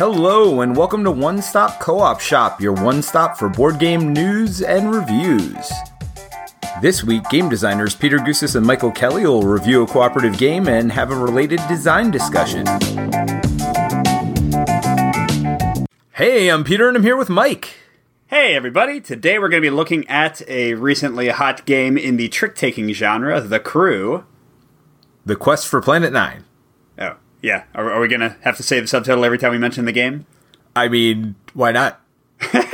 Hello, 0.00 0.62
and 0.62 0.74
welcome 0.74 1.04
to 1.04 1.10
One 1.10 1.42
Stop 1.42 1.78
Co 1.78 1.98
op 1.98 2.20
Shop, 2.20 2.58
your 2.58 2.72
one 2.72 3.02
stop 3.02 3.36
for 3.36 3.50
board 3.50 3.78
game 3.78 4.14
news 4.14 4.62
and 4.62 4.94
reviews. 4.94 5.70
This 6.80 7.04
week, 7.04 7.28
game 7.28 7.50
designers 7.50 7.94
Peter 7.94 8.16
Gousis 8.16 8.56
and 8.56 8.64
Michael 8.64 8.92
Kelly 8.92 9.26
will 9.26 9.42
review 9.42 9.82
a 9.82 9.86
cooperative 9.86 10.38
game 10.38 10.68
and 10.68 10.90
have 10.90 11.10
a 11.10 11.14
related 11.14 11.60
design 11.68 12.10
discussion. 12.10 12.64
Hey, 16.12 16.48
I'm 16.48 16.64
Peter 16.64 16.88
and 16.88 16.96
I'm 16.96 17.02
here 17.02 17.18
with 17.18 17.28
Mike. 17.28 17.74
Hey 18.28 18.54
everybody, 18.54 19.02
today 19.02 19.38
we're 19.38 19.50
going 19.50 19.62
to 19.62 19.70
be 19.70 19.76
looking 19.76 20.08
at 20.08 20.40
a 20.48 20.72
recently 20.76 21.28
hot 21.28 21.66
game 21.66 21.98
in 21.98 22.16
the 22.16 22.30
trick 22.30 22.54
taking 22.54 22.90
genre, 22.94 23.38
The 23.38 23.60
Crew. 23.60 24.24
The 25.26 25.36
Quest 25.36 25.68
for 25.68 25.82
Planet 25.82 26.10
9. 26.10 26.46
Yeah. 27.42 27.64
Are, 27.74 27.90
are 27.92 28.00
we 28.00 28.08
going 28.08 28.20
to 28.20 28.36
have 28.42 28.56
to 28.56 28.62
say 28.62 28.80
the 28.80 28.86
subtitle 28.86 29.24
every 29.24 29.38
time 29.38 29.52
we 29.52 29.58
mention 29.58 29.84
the 29.84 29.92
game? 29.92 30.26
I 30.76 30.88
mean, 30.88 31.34
why 31.54 31.72
not? 31.72 32.00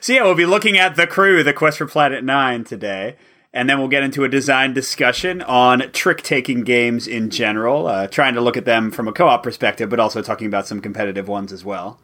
So, 0.00 0.12
yeah, 0.12 0.22
we'll 0.22 0.34
be 0.34 0.46
looking 0.46 0.78
at 0.78 0.96
The 0.96 1.06
Crew, 1.06 1.42
The 1.42 1.52
Quest 1.52 1.78
for 1.78 1.86
Planet 1.86 2.22
9 2.22 2.64
today. 2.64 3.16
And 3.52 3.68
then 3.68 3.78
we'll 3.78 3.88
get 3.88 4.02
into 4.02 4.24
a 4.24 4.28
design 4.28 4.72
discussion 4.72 5.42
on 5.42 5.90
trick 5.92 6.22
taking 6.22 6.62
games 6.62 7.08
in 7.08 7.30
general, 7.30 7.86
uh, 7.86 8.06
trying 8.06 8.34
to 8.34 8.40
look 8.40 8.56
at 8.56 8.64
them 8.64 8.90
from 8.90 9.08
a 9.08 9.12
co 9.12 9.26
op 9.26 9.42
perspective, 9.42 9.88
but 9.88 9.98
also 9.98 10.22
talking 10.22 10.46
about 10.46 10.66
some 10.66 10.80
competitive 10.80 11.28
ones 11.28 11.52
as 11.52 11.64
well. 11.64 11.98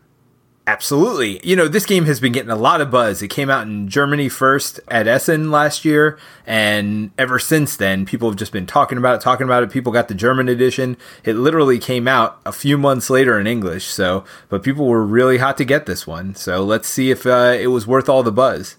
Absolutely. 0.66 1.46
You 1.46 1.56
know, 1.56 1.68
this 1.68 1.84
game 1.84 2.06
has 2.06 2.20
been 2.20 2.32
getting 2.32 2.50
a 2.50 2.56
lot 2.56 2.80
of 2.80 2.90
buzz. 2.90 3.22
It 3.22 3.28
came 3.28 3.50
out 3.50 3.66
in 3.66 3.86
Germany 3.86 4.30
first 4.30 4.80
at 4.88 5.06
Essen 5.06 5.50
last 5.50 5.84
year, 5.84 6.18
and 6.46 7.10
ever 7.18 7.38
since 7.38 7.76
then, 7.76 8.06
people 8.06 8.30
have 8.30 8.38
just 8.38 8.50
been 8.52 8.66
talking 8.66 8.96
about 8.96 9.16
it, 9.16 9.20
talking 9.20 9.44
about 9.44 9.62
it. 9.62 9.70
People 9.70 9.92
got 9.92 10.08
the 10.08 10.14
German 10.14 10.48
edition. 10.48 10.96
It 11.22 11.34
literally 11.34 11.78
came 11.78 12.08
out 12.08 12.40
a 12.46 12.52
few 12.52 12.78
months 12.78 13.10
later 13.10 13.38
in 13.38 13.46
English, 13.46 13.84
so, 13.84 14.24
but 14.48 14.62
people 14.62 14.86
were 14.86 15.04
really 15.04 15.36
hot 15.36 15.58
to 15.58 15.66
get 15.66 15.84
this 15.84 16.06
one. 16.06 16.34
So 16.34 16.64
let's 16.64 16.88
see 16.88 17.10
if 17.10 17.26
uh, 17.26 17.56
it 17.60 17.66
was 17.66 17.86
worth 17.86 18.08
all 18.08 18.22
the 18.22 18.32
buzz. 18.32 18.76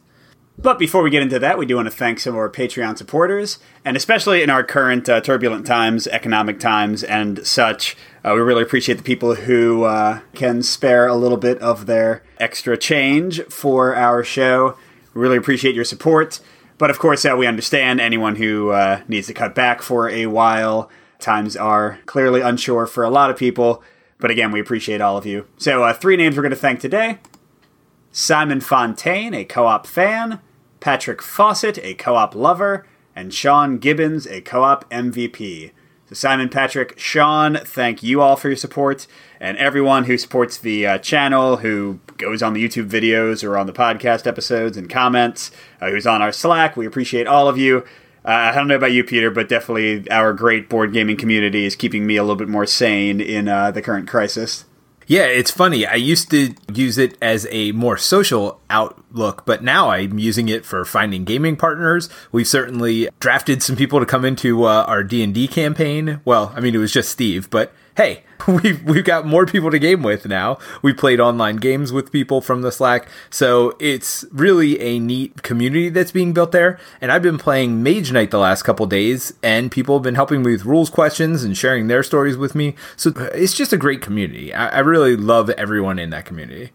But 0.58 0.80
before 0.80 1.04
we 1.04 1.10
get 1.10 1.22
into 1.22 1.38
that, 1.40 1.58
we 1.58 1.66
do 1.66 1.76
want 1.76 1.88
to 1.88 1.96
thank 1.96 2.20
some 2.20 2.34
of 2.34 2.40
our 2.40 2.50
Patreon 2.50 2.98
supporters, 2.98 3.60
and 3.84 3.98
especially 3.98 4.42
in 4.42 4.50
our 4.50 4.64
current 4.64 5.10
uh, 5.10 5.20
turbulent 5.20 5.66
times, 5.66 6.08
economic 6.08 6.60
times, 6.60 7.04
and 7.04 7.46
such. 7.46 7.98
Uh, 8.24 8.32
we 8.34 8.40
really 8.40 8.64
appreciate 8.64 8.96
the 8.96 9.04
people 9.04 9.36
who 9.36 9.84
uh, 9.84 10.22
can 10.34 10.64
spare 10.64 11.08
a 11.08 11.16
little 11.16 11.38
bit 11.38 11.60
of 11.60 11.88
their 11.88 12.24
extra 12.40 12.78
change 12.78 13.44
for 13.44 13.96
our 13.96 14.24
show. 14.24 14.78
We 15.14 15.22
really 15.22 15.38
appreciate 15.38 15.76
your 15.76 15.84
support. 15.84 16.40
But 16.78 16.90
of 16.90 17.00
course, 17.00 17.26
uh, 17.26 17.36
we 17.38 17.48
understand 17.48 18.00
anyone 18.00 18.38
who 18.38 18.72
uh, 18.72 19.02
needs 19.08 19.28
to 19.28 19.34
cut 19.34 19.56
back 19.56 19.82
for 19.82 20.10
a 20.10 20.26
while. 20.28 20.90
Times 21.20 21.56
are 21.56 22.00
clearly 22.06 22.42
unsure 22.42 22.88
for 22.88 23.04
a 23.04 23.10
lot 23.10 23.30
of 23.30 23.38
people. 23.38 23.84
But 24.20 24.32
again, 24.32 24.52
we 24.52 24.62
appreciate 24.62 25.02
all 25.02 25.18
of 25.18 25.26
you. 25.26 25.48
So, 25.58 25.84
uh, 25.84 25.94
three 25.94 26.16
names 26.16 26.36
we're 26.36 26.44
going 26.44 26.50
to 26.52 26.56
thank 26.58 26.80
today 26.80 27.20
Simon 28.18 28.62
Fontaine, 28.62 29.34
a 29.34 29.44
co 29.44 29.66
op 29.66 29.86
fan, 29.86 30.40
Patrick 30.80 31.22
Fawcett, 31.22 31.78
a 31.84 31.94
co 31.96 32.16
op 32.16 32.34
lover, 32.34 32.88
and 33.14 33.34
Sean 33.34 33.78
Gibbons, 33.78 34.26
a 34.26 34.40
co 34.40 34.64
op 34.64 34.90
MVP. 34.90 35.72
So, 36.08 36.16
Simon, 36.16 36.48
Patrick, 36.48 36.98
Sean, 36.98 37.58
thank 37.58 38.02
you 38.04 38.22
all 38.22 38.38
for 38.38 38.48
your 38.48 38.56
support, 38.56 39.06
and 39.38 39.58
everyone 39.58 40.06
who 40.06 40.18
supports 40.18 40.58
the 40.58 40.88
uh, 40.88 40.98
channel, 41.00 41.58
who 41.58 42.00
goes 42.18 42.42
on 42.42 42.54
the 42.54 42.66
YouTube 42.66 42.90
videos 42.90 43.44
or 43.44 43.58
on 43.58 43.68
the 43.68 43.74
podcast 43.74 44.26
episodes 44.26 44.78
and 44.78 44.90
comments, 44.90 45.52
uh, 45.82 45.90
who's 45.90 46.08
on 46.08 46.22
our 46.22 46.32
Slack. 46.32 46.78
We 46.78 46.86
appreciate 46.86 47.28
all 47.28 47.50
of 47.50 47.58
you. 47.58 47.80
Uh, 48.24 48.30
I 48.30 48.56
don't 48.56 48.70
know 48.70 48.78
about 48.78 48.94
you, 48.94 49.04
Peter, 49.04 49.30
but 49.30 49.50
definitely 49.50 50.10
our 50.10 50.32
great 50.32 50.70
board 50.70 50.94
gaming 50.94 51.18
community 51.18 51.66
is 51.66 51.76
keeping 51.76 52.08
me 52.08 52.16
a 52.16 52.24
little 52.24 52.38
bit 52.38 52.48
more 52.48 52.66
sane 52.66 53.20
in 53.20 53.50
uh, 53.50 53.72
the 53.72 53.82
current 53.82 54.08
crisis. 54.08 54.64
Yeah, 55.08 55.26
it's 55.26 55.52
funny. 55.52 55.86
I 55.86 55.96
used 55.96 56.32
to 56.32 56.54
use 56.74 56.98
it 56.98 57.18
as 57.22 57.48
a 57.52 57.72
more 57.74 57.98
social 57.98 58.60
outlook, 59.16 59.46
but 59.46 59.64
now 59.64 59.90
I'm 59.90 60.20
using 60.20 60.50
it 60.50 60.66
for 60.66 60.84
finding 60.84 61.24
gaming 61.24 61.56
partners. 61.56 62.10
We've 62.32 62.48
certainly 62.48 63.08
drafted 63.20 63.64
some 63.64 63.76
people 63.78 64.00
to 64.00 64.06
come 64.06 64.26
into 64.26 64.66
uh, 64.66 64.84
our 64.88 65.04
D&D 65.04 65.48
campaign. 65.48 66.20
Well, 66.26 66.52
I 66.56 66.60
mean 66.60 66.76
it 66.76 66.80
was 66.80 66.92
just 66.92 67.10
Steve, 67.10 67.50
but 67.50 67.74
hey, 67.96 68.24
we've 68.48 68.84
we've 68.84 69.06
got 69.06 69.26
more 69.26 69.46
people 69.46 69.72
to 69.72 69.80
game 69.80 70.04
with 70.04 70.28
now. 70.28 70.58
We 70.82 70.92
played 70.92 71.22
online 71.22 71.56
games 71.56 71.94
with 71.94 72.12
people 72.12 72.42
from 72.42 72.62
the 72.62 72.72
Slack, 72.74 73.08
so 73.30 73.78
it's 73.80 74.26
really 74.32 74.78
a 74.82 75.00
neat 75.00 75.44
community 75.44 75.88
that's 75.88 76.12
being 76.12 76.34
built 76.34 76.52
there. 76.52 76.78
And 77.00 77.10
I've 77.10 77.24
been 77.24 77.38
playing 77.38 77.82
Mage 77.82 78.12
Knight 78.12 78.32
the 78.32 78.38
last 78.38 78.64
couple 78.64 78.86
days, 78.86 79.34
and 79.42 79.72
people 79.72 79.96
have 79.96 80.04
been 80.04 80.16
helping 80.16 80.44
me 80.44 80.52
with 80.52 80.66
rules 80.66 80.90
questions 80.90 81.44
and 81.44 81.58
sharing 81.58 81.88
their 81.88 82.04
stories 82.04 82.36
with 82.36 82.54
me. 82.54 82.76
So 82.98 83.14
it's 83.34 83.54
just 83.54 83.72
a 83.72 83.78
great 83.78 84.02
community. 84.02 84.54
I, 84.54 84.68
I 84.68 84.80
really 84.80 85.16
love 85.16 85.50
everyone 85.52 85.98
in 85.98 86.10
that 86.10 86.26
community. 86.26 86.72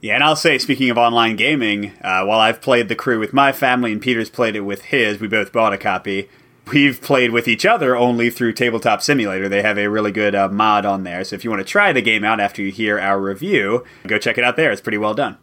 Yeah, 0.00 0.14
and 0.14 0.22
I'll 0.22 0.36
say, 0.36 0.58
speaking 0.58 0.90
of 0.90 0.98
online 0.98 1.34
gaming, 1.36 1.92
uh, 2.02 2.24
while 2.24 2.38
I've 2.38 2.60
played 2.60 2.88
the 2.88 2.94
crew 2.94 3.18
with 3.18 3.32
my 3.32 3.50
family 3.50 3.90
and 3.90 4.00
Peter's 4.00 4.30
played 4.30 4.54
it 4.54 4.60
with 4.60 4.86
his, 4.86 5.20
we 5.20 5.26
both 5.26 5.52
bought 5.52 5.72
a 5.72 5.78
copy 5.78 6.28
we've 6.72 7.00
played 7.00 7.30
with 7.30 7.48
each 7.48 7.64
other 7.64 7.96
only 7.96 8.30
through 8.30 8.52
Tabletop 8.52 9.02
Simulator. 9.02 9.48
They 9.48 9.62
have 9.62 9.78
a 9.78 9.88
really 9.88 10.12
good 10.12 10.34
uh, 10.34 10.48
mod 10.48 10.84
on 10.84 11.04
there. 11.04 11.24
So 11.24 11.34
if 11.34 11.44
you 11.44 11.50
want 11.50 11.60
to 11.60 11.70
try 11.70 11.92
the 11.92 12.02
game 12.02 12.24
out 12.24 12.40
after 12.40 12.62
you 12.62 12.70
hear 12.70 12.98
our 12.98 13.20
review, 13.20 13.84
go 14.06 14.18
check 14.18 14.38
it 14.38 14.44
out 14.44 14.56
there. 14.56 14.70
It's 14.70 14.80
pretty 14.80 14.98
well 14.98 15.14
done. 15.14 15.38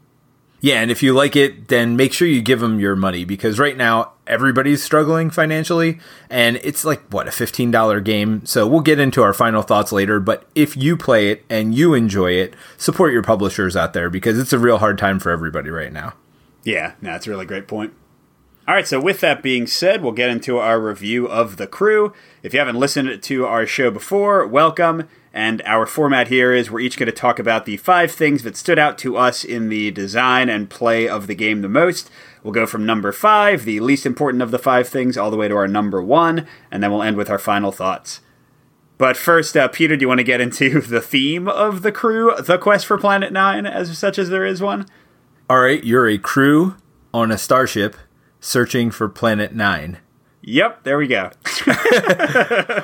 Yeah, 0.61 0.81
and 0.81 0.89
if 0.89 1.03
you 1.03 1.13
like 1.13 1.35
it, 1.35 1.67
then 1.67 1.95
make 1.95 2.11
sure 2.13 2.27
you 2.27 2.41
give 2.41 2.59
them 2.59 2.79
your 2.79 2.95
money 2.95 3.23
because 3.23 3.59
right 3.59 3.77
now 3.77 4.13
everybody's 4.25 4.81
struggling 4.81 5.29
financially, 5.29 5.99
and 6.29 6.59
it's 6.63 6.83
like 6.83 7.03
what 7.13 7.27
a 7.27 7.31
fifteen 7.31 7.69
dollar 7.71 7.99
game. 7.99 8.45
So 8.45 8.65
we'll 8.65 8.81
get 8.81 8.99
into 8.99 9.21
our 9.21 9.33
final 9.33 9.61
thoughts 9.61 9.91
later. 9.91 10.19
But 10.19 10.47
if 10.55 10.75
you 10.75 10.97
play 10.97 11.29
it 11.29 11.45
and 11.49 11.75
you 11.75 11.93
enjoy 11.93 12.31
it, 12.31 12.55
support 12.77 13.13
your 13.13 13.21
publishers 13.21 13.75
out 13.75 13.93
there 13.93 14.09
because 14.09 14.39
it's 14.39 14.53
a 14.53 14.59
real 14.59 14.79
hard 14.79 14.97
time 14.97 15.19
for 15.19 15.29
everybody 15.29 15.69
right 15.69 15.93
now. 15.93 16.13
Yeah, 16.63 16.93
no, 17.01 17.11
that's 17.11 17.27
a 17.27 17.29
really 17.29 17.45
great 17.45 17.67
point. 17.67 17.93
All 18.67 18.73
right, 18.73 18.87
so 18.87 18.99
with 18.99 19.19
that 19.19 19.43
being 19.43 19.67
said, 19.67 20.01
we'll 20.01 20.11
get 20.11 20.31
into 20.31 20.57
our 20.57 20.79
review 20.79 21.27
of 21.27 21.57
The 21.57 21.67
Crew. 21.67 22.13
If 22.41 22.51
you 22.51 22.57
haven't 22.57 22.79
listened 22.79 23.21
to 23.21 23.45
our 23.45 23.67
show 23.67 23.91
before, 23.91 24.47
welcome. 24.47 25.07
And 25.35 25.61
our 25.65 25.85
format 25.85 26.29
here 26.29 26.53
is 26.53 26.71
we're 26.71 26.79
each 26.79 26.97
going 26.97 27.07
to 27.07 27.11
talk 27.11 27.39
about 27.39 27.65
the 27.65 27.75
five 27.75 28.09
things 28.09 28.43
that 28.43 28.55
stood 28.55 28.79
out 28.79 28.97
to 28.99 29.17
us 29.17 29.43
in 29.43 29.67
the 29.67 29.91
design 29.91 30.47
and 30.47 30.69
play 30.69 31.09
of 31.09 31.27
the 31.27 31.35
game 31.35 31.61
the 31.61 31.67
most. 31.67 32.09
We'll 32.41 32.53
go 32.53 32.65
from 32.65 32.85
number 32.85 33.11
five, 33.11 33.65
the 33.65 33.81
least 33.81 34.05
important 34.05 34.41
of 34.41 34.51
the 34.51 34.57
five 34.57 34.87
things, 34.87 35.17
all 35.17 35.29
the 35.29 35.35
way 35.35 35.49
to 35.49 35.55
our 35.57 35.67
number 35.67 36.01
one, 36.01 36.47
and 36.71 36.81
then 36.81 36.89
we'll 36.89 37.03
end 37.03 37.17
with 37.17 37.29
our 37.29 37.37
final 37.37 37.73
thoughts. 37.73 38.21
But 38.97 39.17
first, 39.17 39.57
uh, 39.57 39.67
Peter, 39.67 39.97
do 39.97 40.03
you 40.03 40.07
want 40.07 40.19
to 40.19 40.23
get 40.23 40.39
into 40.39 40.79
the 40.87 41.01
theme 41.01 41.49
of 41.49 41.81
the 41.81 41.91
crew, 41.91 42.33
the 42.39 42.57
quest 42.57 42.85
for 42.85 42.97
Planet 42.97 43.33
Nine, 43.33 43.65
as 43.65 43.97
such 43.97 44.17
as 44.17 44.29
there 44.29 44.45
is 44.45 44.61
one? 44.61 44.85
All 45.49 45.59
right, 45.59 45.83
you're 45.83 46.07
a 46.07 46.17
crew 46.17 46.77
on 47.13 47.29
a 47.29 47.37
starship 47.37 47.97
searching 48.39 48.89
for 48.89 49.09
Planet 49.09 49.53
Nine. 49.53 49.97
Yep, 50.47 50.83
there 50.83 50.99
we 50.99 51.07
go. 51.07 51.31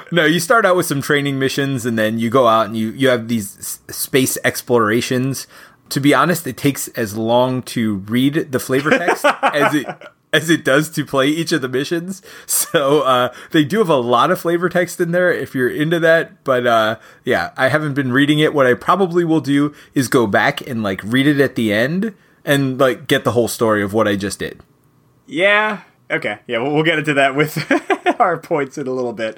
no, 0.11 0.25
you 0.25 0.39
start 0.39 0.65
out 0.65 0.75
with 0.75 0.87
some 0.87 0.99
training 0.99 1.37
missions, 1.37 1.85
and 1.85 1.97
then 1.97 2.17
you 2.17 2.31
go 2.31 2.47
out 2.47 2.65
and 2.65 2.75
you 2.75 2.89
you 2.89 3.07
have 3.09 3.27
these 3.27 3.79
space 3.87 4.35
explorations. 4.43 5.45
To 5.89 5.99
be 5.99 6.11
honest, 6.11 6.47
it 6.47 6.57
takes 6.57 6.87
as 6.89 7.15
long 7.15 7.61
to 7.63 7.97
read 7.97 8.51
the 8.51 8.59
flavor 8.59 8.89
text 8.89 9.25
as 9.43 9.75
it 9.75 9.85
as 10.33 10.49
it 10.49 10.65
does 10.65 10.89
to 10.91 11.05
play 11.05 11.27
each 11.27 11.51
of 11.51 11.61
the 11.61 11.69
missions. 11.69 12.23
So 12.47 13.01
uh, 13.01 13.33
they 13.51 13.63
do 13.63 13.79
have 13.79 13.89
a 13.89 13.95
lot 13.97 14.31
of 14.31 14.39
flavor 14.39 14.69
text 14.69 14.99
in 14.99 15.11
there 15.11 15.31
if 15.31 15.53
you're 15.53 15.69
into 15.69 15.99
that. 15.99 16.43
But 16.43 16.65
uh, 16.65 16.97
yeah, 17.25 17.51
I 17.57 17.67
haven't 17.67 17.93
been 17.93 18.11
reading 18.11 18.39
it. 18.39 18.53
What 18.53 18.65
I 18.65 18.73
probably 18.73 19.23
will 19.23 19.41
do 19.41 19.75
is 19.93 20.07
go 20.07 20.25
back 20.25 20.65
and 20.65 20.81
like 20.81 21.01
read 21.03 21.27
it 21.27 21.39
at 21.39 21.55
the 21.55 21.73
end 21.73 22.15
and 22.45 22.79
like 22.79 23.07
get 23.07 23.23
the 23.23 23.33
whole 23.33 23.49
story 23.49 23.83
of 23.83 23.93
what 23.93 24.07
I 24.07 24.15
just 24.15 24.39
did. 24.39 24.61
Yeah. 25.27 25.81
Okay. 26.11 26.39
Yeah, 26.45 26.59
we'll, 26.59 26.73
we'll 26.73 26.83
get 26.83 26.99
into 26.99 27.13
that 27.15 27.35
with 27.35 27.57
our 28.19 28.37
points 28.37 28.77
in 28.77 28.87
a 28.87 28.91
little 28.91 29.13
bit. 29.13 29.37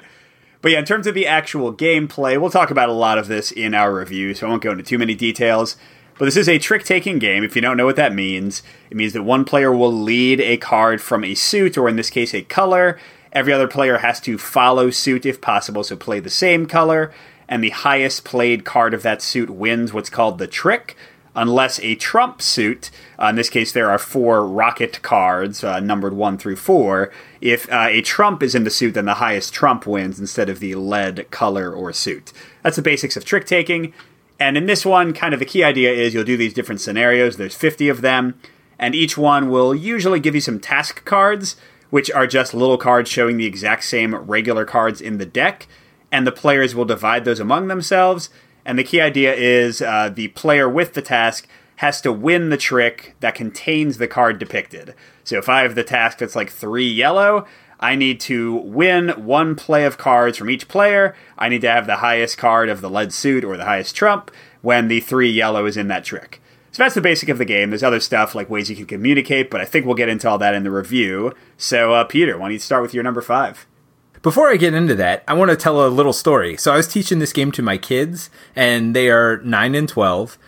But 0.60 0.72
yeah, 0.72 0.78
in 0.78 0.84
terms 0.84 1.06
of 1.06 1.14
the 1.14 1.26
actual 1.26 1.74
gameplay, 1.74 2.40
we'll 2.40 2.50
talk 2.50 2.70
about 2.70 2.88
a 2.88 2.92
lot 2.92 3.18
of 3.18 3.28
this 3.28 3.52
in 3.52 3.74
our 3.74 3.94
review, 3.94 4.34
so 4.34 4.46
I 4.46 4.50
won't 4.50 4.62
go 4.62 4.72
into 4.72 4.82
too 4.82 4.98
many 4.98 5.14
details. 5.14 5.76
But 6.18 6.24
this 6.26 6.36
is 6.36 6.48
a 6.48 6.58
trick 6.58 6.84
taking 6.84 7.18
game. 7.18 7.44
If 7.44 7.54
you 7.54 7.62
don't 7.62 7.76
know 7.76 7.86
what 7.86 7.96
that 7.96 8.14
means, 8.14 8.62
it 8.88 8.96
means 8.96 9.12
that 9.12 9.24
one 9.24 9.44
player 9.44 9.72
will 9.72 9.92
lead 9.92 10.40
a 10.40 10.56
card 10.56 11.02
from 11.02 11.24
a 11.24 11.34
suit, 11.34 11.76
or 11.76 11.88
in 11.88 11.96
this 11.96 12.10
case, 12.10 12.34
a 12.34 12.42
color. 12.42 12.98
Every 13.32 13.52
other 13.52 13.68
player 13.68 13.98
has 13.98 14.20
to 14.20 14.38
follow 14.38 14.90
suit 14.90 15.26
if 15.26 15.40
possible, 15.40 15.84
so 15.84 15.96
play 15.96 16.20
the 16.20 16.30
same 16.30 16.66
color. 16.66 17.12
And 17.48 17.62
the 17.62 17.70
highest 17.70 18.24
played 18.24 18.64
card 18.64 18.94
of 18.94 19.02
that 19.02 19.20
suit 19.20 19.50
wins 19.50 19.92
what's 19.92 20.08
called 20.08 20.38
the 20.38 20.46
trick 20.46 20.96
unless 21.34 21.80
a 21.80 21.94
trump 21.96 22.40
suit, 22.40 22.90
uh, 23.20 23.26
in 23.26 23.36
this 23.36 23.50
case 23.50 23.72
there 23.72 23.90
are 23.90 23.98
four 23.98 24.46
rocket 24.46 25.02
cards, 25.02 25.64
uh, 25.64 25.80
numbered 25.80 26.14
one 26.14 26.38
through 26.38 26.56
four. 26.56 27.12
If 27.40 27.70
uh, 27.70 27.88
a 27.90 28.02
trump 28.02 28.42
is 28.42 28.54
in 28.54 28.64
the 28.64 28.70
suit, 28.70 28.94
then 28.94 29.04
the 29.04 29.14
highest 29.14 29.52
trump 29.52 29.86
wins 29.86 30.20
instead 30.20 30.48
of 30.48 30.60
the 30.60 30.74
lead 30.74 31.30
color 31.30 31.72
or 31.72 31.92
suit. 31.92 32.32
That's 32.62 32.76
the 32.76 32.82
basics 32.82 33.16
of 33.16 33.24
trick 33.24 33.46
taking. 33.46 33.92
And 34.38 34.56
in 34.56 34.66
this 34.66 34.84
one, 34.84 35.12
kind 35.12 35.32
of 35.32 35.40
the 35.40 35.46
key 35.46 35.62
idea 35.62 35.92
is 35.92 36.14
you'll 36.14 36.24
do 36.24 36.36
these 36.36 36.54
different 36.54 36.80
scenarios. 36.80 37.36
There's 37.36 37.54
50 37.54 37.88
of 37.88 38.00
them, 38.00 38.38
and 38.78 38.94
each 38.94 39.16
one 39.16 39.48
will 39.48 39.74
usually 39.74 40.20
give 40.20 40.34
you 40.34 40.40
some 40.40 40.60
task 40.60 41.04
cards, 41.04 41.56
which 41.90 42.10
are 42.10 42.26
just 42.26 42.54
little 42.54 42.78
cards 42.78 43.08
showing 43.08 43.36
the 43.36 43.46
exact 43.46 43.84
same 43.84 44.14
regular 44.14 44.64
cards 44.64 45.00
in 45.00 45.18
the 45.18 45.26
deck. 45.26 45.66
And 46.10 46.26
the 46.26 46.32
players 46.32 46.74
will 46.74 46.84
divide 46.84 47.24
those 47.24 47.40
among 47.40 47.68
themselves 47.68 48.30
And 48.64 48.78
the 48.78 48.84
key 48.84 49.00
idea 49.00 49.34
is 49.34 49.82
uh, 49.82 50.08
the 50.08 50.28
player 50.28 50.68
with 50.68 50.94
the 50.94 51.02
task 51.02 51.46
has 51.76 52.00
to 52.00 52.12
win 52.12 52.50
the 52.50 52.56
trick 52.56 53.14
that 53.20 53.34
contains 53.34 53.98
the 53.98 54.08
card 54.08 54.38
depicted. 54.38 54.94
So 55.24 55.38
if 55.38 55.48
I 55.48 55.62
have 55.62 55.74
the 55.74 55.84
task 55.84 56.18
that's 56.18 56.36
like 56.36 56.50
three 56.50 56.88
yellow, 56.88 57.46
I 57.80 57.96
need 57.96 58.20
to 58.20 58.54
win 58.54 59.10
one 59.10 59.56
play 59.56 59.84
of 59.84 59.98
cards 59.98 60.38
from 60.38 60.48
each 60.48 60.68
player. 60.68 61.14
I 61.36 61.48
need 61.48 61.60
to 61.62 61.70
have 61.70 61.86
the 61.86 61.96
highest 61.96 62.38
card 62.38 62.68
of 62.68 62.80
the 62.80 62.90
lead 62.90 63.12
suit 63.12 63.44
or 63.44 63.56
the 63.56 63.64
highest 63.64 63.96
trump 63.96 64.30
when 64.62 64.88
the 64.88 65.00
three 65.00 65.30
yellow 65.30 65.66
is 65.66 65.76
in 65.76 65.88
that 65.88 66.04
trick. 66.04 66.40
So 66.72 66.82
that's 66.82 66.94
the 66.94 67.00
basic 67.00 67.28
of 67.28 67.38
the 67.38 67.44
game. 67.44 67.70
There's 67.70 67.82
other 67.82 68.00
stuff 68.00 68.34
like 68.34 68.50
ways 68.50 68.68
you 68.68 68.76
can 68.76 68.86
communicate, 68.86 69.50
but 69.50 69.60
I 69.60 69.64
think 69.64 69.86
we'll 69.86 69.94
get 69.94 70.08
into 70.08 70.28
all 70.28 70.38
that 70.38 70.54
in 70.54 70.64
the 70.64 70.70
review. 70.70 71.32
So, 71.56 71.92
uh, 71.92 72.04
Peter, 72.04 72.36
why 72.36 72.46
don't 72.46 72.52
you 72.52 72.58
start 72.58 72.82
with 72.82 72.94
your 72.94 73.04
number 73.04 73.20
five? 73.20 73.66
Before 74.24 74.48
I 74.48 74.56
get 74.56 74.72
into 74.72 74.94
that, 74.94 75.22
I 75.28 75.34
want 75.34 75.50
to 75.50 75.56
tell 75.56 75.86
a 75.86 75.88
little 75.88 76.14
story. 76.14 76.56
So 76.56 76.72
I 76.72 76.78
was 76.78 76.88
teaching 76.88 77.18
this 77.18 77.34
game 77.34 77.52
to 77.52 77.60
my 77.60 77.76
kids, 77.76 78.30
and 78.56 78.96
they 78.96 79.10
are 79.10 79.36
9 79.42 79.74
and 79.74 79.86
12. 79.86 80.38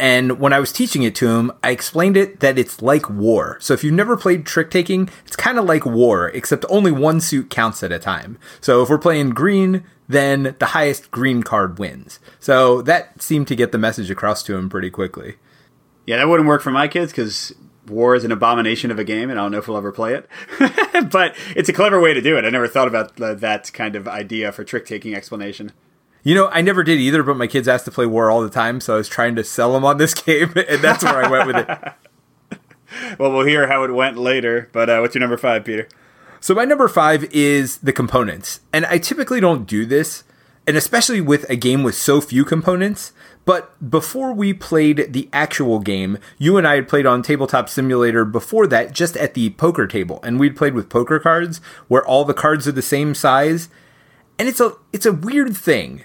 And 0.00 0.40
when 0.40 0.54
I 0.54 0.58
was 0.58 0.72
teaching 0.72 1.02
it 1.02 1.14
to 1.16 1.28
them, 1.28 1.52
I 1.62 1.68
explained 1.68 2.16
it 2.16 2.40
that 2.40 2.58
it's 2.58 2.80
like 2.80 3.10
war. 3.10 3.58
So 3.60 3.74
if 3.74 3.84
you've 3.84 3.92
never 3.92 4.16
played 4.16 4.46
trick 4.46 4.70
taking, 4.70 5.10
it's 5.26 5.36
kind 5.36 5.58
of 5.58 5.66
like 5.66 5.84
war, 5.84 6.30
except 6.30 6.64
only 6.70 6.90
one 6.90 7.20
suit 7.20 7.50
counts 7.50 7.82
at 7.82 7.92
a 7.92 7.98
time. 7.98 8.38
So 8.62 8.82
if 8.82 8.88
we're 8.88 8.96
playing 8.96 9.30
green, 9.30 9.84
then 10.08 10.56
the 10.58 10.66
highest 10.66 11.10
green 11.10 11.42
card 11.42 11.78
wins. 11.78 12.18
So 12.40 12.80
that 12.82 13.20
seemed 13.20 13.48
to 13.48 13.54
get 13.54 13.70
the 13.70 13.76
message 13.76 14.10
across 14.10 14.42
to 14.44 14.56
him 14.56 14.70
pretty 14.70 14.88
quickly. 14.88 15.34
Yeah, 16.06 16.16
that 16.16 16.28
wouldn't 16.28 16.48
work 16.48 16.62
for 16.62 16.70
my 16.70 16.88
kids 16.88 17.12
because 17.12 17.52
war 17.88 18.14
is 18.14 18.24
an 18.24 18.32
abomination 18.32 18.90
of 18.90 18.98
a 18.98 19.04
game, 19.04 19.30
and 19.30 19.38
I 19.38 19.42
don't 19.42 19.52
know 19.52 19.58
if 19.58 19.68
we'll 19.68 19.76
ever 19.76 19.92
play 19.92 20.14
it. 20.14 20.28
but 21.10 21.36
it's 21.54 21.68
a 21.68 21.72
clever 21.72 22.00
way 22.00 22.14
to 22.14 22.20
do 22.20 22.36
it. 22.36 22.44
I 22.44 22.50
never 22.50 22.68
thought 22.68 22.88
about 22.88 23.16
that 23.16 23.72
kind 23.72 23.96
of 23.96 24.08
idea 24.08 24.52
for 24.52 24.64
trick 24.64 24.86
taking 24.86 25.14
explanation. 25.14 25.72
You 26.22 26.34
know, 26.34 26.48
I 26.48 26.60
never 26.60 26.82
did 26.82 26.98
either, 26.98 27.22
but 27.22 27.36
my 27.36 27.46
kids 27.46 27.68
asked 27.68 27.84
to 27.84 27.92
play 27.92 28.04
War 28.04 28.30
all 28.30 28.42
the 28.42 28.50
time, 28.50 28.80
so 28.80 28.94
I 28.94 28.96
was 28.96 29.08
trying 29.08 29.36
to 29.36 29.44
sell 29.44 29.72
them 29.72 29.84
on 29.84 29.98
this 29.98 30.12
game, 30.24 30.52
and 30.56 30.82
that's 30.82 31.04
where 31.04 31.24
I 31.24 31.30
went 31.30 31.46
with 31.46 31.56
it. 31.56 32.58
well, 33.18 33.32
we'll 33.32 33.46
hear 33.46 33.68
how 33.68 33.84
it 33.84 33.92
went 33.92 34.18
later, 34.18 34.68
but 34.72 34.90
uh, 34.90 34.98
what's 34.98 35.14
your 35.14 35.20
number 35.20 35.36
five, 35.36 35.64
Peter? 35.64 35.88
So, 36.40 36.54
my 36.54 36.64
number 36.64 36.88
five 36.88 37.24
is 37.32 37.78
the 37.78 37.92
components. 37.92 38.60
And 38.72 38.86
I 38.86 38.98
typically 38.98 39.40
don't 39.40 39.66
do 39.66 39.86
this, 39.86 40.24
and 40.66 40.76
especially 40.76 41.20
with 41.20 41.48
a 41.48 41.56
game 41.56 41.82
with 41.82 41.94
so 41.94 42.20
few 42.20 42.44
components. 42.44 43.12
But 43.46 43.90
before 43.90 44.34
we 44.34 44.52
played 44.52 45.14
the 45.14 45.30
actual 45.32 45.78
game, 45.78 46.18
you 46.36 46.58
and 46.58 46.66
I 46.66 46.74
had 46.74 46.88
played 46.88 47.06
on 47.06 47.22
Tabletop 47.22 47.70
Simulator 47.70 48.26
before 48.26 48.66
that, 48.66 48.92
just 48.92 49.16
at 49.16 49.32
the 49.32 49.50
poker 49.50 49.86
table. 49.86 50.20
And 50.22 50.38
we'd 50.38 50.56
played 50.56 50.74
with 50.74 50.90
poker 50.90 51.18
cards 51.18 51.62
where 51.88 52.04
all 52.04 52.26
the 52.26 52.34
cards 52.34 52.68
are 52.68 52.72
the 52.72 52.82
same 52.82 53.14
size. 53.14 53.70
And 54.38 54.48
it's 54.48 54.60
a 54.60 54.74
it's 54.92 55.06
a 55.06 55.12
weird 55.12 55.56
thing 55.56 56.04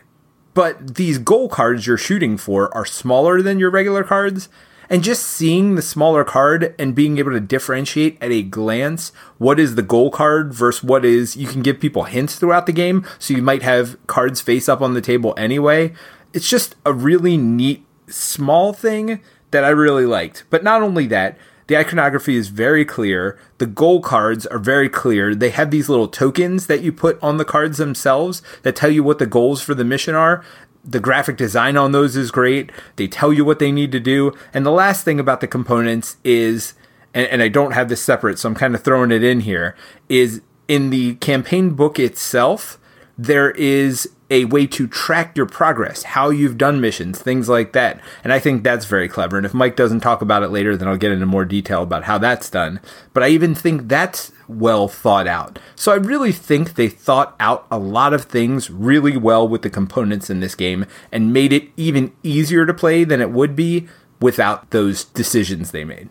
but 0.54 0.96
these 0.96 1.18
goal 1.18 1.50
cards 1.50 1.88
you're 1.88 1.98
shooting 1.98 2.38
for 2.38 2.74
are 2.76 2.86
smaller 2.86 3.42
than 3.42 3.60
your 3.60 3.72
regular 3.72 4.04
cards. 4.04 4.50
And 4.90 5.06
just 5.06 5.26
seeing 5.26 5.76
the 5.76 5.82
smaller 5.82 6.26
card 6.26 6.76
and 6.78 6.94
being 6.94 7.18
able 7.18 7.32
to 7.32 7.40
differentiate 7.40 8.18
at 8.22 8.32
a 8.32 8.44
glance 8.44 9.14
what 9.38 9.58
is 9.58 9.76
the 9.76 9.82
goal 9.82 10.12
card 10.12 10.54
versus 10.54 10.84
what 10.84 11.06
is, 11.06 11.38
you 11.38 11.48
can 11.48 11.62
give 11.62 11.80
people 11.80 12.04
hints 12.04 12.36
throughout 12.36 12.66
the 12.66 12.74
game. 12.74 13.06
So 13.18 13.34
you 13.34 13.42
might 13.42 13.64
have 13.64 13.96
cards 14.08 14.42
face 14.42 14.68
up 14.68 14.82
on 14.82 14.94
the 14.94 15.00
table 15.00 15.34
anyway. 15.38 15.94
It's 16.34 16.50
just 16.50 16.76
a 16.86 16.94
really 16.94 17.38
neat, 17.38 17.86
small 18.08 18.74
thing 18.74 19.22
that 19.52 19.64
I 19.64 19.70
really 19.70 20.06
liked. 20.06 20.46
But 20.50 20.64
not 20.64 20.82
only 20.82 21.08
that, 21.08 21.38
the 21.68 21.78
iconography 21.78 22.36
is 22.36 22.50
very 22.50 22.84
clear. 22.84 23.40
The 23.58 23.66
goal 23.66 24.02
cards 24.02 24.46
are 24.48 24.60
very 24.60 24.90
clear. 24.90 25.34
They 25.34 25.52
have 25.52 25.72
these 25.72 25.88
little 25.88 26.08
tokens 26.08 26.68
that 26.68 26.82
you 26.82 26.92
put 26.92 27.22
on 27.22 27.38
the 27.38 27.46
cards 27.46 27.78
themselves 27.78 28.42
that 28.64 28.76
tell 28.76 28.90
you 28.90 29.04
what 29.04 29.20
the 29.20 29.26
goals 29.26 29.62
for 29.62 29.74
the 29.74 29.86
mission 29.86 30.16
are. 30.16 30.44
The 30.84 31.00
graphic 31.00 31.38
design 31.38 31.78
on 31.78 31.92
those 31.92 32.16
is 32.16 32.32
great. 32.32 32.72
They 32.96 33.08
tell 33.08 33.32
you 33.32 33.46
what 33.46 33.60
they 33.60 33.72
need 33.72 33.92
to 33.94 34.00
do. 34.00 34.34
And 34.54 34.66
the 34.66 34.72
last 34.72 35.06
thing 35.06 35.20
about 35.20 35.40
the 35.40 35.48
components 35.48 36.18
is, 36.24 36.74
and, 37.14 37.28
and 37.28 37.42
I 37.42 37.48
don't 37.48 37.72
have 37.72 37.88
this 37.88 38.02
separate, 38.02 38.40
so 38.40 38.50
I'm 38.50 38.56
kind 38.56 38.76
of 38.76 38.84
throwing 38.84 39.12
it 39.12 39.24
in 39.24 39.42
here, 39.42 39.76
is 40.10 40.42
in 40.68 40.90
the 40.90 41.16
campaign 41.16 41.72
book 41.72 42.00
itself, 42.00 42.80
there 43.18 43.52
is 43.52 44.10
a 44.32 44.46
way 44.46 44.66
to 44.66 44.88
track 44.88 45.36
your 45.36 45.46
progress, 45.46 46.04
how 46.04 46.30
you've 46.30 46.58
done 46.58 46.80
missions, 46.80 47.22
things 47.22 47.50
like 47.50 47.74
that. 47.74 48.00
And 48.24 48.32
I 48.32 48.40
think 48.40 48.64
that's 48.64 48.86
very 48.86 49.10
clever. 49.10 49.36
And 49.36 49.46
if 49.46 49.54
Mike 49.54 49.76
doesn't 49.76 50.00
talk 50.00 50.22
about 50.22 50.42
it 50.42 50.48
later, 50.48 50.78
then 50.78 50.88
I'll 50.88 50.98
get 50.98 51.12
into 51.12 51.26
more 51.26 51.44
detail 51.44 51.84
about 51.84 52.06
how 52.06 52.18
that's 52.18 52.50
done. 52.50 52.80
But 53.14 53.24
I 53.24 53.28
even 53.28 53.54
think 53.54 53.90
that's 53.90 54.32
well 54.48 54.88
thought 54.88 55.28
out. 55.28 55.60
So 55.76 55.92
I 55.92 55.96
really 55.96 56.32
think 56.32 56.76
they 56.76 56.88
thought 56.88 57.36
out 57.42 57.68
a 57.70 57.78
lot 57.78 58.14
of 58.14 58.24
things 58.24 58.72
really 58.72 59.18
well 59.18 59.46
with 59.46 59.64
the 59.64 59.70
components 59.70 60.30
in 60.30 60.40
this 60.40 60.56
game 60.56 60.86
and 61.12 61.34
made 61.34 61.52
it 61.52 61.70
even 61.76 62.14
easier 62.24 62.66
to 62.66 62.74
play 62.74 63.04
than 63.04 63.20
it 63.20 63.32
would 63.32 63.54
be 63.54 63.90
without 64.22 64.70
those 64.72 65.04
decisions 65.04 65.72
they 65.72 65.84
made. 65.84 66.08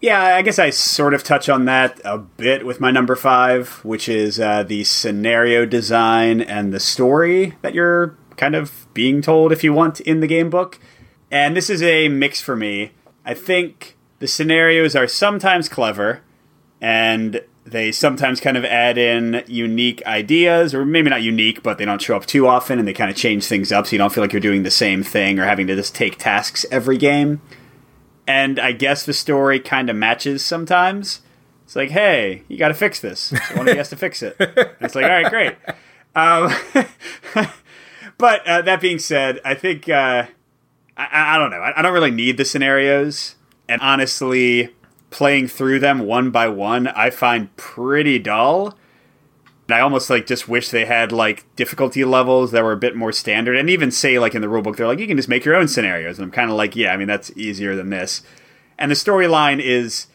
Yeah, 0.00 0.36
I 0.36 0.42
guess 0.42 0.60
I 0.60 0.70
sort 0.70 1.12
of 1.12 1.24
touch 1.24 1.48
on 1.48 1.64
that 1.64 2.00
a 2.04 2.18
bit 2.18 2.64
with 2.64 2.78
my 2.80 2.92
number 2.92 3.16
five, 3.16 3.84
which 3.84 4.08
is 4.08 4.38
uh, 4.38 4.62
the 4.62 4.84
scenario 4.84 5.66
design 5.66 6.40
and 6.40 6.72
the 6.72 6.78
story 6.78 7.56
that 7.62 7.74
you're 7.74 8.16
kind 8.36 8.54
of 8.54 8.86
being 8.94 9.20
told, 9.22 9.50
if 9.50 9.64
you 9.64 9.72
want, 9.72 9.98
in 10.00 10.20
the 10.20 10.28
game 10.28 10.50
book. 10.50 10.78
And 11.32 11.56
this 11.56 11.68
is 11.68 11.82
a 11.82 12.08
mix 12.08 12.40
for 12.40 12.54
me. 12.54 12.92
I 13.24 13.34
think 13.34 13.96
the 14.20 14.28
scenarios 14.28 14.94
are 14.94 15.08
sometimes 15.08 15.68
clever, 15.68 16.22
and 16.80 17.42
they 17.64 17.90
sometimes 17.90 18.38
kind 18.40 18.56
of 18.56 18.64
add 18.64 18.98
in 18.98 19.42
unique 19.48 20.00
ideas, 20.06 20.74
or 20.74 20.84
maybe 20.84 21.10
not 21.10 21.22
unique, 21.22 21.64
but 21.64 21.76
they 21.76 21.84
don't 21.84 22.00
show 22.00 22.14
up 22.14 22.24
too 22.24 22.46
often, 22.46 22.78
and 22.78 22.86
they 22.86 22.94
kind 22.94 23.10
of 23.10 23.16
change 23.16 23.46
things 23.46 23.72
up 23.72 23.88
so 23.88 23.92
you 23.92 23.98
don't 23.98 24.12
feel 24.12 24.22
like 24.22 24.32
you're 24.32 24.40
doing 24.40 24.62
the 24.62 24.70
same 24.70 25.02
thing 25.02 25.40
or 25.40 25.44
having 25.44 25.66
to 25.66 25.74
just 25.74 25.96
take 25.96 26.18
tasks 26.18 26.64
every 26.70 26.96
game 26.96 27.40
and 28.28 28.60
I 28.60 28.72
guess 28.72 29.06
the 29.06 29.14
story 29.14 29.58
kind 29.58 29.88
of 29.88 29.96
matches 29.96 30.44
sometimes. 30.44 31.22
It's 31.64 31.74
like, 31.74 31.90
hey, 31.90 32.42
you 32.46 32.58
got 32.58 32.68
to 32.68 32.74
fix 32.74 33.00
this. 33.00 33.20
So 33.20 33.56
one 33.56 33.66
of 33.66 33.74
you 33.74 33.78
has 33.78 33.88
to 33.88 33.96
fix 33.96 34.22
it. 34.22 34.36
And 34.38 34.76
it's 34.80 34.94
like, 34.94 35.04
all 35.04 35.10
right, 35.10 35.30
great. 35.30 35.56
Um, 36.14 36.52
but 38.18 38.46
uh, 38.46 38.62
that 38.62 38.80
being 38.80 38.98
said, 38.98 39.40
I 39.44 39.54
think 39.54 39.88
uh, 39.88 40.26
I, 40.96 41.34
I, 41.34 41.38
don't 41.38 41.50
know. 41.50 41.60
I, 41.60 41.78
I 41.78 41.82
don't 41.82 41.92
really 41.92 42.10
need 42.10 42.36
the 42.36 42.44
scenarios, 42.44 43.34
and 43.68 43.80
honestly, 43.80 44.74
playing 45.10 45.48
through 45.48 45.78
them 45.78 46.00
one 46.00 46.30
by 46.30 46.48
one, 46.48 46.86
I 46.88 47.10
find 47.10 47.54
pretty 47.56 48.18
dull. 48.18 48.77
And 49.68 49.76
I 49.76 49.80
almost 49.80 50.08
like 50.08 50.26
just 50.26 50.48
wish 50.48 50.70
they 50.70 50.86
had 50.86 51.12
like 51.12 51.44
difficulty 51.54 52.02
levels 52.04 52.52
that 52.52 52.64
were 52.64 52.72
a 52.72 52.78
bit 52.78 52.96
more 52.96 53.12
standard. 53.12 53.56
And 53.56 53.68
even 53.68 53.90
say 53.90 54.18
like 54.18 54.34
in 54.34 54.40
the 54.40 54.48
rulebook, 54.48 54.76
they're 54.76 54.86
like 54.86 54.98
you 54.98 55.06
can 55.06 55.18
just 55.18 55.28
make 55.28 55.44
your 55.44 55.54
own 55.54 55.68
scenarios. 55.68 56.18
And 56.18 56.24
I'm 56.24 56.30
kind 56.30 56.50
of 56.50 56.56
like, 56.56 56.74
yeah, 56.74 56.92
I 56.92 56.96
mean 56.96 57.08
that's 57.08 57.30
easier 57.36 57.76
than 57.76 57.90
this. 57.90 58.22
And 58.78 58.90
the 58.90 58.94
storyline 58.94 59.60
is 59.60 60.06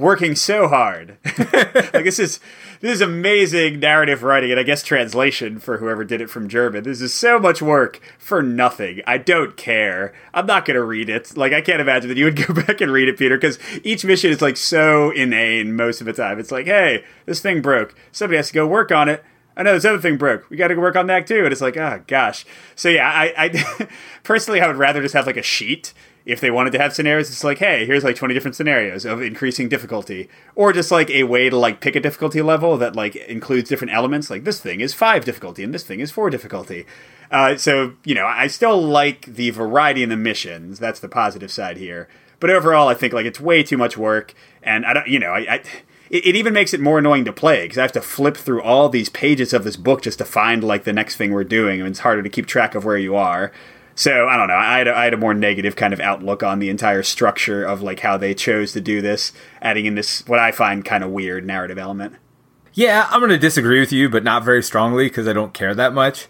working 0.00 0.34
so 0.34 0.66
hard. 0.66 1.18
like 1.24 2.04
this 2.04 2.18
is 2.18 2.40
this 2.80 2.92
is 2.94 3.00
amazing 3.00 3.78
narrative 3.78 4.22
writing 4.22 4.50
and 4.50 4.58
I 4.58 4.62
guess 4.62 4.82
translation 4.82 5.58
for 5.58 5.76
whoever 5.78 6.02
did 6.02 6.20
it 6.20 6.30
from 6.30 6.48
German. 6.48 6.84
This 6.84 7.00
is 7.00 7.12
so 7.12 7.38
much 7.38 7.60
work 7.60 8.00
for 8.18 8.42
nothing. 8.42 9.02
I 9.06 9.18
don't 9.18 9.56
care. 9.56 10.14
I'm 10.32 10.46
not 10.46 10.64
going 10.64 10.76
to 10.76 10.82
read 10.82 11.10
it. 11.10 11.36
Like 11.36 11.52
I 11.52 11.60
can't 11.60 11.80
imagine 11.80 12.08
that 12.08 12.16
you 12.16 12.24
would 12.24 12.46
go 12.46 12.54
back 12.54 12.80
and 12.80 12.90
read 12.90 13.08
it, 13.08 13.18
Peter, 13.18 13.36
because 13.36 13.58
each 13.84 14.04
mission 14.04 14.30
is 14.30 14.40
like 14.40 14.56
so 14.56 15.10
inane 15.10 15.76
most 15.76 16.00
of 16.00 16.06
the 16.06 16.12
time. 16.12 16.38
It's 16.38 16.50
like, 16.50 16.66
hey, 16.66 17.04
this 17.26 17.40
thing 17.40 17.60
broke. 17.60 17.94
Somebody 18.12 18.38
has 18.38 18.48
to 18.48 18.54
go 18.54 18.66
work 18.66 18.90
on 18.90 19.08
it. 19.08 19.22
I 19.56 19.62
know 19.62 19.74
this 19.74 19.84
other 19.84 19.98
thing 19.98 20.16
broke. 20.16 20.48
We 20.48 20.56
got 20.56 20.68
to 20.68 20.74
go 20.74 20.80
work 20.80 20.96
on 20.96 21.06
that 21.08 21.26
too. 21.26 21.44
And 21.44 21.52
it's 21.52 21.60
like, 21.60 21.76
oh 21.76 22.02
gosh. 22.06 22.46
So 22.76 22.88
yeah, 22.88 23.08
I, 23.08 23.34
I 23.36 23.88
personally 24.22 24.60
I 24.62 24.66
would 24.66 24.76
rather 24.76 25.02
just 25.02 25.14
have 25.14 25.26
like 25.26 25.36
a 25.36 25.42
sheet 25.42 25.92
if 26.30 26.40
they 26.40 26.50
wanted 26.50 26.70
to 26.72 26.78
have 26.78 26.94
scenarios, 26.94 27.28
it's 27.28 27.42
like, 27.42 27.58
hey, 27.58 27.84
here's 27.86 28.04
like 28.04 28.16
20 28.16 28.32
different 28.32 28.54
scenarios 28.54 29.04
of 29.04 29.20
increasing 29.20 29.68
difficulty. 29.68 30.28
Or 30.54 30.72
just 30.72 30.90
like 30.90 31.10
a 31.10 31.24
way 31.24 31.50
to 31.50 31.56
like 31.56 31.80
pick 31.80 31.96
a 31.96 32.00
difficulty 32.00 32.40
level 32.40 32.76
that 32.78 32.94
like 32.94 33.16
includes 33.16 33.68
different 33.68 33.92
elements. 33.92 34.30
Like 34.30 34.44
this 34.44 34.60
thing 34.60 34.80
is 34.80 34.94
five 34.94 35.24
difficulty 35.24 35.64
and 35.64 35.74
this 35.74 35.82
thing 35.82 36.00
is 36.00 36.10
four 36.10 36.30
difficulty. 36.30 36.86
Uh, 37.30 37.56
so, 37.56 37.94
you 38.04 38.14
know, 38.14 38.26
I 38.26 38.46
still 38.46 38.80
like 38.80 39.26
the 39.26 39.50
variety 39.50 40.02
in 40.02 40.08
the 40.08 40.16
missions. 40.16 40.78
That's 40.78 41.00
the 41.00 41.08
positive 41.08 41.50
side 41.50 41.76
here. 41.76 42.08
But 42.38 42.50
overall, 42.50 42.88
I 42.88 42.94
think 42.94 43.12
like 43.12 43.26
it's 43.26 43.40
way 43.40 43.62
too 43.62 43.76
much 43.76 43.96
work. 43.96 44.32
And 44.62 44.86
I 44.86 44.92
don't, 44.94 45.08
you 45.08 45.18
know, 45.18 45.32
I, 45.32 45.40
I 45.40 45.62
it, 46.10 46.26
it 46.26 46.36
even 46.36 46.52
makes 46.52 46.74
it 46.74 46.80
more 46.80 46.98
annoying 46.98 47.24
to 47.24 47.32
play 47.32 47.64
because 47.64 47.78
I 47.78 47.82
have 47.82 47.92
to 47.92 48.00
flip 48.00 48.36
through 48.36 48.62
all 48.62 48.88
these 48.88 49.08
pages 49.08 49.52
of 49.52 49.64
this 49.64 49.76
book 49.76 50.02
just 50.02 50.18
to 50.18 50.24
find 50.24 50.62
like 50.62 50.84
the 50.84 50.92
next 50.92 51.16
thing 51.16 51.32
we're 51.32 51.44
doing. 51.44 51.80
and 51.80 51.88
it's 51.88 52.00
harder 52.00 52.22
to 52.22 52.28
keep 52.28 52.46
track 52.46 52.74
of 52.74 52.84
where 52.84 52.98
you 52.98 53.16
are. 53.16 53.52
So 53.94 54.28
I 54.28 54.36
don't 54.36 54.48
know. 54.48 54.54
I 54.54 54.78
had, 54.78 54.88
a, 54.88 54.96
I 54.96 55.04
had 55.04 55.14
a 55.14 55.18
more 55.18 55.34
negative 55.34 55.76
kind 55.76 55.92
of 55.92 56.00
outlook 56.00 56.42
on 56.42 56.58
the 56.58 56.70
entire 56.70 57.02
structure 57.02 57.64
of 57.64 57.82
like 57.82 58.00
how 58.00 58.16
they 58.16 58.34
chose 58.34 58.72
to 58.72 58.80
do 58.80 59.02
this, 59.02 59.32
adding 59.60 59.86
in 59.86 59.94
this 59.94 60.26
what 60.26 60.38
I 60.38 60.52
find 60.52 60.84
kind 60.84 61.04
of 61.04 61.10
weird 61.10 61.46
narrative 61.46 61.78
element. 61.78 62.14
Yeah, 62.72 63.08
I'm 63.10 63.20
going 63.20 63.30
to 63.30 63.38
disagree 63.38 63.80
with 63.80 63.92
you, 63.92 64.08
but 64.08 64.24
not 64.24 64.44
very 64.44 64.62
strongly 64.62 65.06
because 65.06 65.26
I 65.26 65.32
don't 65.32 65.52
care 65.52 65.74
that 65.74 65.92
much. 65.92 66.28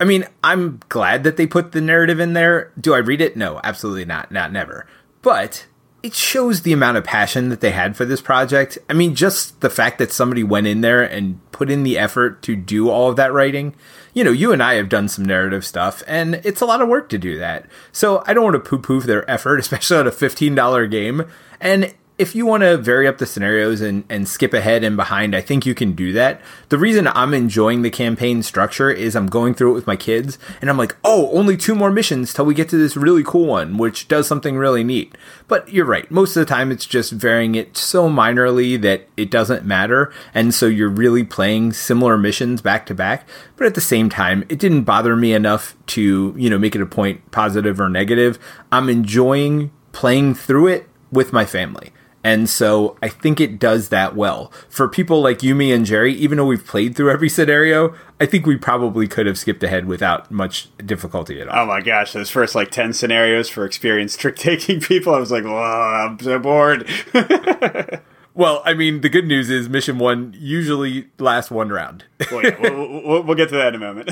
I 0.00 0.04
mean, 0.04 0.26
I'm 0.42 0.80
glad 0.88 1.22
that 1.24 1.36
they 1.36 1.46
put 1.46 1.72
the 1.72 1.80
narrative 1.80 2.18
in 2.18 2.32
there. 2.32 2.72
Do 2.80 2.94
I 2.94 2.98
read 2.98 3.20
it? 3.20 3.36
No, 3.36 3.60
absolutely 3.62 4.04
not. 4.04 4.32
Not 4.32 4.52
never. 4.52 4.86
But 5.20 5.66
it 6.02 6.14
shows 6.14 6.62
the 6.62 6.72
amount 6.72 6.96
of 6.96 7.04
passion 7.04 7.50
that 7.50 7.60
they 7.60 7.70
had 7.70 7.96
for 7.96 8.04
this 8.04 8.20
project. 8.20 8.78
I 8.88 8.94
mean, 8.94 9.14
just 9.14 9.60
the 9.60 9.70
fact 9.70 9.98
that 9.98 10.10
somebody 10.10 10.42
went 10.42 10.66
in 10.66 10.80
there 10.80 11.02
and 11.02 11.38
put 11.52 11.70
in 11.70 11.84
the 11.84 11.98
effort 11.98 12.42
to 12.42 12.56
do 12.56 12.90
all 12.90 13.10
of 13.10 13.16
that 13.16 13.32
writing 13.32 13.74
you 14.14 14.24
know, 14.24 14.32
you 14.32 14.52
and 14.52 14.62
I 14.62 14.74
have 14.74 14.88
done 14.88 15.08
some 15.08 15.24
narrative 15.24 15.64
stuff, 15.64 16.02
and 16.06 16.36
it's 16.44 16.60
a 16.60 16.66
lot 16.66 16.82
of 16.82 16.88
work 16.88 17.08
to 17.10 17.18
do 17.18 17.38
that. 17.38 17.66
So 17.92 18.22
I 18.26 18.34
don't 18.34 18.44
want 18.44 18.54
to 18.54 18.60
poo 18.70 18.78
poo 18.78 19.00
their 19.00 19.28
effort, 19.30 19.58
especially 19.60 19.98
on 19.98 20.06
a 20.06 20.10
$15 20.10 20.90
game. 20.90 21.24
And 21.60 21.94
if 22.22 22.36
you 22.36 22.46
want 22.46 22.62
to 22.62 22.76
vary 22.76 23.08
up 23.08 23.18
the 23.18 23.26
scenarios 23.26 23.80
and, 23.80 24.04
and 24.08 24.28
skip 24.28 24.54
ahead 24.54 24.84
and 24.84 24.96
behind, 24.96 25.34
I 25.34 25.40
think 25.40 25.66
you 25.66 25.74
can 25.74 25.90
do 25.90 26.12
that. 26.12 26.40
The 26.68 26.78
reason 26.78 27.08
I'm 27.08 27.34
enjoying 27.34 27.82
the 27.82 27.90
campaign 27.90 28.44
structure 28.44 28.92
is 28.92 29.16
I'm 29.16 29.26
going 29.26 29.54
through 29.54 29.72
it 29.72 29.74
with 29.74 29.88
my 29.88 29.96
kids 29.96 30.38
and 30.60 30.70
I'm 30.70 30.78
like, 30.78 30.94
oh, 31.02 31.30
only 31.32 31.56
two 31.56 31.74
more 31.74 31.90
missions 31.90 32.32
till 32.32 32.44
we 32.44 32.54
get 32.54 32.68
to 32.68 32.76
this 32.76 32.96
really 32.96 33.24
cool 33.24 33.46
one, 33.46 33.76
which 33.76 34.06
does 34.06 34.28
something 34.28 34.56
really 34.56 34.84
neat. 34.84 35.18
But 35.48 35.68
you're 35.70 35.84
right. 35.84 36.08
Most 36.12 36.36
of 36.36 36.40
the 36.40 36.54
time, 36.54 36.70
it's 36.70 36.86
just 36.86 37.10
varying 37.10 37.56
it 37.56 37.76
so 37.76 38.08
minorly 38.08 38.80
that 38.82 39.08
it 39.16 39.28
doesn't 39.28 39.66
matter. 39.66 40.12
And 40.32 40.54
so 40.54 40.66
you're 40.66 40.88
really 40.88 41.24
playing 41.24 41.72
similar 41.72 42.16
missions 42.16 42.62
back 42.62 42.86
to 42.86 42.94
back. 42.94 43.28
But 43.56 43.66
at 43.66 43.74
the 43.74 43.80
same 43.80 44.08
time, 44.08 44.44
it 44.48 44.60
didn't 44.60 44.84
bother 44.84 45.16
me 45.16 45.32
enough 45.32 45.74
to, 45.88 46.36
you 46.38 46.48
know, 46.48 46.58
make 46.58 46.76
it 46.76 46.80
a 46.82 46.86
point 46.86 47.32
positive 47.32 47.80
or 47.80 47.88
negative. 47.88 48.38
I'm 48.70 48.88
enjoying 48.88 49.72
playing 49.90 50.36
through 50.36 50.68
it 50.68 50.88
with 51.10 51.32
my 51.32 51.44
family. 51.44 51.92
And 52.24 52.48
so 52.48 52.96
I 53.02 53.08
think 53.08 53.40
it 53.40 53.58
does 53.58 53.88
that 53.88 54.14
well. 54.14 54.52
For 54.68 54.88
people 54.88 55.20
like 55.20 55.42
you, 55.42 55.54
me, 55.54 55.72
and 55.72 55.84
Jerry, 55.84 56.14
even 56.14 56.38
though 56.38 56.46
we've 56.46 56.64
played 56.64 56.94
through 56.94 57.10
every 57.10 57.28
scenario, 57.28 57.94
I 58.20 58.26
think 58.26 58.46
we 58.46 58.56
probably 58.56 59.08
could 59.08 59.26
have 59.26 59.38
skipped 59.38 59.62
ahead 59.64 59.86
without 59.86 60.30
much 60.30 60.68
difficulty 60.78 61.40
at 61.40 61.48
all. 61.48 61.64
Oh 61.64 61.66
my 61.66 61.80
gosh, 61.80 62.12
those 62.12 62.30
first 62.30 62.54
like 62.54 62.70
10 62.70 62.92
scenarios 62.92 63.48
for 63.48 63.64
experienced 63.64 64.20
trick 64.20 64.36
taking 64.36 64.80
people, 64.80 65.14
I 65.14 65.18
was 65.18 65.32
like, 65.32 65.44
whoa, 65.44 65.56
I'm 65.56 66.18
so 66.20 66.38
bored. 66.38 66.88
well, 68.34 68.62
I 68.64 68.74
mean, 68.74 69.00
the 69.00 69.08
good 69.08 69.26
news 69.26 69.50
is 69.50 69.68
mission 69.68 69.98
one 69.98 70.34
usually 70.38 71.08
lasts 71.18 71.50
one 71.50 71.70
round. 71.70 72.04
well, 72.30 72.44
yeah, 72.44 72.56
we'll, 72.60 73.02
we'll, 73.02 73.22
we'll 73.24 73.36
get 73.36 73.48
to 73.48 73.56
that 73.56 73.74
in 73.74 73.82
a 73.82 73.84
moment. 73.84 74.10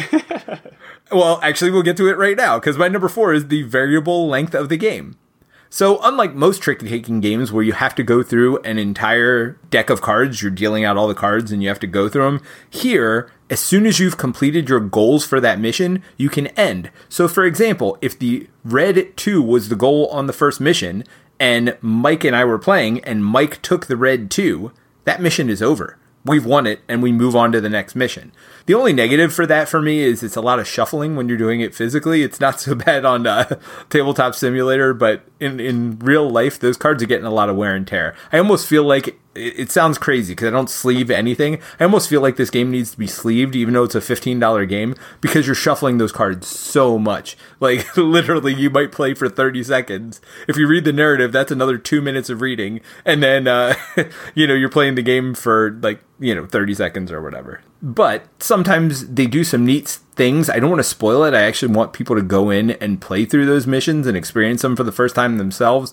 well, 1.13 1.39
actually, 1.43 1.71
we'll 1.71 1.85
get 1.85 1.97
to 1.99 2.09
it 2.09 2.19
right 2.19 2.37
now 2.37 2.59
because 2.59 2.77
my 2.77 2.89
number 2.89 3.09
four 3.09 3.33
is 3.33 3.47
the 3.47 3.63
variable 3.63 4.29
length 4.29 4.55
of 4.55 4.69
the 4.69 4.77
game. 4.77 5.17
So, 5.73 6.01
unlike 6.03 6.35
most 6.35 6.61
trick 6.61 6.81
taking 6.81 7.21
games 7.21 7.53
where 7.53 7.63
you 7.63 7.75
have 7.75 7.95
to 7.95 8.03
go 8.03 8.25
through 8.25 8.59
an 8.63 8.77
entire 8.77 9.53
deck 9.71 9.89
of 9.89 10.01
cards, 10.01 10.43
you're 10.43 10.51
dealing 10.51 10.85
out 10.85 10.97
all 10.97 11.07
the 11.07 11.15
cards 11.15 11.53
and 11.53 11.63
you 11.63 11.69
have 11.69 11.79
to 11.79 11.87
go 11.87 12.09
through 12.09 12.25
them, 12.25 12.43
here, 12.69 13.31
as 13.49 13.61
soon 13.61 13.87
as 13.87 14.01
you've 14.01 14.17
completed 14.17 14.69
your 14.69 14.81
goals 14.81 15.25
for 15.25 15.41
that 15.41 15.61
mission, 15.61 16.03
you 16.17 16.29
can 16.29 16.49
end. 16.49 16.91
So, 17.09 17.29
for 17.29 17.45
example, 17.45 17.97
if 18.01 18.19
the 18.19 18.49
red 18.65 19.17
2 19.17 19.41
was 19.41 19.69
the 19.69 19.77
goal 19.77 20.09
on 20.09 20.27
the 20.27 20.33
first 20.33 20.61
mission, 20.61 21.05
and 21.39 21.79
Mike 21.81 22.25
and 22.25 22.35
I 22.35 22.45
were 22.45 22.59
playing, 22.59 23.05
and 23.05 23.25
Mike 23.25 23.63
took 23.63 23.87
the 23.87 23.97
red 23.97 24.29
2, 24.29 24.73
that 25.05 25.23
mission 25.23 25.49
is 25.49 25.63
over 25.63 25.97
we've 26.25 26.45
won 26.45 26.67
it 26.67 26.81
and 26.89 27.03
we 27.03 27.13
move 27.13 27.35
on 27.35 27.53
to 27.53 27.61
the 27.61 27.69
next 27.69 27.95
mission. 27.95 28.33
The 28.67 28.75
only 28.75 28.93
negative 28.93 29.33
for 29.33 29.47
that 29.47 29.69
for 29.69 29.81
me 29.81 30.01
is 30.01 30.23
it's 30.23 30.37
a 30.37 30.41
lot 30.41 30.59
of 30.59 30.69
shuffling 30.69 31.17
when 31.17 31.29
you're 31.29 31.39
doing 31.39 31.61
it 31.61 31.75
physically. 31.75 32.23
It's 32.23 32.41
not 32.41 32.61
so 32.61 32.75
bad 32.87 33.05
on 33.05 33.27
uh, 33.27 33.59
tabletop 33.89 34.35
simulator, 34.35 34.93
but 34.95 35.25
in 35.39 35.61
in 35.61 35.99
real 35.99 36.29
life, 36.29 36.59
those 36.59 36.77
cards 36.77 37.03
are 37.03 37.07
getting 37.07 37.27
a 37.27 37.31
lot 37.31 37.49
of 37.49 37.57
wear 37.57 37.75
and 37.75 37.87
tear. 37.87 38.15
I 38.33 38.39
almost 38.39 38.67
feel 38.67 38.85
like 38.85 39.19
it, 39.35 39.71
sounds 39.71 39.97
crazy 39.97 40.33
because 40.33 40.49
I 40.49 40.51
don't 40.51 40.69
sleeve 40.69 41.11
anything. 41.11 41.61
I 41.79 41.85
almost 41.85 42.09
feel 42.09 42.21
like 42.21 42.37
this 42.37 42.51
game 42.51 42.71
needs 42.71 42.91
to 42.91 42.99
be 42.99 43.07
sleeved, 43.07 43.55
even 43.55 43.75
though 43.75 43.85
it's 43.85 43.95
a 43.95 44.01
$15 44.01 44.69
game, 44.69 44.95
because 45.21 45.47
you're 45.47 45.55
shuffling 45.55 45.99
those 45.99 46.13
cards 46.13 46.47
so 46.47 46.99
much. 46.99 47.37
Like, 47.61 47.95
literally, 47.95 48.55
you 48.55 48.71
might 48.71 48.91
play 48.91 49.13
for 49.13 49.29
30 49.29 49.65
seconds. 49.65 50.19
If 50.49 50.57
you 50.57 50.67
read 50.67 50.87
the 50.87 50.95
narrative, 50.95 51.31
that's 51.31 51.53
another 51.53 51.77
two 51.77 52.01
minutes 52.01 52.31
of 52.31 52.41
reading. 52.41 52.81
And 53.05 53.23
then, 53.23 53.47
uh, 53.47 53.75
you 54.35 54.47
know, 54.47 54.55
you're 54.55 54.71
playing 54.71 54.95
the 54.95 55.03
game 55.03 55.35
for 55.35 55.79
like, 55.83 56.01
you 56.19 56.35
know, 56.35 56.47
30 56.47 56.73
seconds 56.73 57.13
or 57.13 57.21
whatever. 57.21 57.61
But 57.83 58.25
sometimes 58.43 59.07
they 59.09 59.27
do 59.27 59.45
some 59.45 59.67
neat 59.67 59.99
things. 60.15 60.49
I 60.49 60.59
don't 60.59 60.71
want 60.71 60.81
to 60.81 60.85
spoil 60.85 61.23
it. 61.25 61.35
I 61.35 61.43
actually 61.43 61.75
want 61.75 61.93
people 61.93 62.17
to 62.17 62.23
go 62.23 62.49
in 62.49 62.71
and 62.71 62.99
play 62.99 63.27
through 63.27 63.45
those 63.45 63.67
missions 63.67 64.07
and 64.07 64.17
experience 64.17 64.63
them 64.63 64.75
for 64.75 64.85
the 64.85 64.93
first 64.93 65.15
time 65.15 65.37
themselves 65.37 65.93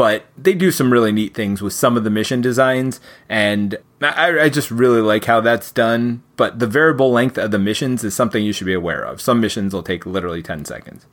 but 0.00 0.24
they 0.34 0.54
do 0.54 0.70
some 0.70 0.90
really 0.90 1.12
neat 1.12 1.34
things 1.34 1.60
with 1.60 1.74
some 1.74 1.94
of 1.94 2.04
the 2.04 2.08
mission 2.08 2.40
designs 2.40 3.02
and 3.28 3.76
I, 4.00 4.44
I, 4.44 4.48
just 4.48 4.70
really 4.70 5.02
like 5.02 5.26
how 5.26 5.42
that's 5.42 5.70
done 5.70 6.22
but 6.38 6.58
the 6.58 6.66
variable 6.66 7.12
length 7.12 7.36
of 7.36 7.50
the 7.50 7.58
missions 7.58 8.02
is 8.02 8.14
something 8.14 8.42
you 8.42 8.54
should 8.54 8.64
be 8.64 8.72
aware 8.72 9.02
of. 9.02 9.20
Some 9.20 9.42
missions 9.42 9.74
will 9.74 9.82
take 9.82 10.06
literally 10.06 10.42
10 10.42 10.64
seconds. 10.64 11.04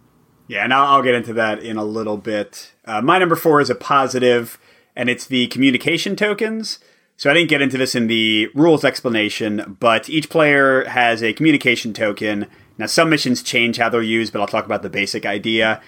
Yeah 0.48 0.64
and 0.64 0.74
i'll, 0.74 0.86
I'll 0.86 1.04
get 1.04 1.16
into 1.16 1.34
that 1.34 1.62
in 1.62 1.76
a 1.76 1.84
little 1.84 2.16
bit. 2.16 2.72
Uh, 2.86 3.02
my 3.02 3.20
number 3.20 3.36
four 3.36 3.60
is 3.60 3.70
a 3.70 3.76
positive 3.76 4.58
and 4.96 5.10
it's 5.10 5.26
the 5.26 5.48
communication 5.48 6.16
tokens. 6.16 6.80
So 7.18 7.30
i 7.30 7.34
didn't 7.34 7.50
get 7.50 7.62
into 7.62 7.78
this 7.78 7.94
in 7.94 8.08
the 8.08 8.48
rules 8.56 8.86
explanation 8.86 9.76
but 9.82 10.10
each 10.10 10.30
player 10.30 10.86
has 10.86 11.22
a 11.22 11.34
communication 11.34 11.92
token. 11.92 12.48
Now 12.78 12.86
some 12.86 13.10
missions 13.10 13.44
change 13.44 13.80
how 13.80 13.90
they're 13.90 14.02
used 14.02 14.32
but 14.32 14.40
i'll 14.40 14.48
talk 14.48 14.66
about 14.66 14.82
the 14.82 14.90
basic 14.90 15.26
idea 15.26 15.82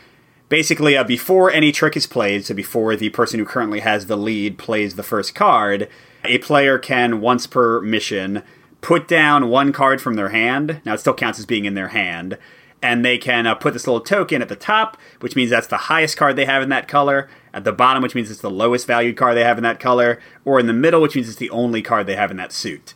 basically 0.50 0.98
uh, 0.98 1.04
before 1.04 1.52
any 1.52 1.72
trick 1.72 1.96
is 1.96 2.08
played, 2.08 2.46
so 2.46 2.54
before 2.54 2.96
the 2.96 3.10
person 3.10 3.40
who 3.40 3.46
currently 3.46 3.80
has 3.80 4.08
the 4.08 4.18
lead 4.18 4.58
plays 4.58 4.96
the 4.96 5.04
first 5.04 5.36
card, 5.36 5.88
a 6.26 6.40
player 6.40 6.78
can 6.78 7.22
once 7.22 7.48
per 7.48 7.80
mission 7.82 8.44
put 8.82 9.08
down 9.08 9.50
one 9.50 9.72
card 9.72 10.02
from 10.02 10.16
their 10.16 10.30
hand. 10.30 10.82
Now 10.86 10.96
it 10.96 11.00
still 11.00 11.14
counts 11.14 11.40
as 11.40 11.46
being 11.46 11.66
in 11.66 11.76
their 11.76 11.90
hand. 11.90 12.38
And 12.82 13.04
they 13.04 13.18
can 13.18 13.46
uh, 13.46 13.56
put 13.56 13.74
this 13.74 13.88
little 13.88 14.00
token 14.00 14.42
at 14.42 14.48
the 14.48 14.56
top, 14.56 14.98
which 15.20 15.36
means 15.36 15.50
that's 15.50 15.68
the 15.68 15.76
highest 15.76 16.16
card 16.16 16.36
they 16.36 16.46
have 16.46 16.64
in 16.64 16.70
that 16.70 16.88
color. 16.88 17.30
At 17.54 17.66
the 17.66 17.74
bottom, 17.74 18.02
which 18.02 18.16
means 18.16 18.32
it's 18.32 18.40
the 18.40 18.50
lowest 18.50 18.88
valued 18.88 19.18
card 19.18 19.36
they 19.36 19.44
have 19.44 19.58
in 19.58 19.64
that 19.64 19.82
color. 19.82 20.22
Or 20.46 20.62
in 20.62 20.68
the 20.68 20.74
middle, 20.74 21.02
which 21.02 21.16
means 21.16 21.28
it's 21.28 21.38
the 21.38 21.50
only 21.50 21.82
card 21.82 22.08
they 22.08 22.16
have 22.16 22.32
in 22.32 22.38
that 22.38 22.54
suit. 22.54 22.94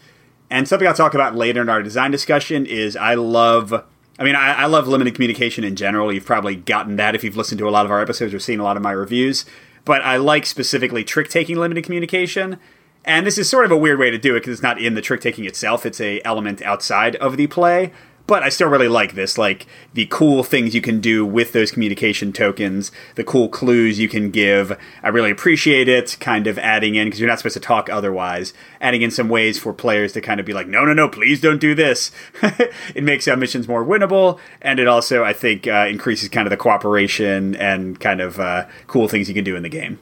And 0.50 0.70
something 0.70 0.88
I'll 0.88 0.94
talk 0.94 1.14
about 1.14 1.36
later 1.36 1.62
in 1.62 1.68
our 1.68 1.84
design 1.84 2.12
discussion 2.12 2.66
is 2.66 2.96
I 2.96 3.16
love 3.16 3.84
I 4.20 4.24
mean, 4.24 4.36
I, 4.36 4.54
I, 4.54 4.66
love 4.68 4.88
limited 4.88 5.16
communication 5.16 5.64
in 5.64 5.76
general. 5.76 6.14
You've 6.14 6.26
probably 6.26 6.56
gotten 6.56 6.98
that 6.98 7.16
if 7.16 7.24
you've 7.24 7.36
listened 7.36 7.58
to 7.60 7.68
a 7.68 7.72
lot 7.72 7.86
of 7.86 7.92
our 7.92 8.00
episodes 8.00 8.34
or 8.34 8.40
seen 8.40 8.60
a 8.60 8.64
lot 8.64 8.78
of 8.78 8.84
my 8.84 8.92
reviews. 8.92 9.46
But 9.86 10.02
I 10.04 10.18
like 10.18 10.46
specifically 10.46 11.04
trick 11.04 11.30
taking 11.30 11.58
limited 11.58 11.84
communication. 11.84 12.60
And 13.06 13.26
this 13.26 13.38
is 13.38 13.50
sort 13.50 13.66
of 13.66 13.72
a 13.72 13.78
weird 13.78 14.00
way 14.00 14.12
to 14.12 14.18
do 14.18 14.36
it 14.36 14.42
because 14.42 14.54
it's 14.54 14.64
not 14.64 14.80
in 14.80 14.94
the 14.94 15.02
trick 15.02 15.20
taking 15.20 15.46
itself, 15.46 15.86
it's 15.86 16.00
a 16.00 16.22
element 16.24 16.62
outside 16.62 17.16
of 17.18 17.38
the 17.38 17.48
play 17.48 17.92
but 18.26 18.42
I 18.42 18.50
still 18.50 18.70
really 18.70 18.88
like 18.88 19.16
this. 19.16 19.38
Like 19.38 19.68
the 19.94 20.06
cool 20.06 20.44
things 20.44 20.74
you 20.74 20.82
can 20.82 21.02
do 21.02 21.26
with 21.26 21.52
those 21.52 21.72
communication 21.72 22.32
tokens, 22.32 22.92
the 23.16 23.24
cool 23.24 23.50
clues 23.50 24.00
you 24.00 24.08
can 24.08 24.32
give. 24.32 24.78
I 25.02 25.10
really 25.10 25.32
appreciate 25.32 25.90
it. 25.90 26.18
Kind 26.20 26.48
of 26.48 26.58
adding 26.58 26.96
in 26.96 27.08
because 27.08 27.20
you're 27.20 27.30
not 27.30 27.40
supposed 27.40 27.56
to 27.56 27.60
talk 27.60 27.90
otherwise. 27.90 28.54
Adding 28.80 29.02
in 29.02 29.12
some 29.12 29.30
ways 29.30 29.60
for 29.60 29.74
players 29.74 30.14
to 30.14 30.22
kind 30.22 30.40
of 30.40 30.46
be 30.46 30.54
like, 30.54 30.68
no, 30.68 30.86
no, 30.86 30.94
no, 30.94 31.10
please 31.10 31.42
don't 31.42 31.60
do 31.60 31.76
this. 31.76 32.12
it 32.96 33.04
makes 33.04 33.28
our 33.28 33.36
missions 33.36 33.68
more 33.68 33.86
winnable, 33.86 34.40
and 34.62 34.80
it 34.80 34.88
also, 34.88 35.24
I 35.24 35.34
think, 35.34 35.68
uh, 35.68 35.88
increases 35.90 36.30
kind 36.30 36.48
of 36.48 36.52
the 36.52 36.58
cooperation 36.58 37.56
and 37.56 38.00
kind 38.00 38.22
of 38.22 38.40
uh, 38.40 38.68
cool 38.88 39.08
things 39.08 39.28
you 39.28 39.36
can 39.36 39.44
do 39.44 39.56
in 39.56 39.64
the 39.64 39.70
game. 39.70 40.00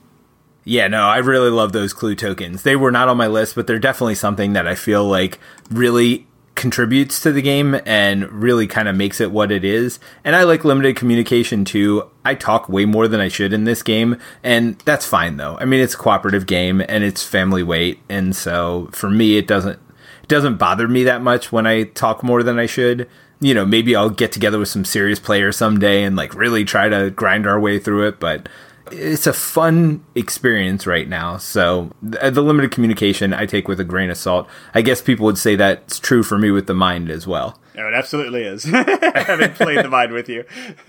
Yeah, 0.64 0.88
no, 0.88 1.04
I 1.04 1.18
really 1.18 1.50
love 1.50 1.74
those 1.74 1.92
clue 1.92 2.16
tokens. 2.16 2.62
They 2.62 2.76
were 2.76 2.92
not 2.92 3.08
on 3.08 3.18
my 3.18 3.26
list, 3.26 3.56
but 3.56 3.66
they're 3.66 3.80
definitely 3.80 4.16
something 4.16 4.54
that 4.54 4.68
I 4.68 4.76
feel 4.76 5.04
like 5.04 5.40
really 5.72 6.28
contributes 6.56 7.20
to 7.22 7.32
the 7.32 7.42
game 7.42 7.80
and 7.86 8.30
really 8.32 8.68
kind 8.68 8.88
of 8.88 8.96
makes 8.96 9.20
it 9.20 9.32
what 9.32 9.52
it 9.52 9.64
is. 9.64 10.00
And 10.24 10.36
I 10.36 10.44
like 10.44 10.66
limited 10.66 10.96
communication 10.96 11.66
too. 11.66 12.10
I 12.24 12.36
talk 12.36 12.70
way 12.70 12.86
more 12.86 13.08
than 13.08 13.20
I 13.20 13.30
should 13.30 13.54
in 13.54 13.64
this 13.64 13.82
game, 13.82 14.18
and 14.44 14.78
that's 14.80 15.06
fine 15.06 15.38
though. 15.38 15.58
I 15.60 15.66
mean, 15.66 15.80
it's 15.80 15.94
a 15.94 15.98
cooperative 15.98 16.46
game 16.46 16.82
and 16.88 17.04
it's 17.04 17.24
family 17.24 17.64
weight, 17.64 18.00
and 18.10 18.36
so 18.36 18.90
for 18.92 19.10
me, 19.10 19.38
it 19.38 19.48
doesn't 19.48 19.80
it 20.24 20.28
doesn't 20.28 20.58
bother 20.58 20.88
me 20.88 21.04
that 21.04 21.22
much 21.22 21.52
when 21.52 21.66
I 21.66 21.84
talk 21.84 22.24
more 22.24 22.44
than 22.44 22.60
I 22.60 22.66
should. 22.66 23.10
You 23.40 23.56
know, 23.56 23.66
maybe 23.66 23.96
I'll 23.96 24.12
get 24.12 24.32
together 24.32 24.60
with 24.60 24.70
some 24.70 24.86
serious 24.86 25.20
players 25.20 25.58
someday 25.58 26.04
and 26.04 26.16
like 26.16 26.36
really 26.36 26.64
try 26.64 26.90
to 26.90 27.10
grind 27.10 27.48
our 27.48 27.60
way 27.60 27.80
through 27.80 28.08
it, 28.08 28.20
but 28.20 28.48
it's 28.92 29.28
a 29.28 29.34
fun 29.34 30.04
experience 30.16 30.86
right 30.86 31.08
now. 31.08 31.38
So 31.38 31.92
the 32.02 32.42
limited 32.42 32.72
communication 32.72 33.34
I 33.34 33.46
take 33.46 33.68
with 33.68 33.80
a 33.80 33.84
grain 33.84 34.10
of 34.10 34.18
salt. 34.18 34.48
I 34.74 34.82
guess 34.82 35.02
people 35.02 35.26
would 35.26 35.38
say 35.38 35.56
that's 35.56 36.00
true 36.00 36.24
for 36.24 36.38
me 36.38 36.52
with 36.52 36.68
the 36.68 36.74
mind 36.74 37.10
as 37.10 37.26
well. 37.28 37.60
No, 37.76 37.88
it 37.88 37.94
absolutely 37.94 38.44
is. 38.44 38.66
I 38.74 39.24
haven't 39.26 39.56
played 39.56 39.84
the 39.84 39.90
mind 39.90 40.12
with 40.12 40.30
you. 40.30 40.46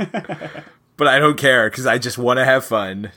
but 0.97 1.09
I 1.09 1.19
don't 1.19 1.39
care 1.39 1.71
because 1.71 1.87
I 1.87 1.99
just 1.99 2.19
want 2.19 2.39
to 2.39 2.45
have 2.45 2.65
fun. 2.65 3.13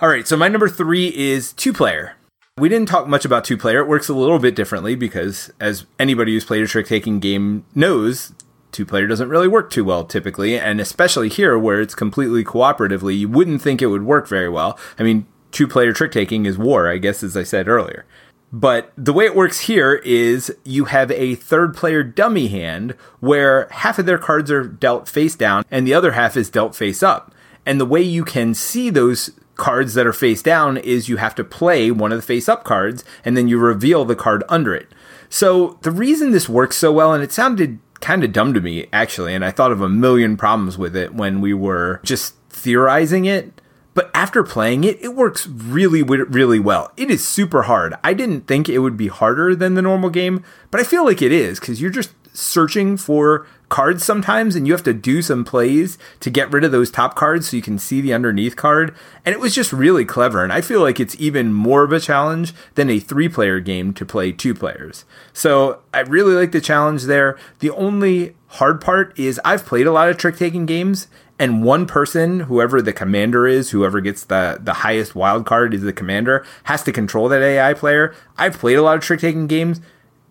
All 0.00 0.08
right, 0.08 0.26
so 0.26 0.36
my 0.36 0.48
number 0.48 0.68
three 0.68 1.14
is 1.14 1.52
two 1.52 1.72
player. 1.72 2.16
We 2.58 2.68
didn't 2.68 2.88
talk 2.88 3.06
much 3.06 3.24
about 3.24 3.44
two 3.44 3.56
player. 3.56 3.80
It 3.80 3.88
works 3.88 4.08
a 4.08 4.14
little 4.14 4.38
bit 4.38 4.54
differently 4.54 4.94
because, 4.94 5.52
as 5.58 5.86
anybody 5.98 6.32
who's 6.32 6.44
played 6.44 6.62
a 6.62 6.66
trick 6.66 6.86
taking 6.86 7.18
game 7.18 7.64
knows, 7.74 8.34
two 8.72 8.86
player 8.86 9.06
doesn't 9.06 9.28
really 9.28 9.48
work 9.48 9.70
too 9.70 9.84
well 9.84 10.04
typically, 10.04 10.58
and 10.58 10.80
especially 10.80 11.28
here 11.28 11.58
where 11.58 11.80
it's 11.80 11.94
completely 11.94 12.42
cooperatively, 12.42 13.16
you 13.18 13.28
wouldn't 13.28 13.62
think 13.62 13.80
it 13.80 13.86
would 13.86 14.04
work 14.04 14.26
very 14.26 14.48
well. 14.48 14.78
I 14.98 15.02
mean, 15.02 15.26
two 15.52 15.68
player 15.68 15.92
trick 15.92 16.10
taking 16.10 16.46
is 16.46 16.58
war, 16.58 16.88
I 16.88 16.98
guess, 16.98 17.22
as 17.22 17.36
I 17.36 17.44
said 17.44 17.68
earlier. 17.68 18.04
But 18.52 18.92
the 18.96 19.14
way 19.14 19.24
it 19.24 19.34
works 19.34 19.60
here 19.60 19.94
is 20.04 20.54
you 20.64 20.86
have 20.86 21.10
a 21.10 21.36
third 21.36 21.74
player 21.74 22.02
dummy 22.02 22.48
hand 22.48 22.94
where 23.20 23.66
half 23.70 23.98
of 23.98 24.04
their 24.04 24.18
cards 24.18 24.50
are 24.50 24.64
dealt 24.64 25.08
face 25.08 25.34
down 25.34 25.64
and 25.70 25.86
the 25.86 25.94
other 25.94 26.12
half 26.12 26.36
is 26.36 26.50
dealt 26.50 26.74
face 26.74 27.02
up. 27.02 27.34
And 27.64 27.80
the 27.80 27.86
way 27.86 28.02
you 28.02 28.24
can 28.24 28.52
see 28.52 28.90
those 28.90 29.30
cards 29.54 29.94
that 29.94 30.06
are 30.06 30.12
face 30.12 30.42
down 30.42 30.76
is 30.76 31.08
you 31.08 31.16
have 31.16 31.34
to 31.36 31.44
play 31.44 31.90
one 31.90 32.12
of 32.12 32.18
the 32.18 32.26
face 32.26 32.48
up 32.48 32.62
cards 32.62 33.04
and 33.24 33.36
then 33.36 33.48
you 33.48 33.58
reveal 33.58 34.04
the 34.04 34.16
card 34.16 34.44
under 34.50 34.74
it. 34.74 34.88
So 35.30 35.78
the 35.80 35.90
reason 35.90 36.32
this 36.32 36.48
works 36.48 36.76
so 36.76 36.92
well, 36.92 37.14
and 37.14 37.24
it 37.24 37.32
sounded 37.32 37.78
kind 38.02 38.22
of 38.22 38.32
dumb 38.32 38.52
to 38.52 38.60
me, 38.60 38.88
actually. 38.92 39.34
And 39.34 39.44
I 39.44 39.50
thought 39.50 39.72
of 39.72 39.80
a 39.80 39.88
million 39.88 40.36
problems 40.36 40.76
with 40.76 40.94
it 40.94 41.14
when 41.14 41.40
we 41.40 41.54
were 41.54 42.00
just 42.04 42.34
theorizing 42.50 43.24
it. 43.24 43.60
But 43.94 44.10
after 44.14 44.42
playing 44.42 44.84
it, 44.84 45.02
it 45.02 45.14
works 45.14 45.46
really, 45.46 46.02
really 46.02 46.58
well. 46.58 46.92
It 46.96 47.10
is 47.10 47.26
super 47.26 47.62
hard. 47.62 47.94
I 48.02 48.14
didn't 48.14 48.46
think 48.46 48.68
it 48.68 48.78
would 48.78 48.96
be 48.96 49.08
harder 49.08 49.54
than 49.54 49.74
the 49.74 49.82
normal 49.82 50.08
game, 50.08 50.42
but 50.70 50.80
I 50.80 50.84
feel 50.84 51.04
like 51.04 51.20
it 51.20 51.32
is 51.32 51.60
because 51.60 51.80
you're 51.80 51.90
just 51.90 52.10
searching 52.32 52.96
for 52.96 53.46
cards 53.68 54.04
sometimes 54.04 54.54
and 54.54 54.66
you 54.66 54.72
have 54.74 54.82
to 54.82 54.92
do 54.92 55.22
some 55.22 55.44
plays 55.44 55.96
to 56.20 56.28
get 56.28 56.52
rid 56.52 56.62
of 56.62 56.72
those 56.72 56.90
top 56.90 57.14
cards 57.14 57.48
so 57.48 57.56
you 57.56 57.62
can 57.62 57.78
see 57.78 58.02
the 58.02 58.12
underneath 58.12 58.54
card. 58.54 58.94
And 59.24 59.32
it 59.32 59.40
was 59.40 59.54
just 59.54 59.72
really 59.72 60.04
clever. 60.04 60.44
And 60.44 60.52
I 60.52 60.60
feel 60.60 60.82
like 60.82 61.00
it's 61.00 61.16
even 61.18 61.54
more 61.54 61.82
of 61.82 61.92
a 61.92 61.98
challenge 61.98 62.52
than 62.74 62.90
a 62.90 63.00
three 63.00 63.30
player 63.30 63.60
game 63.60 63.94
to 63.94 64.04
play 64.04 64.30
two 64.30 64.54
players. 64.54 65.06
So 65.32 65.80
I 65.94 66.00
really 66.00 66.34
like 66.34 66.52
the 66.52 66.60
challenge 66.60 67.04
there. 67.04 67.38
The 67.60 67.70
only 67.70 68.36
hard 68.48 68.82
part 68.82 69.18
is 69.18 69.40
I've 69.42 69.64
played 69.64 69.86
a 69.86 69.92
lot 69.92 70.10
of 70.10 70.18
trick 70.18 70.36
taking 70.36 70.66
games 70.66 71.08
and 71.38 71.64
one 71.64 71.86
person, 71.86 72.40
whoever 72.40 72.80
the 72.80 72.92
commander 72.92 73.48
is, 73.48 73.70
whoever 73.70 74.00
gets 74.00 74.24
the, 74.24 74.58
the 74.62 74.74
highest 74.74 75.14
wild 75.14 75.46
card 75.46 75.74
is 75.74 75.82
the 75.82 75.92
commander, 75.92 76.44
has 76.64 76.82
to 76.84 76.92
control 76.92 77.28
that 77.30 77.42
AI 77.42 77.74
player. 77.74 78.14
I've 78.36 78.58
played 78.58 78.76
a 78.76 78.82
lot 78.82 78.96
of 78.96 79.02
trick 79.02 79.20
taking 79.20 79.46
games 79.46 79.80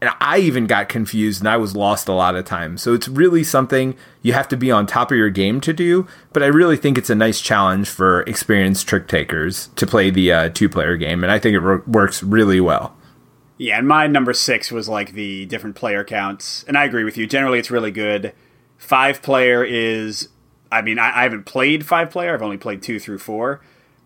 and 0.01 0.10
I 0.20 0.39
even 0.39 0.65
got 0.65 0.89
confused 0.89 1.41
and 1.41 1.48
I 1.48 1.58
was 1.58 1.75
lost 1.75 2.08
a 2.08 2.13
lot 2.13 2.36
of 2.36 2.43
times. 2.43 2.81
So 2.81 2.96
it's 2.96 3.08
really 3.08 3.43
something 3.43 3.96
you 4.24 4.34
have 4.34 4.48
to 4.48 4.58
be 4.58 4.72
on 4.72 4.88
top 4.88 5.12
of 5.12 5.17
your 5.17 5.29
game 5.29 5.62
to 5.62 5.74
do. 5.74 6.08
But 6.34 6.41
I 6.41 6.48
really 6.48 6.75
think 6.75 6.98
it's 6.98 7.12
a 7.12 7.15
nice 7.15 7.39
challenge 7.39 7.88
for 7.88 8.22
experienced 8.24 8.88
trick 8.88 9.08
takers 9.08 9.67
to 9.75 9.86
play 9.86 10.10
the 10.10 10.31
uh, 10.31 10.50
two 10.50 10.70
player 10.70 10.98
game. 10.98 11.24
And 11.24 11.31
I 11.31 11.38
think 11.38 11.53
it 11.53 11.60
re- 11.60 11.84
works 11.86 12.24
really 12.24 12.60
well. 12.60 12.96
Yeah, 13.60 13.77
and 13.77 13.88
my 13.88 14.08
number 14.08 14.34
six 14.34 14.72
was 14.72 14.89
like 14.89 15.13
the 15.13 15.46
different 15.46 15.75
player 15.75 16.03
counts. 16.03 16.63
And 16.63 16.75
I 16.75 16.86
agree 16.86 17.03
with 17.03 17.15
you. 17.15 17.27
Generally, 17.27 17.60
it's 17.60 17.70
really 17.70 17.91
good. 17.91 18.34
Five 18.79 19.22
player 19.22 19.63
is, 19.63 20.29
I 20.72 20.81
mean, 20.81 20.98
I, 20.98 21.20
I 21.20 21.24
haven't 21.24 21.46
played 21.46 21.86
five 21.86 22.10
player, 22.10 22.34
I've 22.34 22.41
only 22.41 22.58
played 22.58 22.81
two 22.81 23.00
through 23.00 23.20
four. 23.20 23.62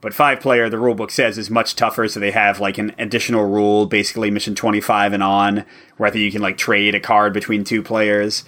But 0.05 0.13
five 0.13 0.39
player, 0.39 0.69
the 0.69 0.77
rulebook 0.77 1.09
says, 1.09 1.39
is 1.39 1.49
much 1.49 1.75
tougher. 1.75 2.07
So 2.07 2.19
they 2.19 2.29
have 2.29 2.59
like 2.59 2.77
an 2.77 2.93
additional 2.99 3.43
rule, 3.45 3.87
basically 3.87 4.29
mission 4.29 4.53
25 4.53 5.13
and 5.13 5.23
on, 5.23 5.65
where 5.97 6.07
I 6.07 6.11
think 6.11 6.21
you 6.21 6.31
can 6.31 6.43
like 6.43 6.59
trade 6.59 6.93
a 6.93 6.99
card 6.99 7.33
between 7.33 7.63
two 7.63 7.81
players. 7.81 8.43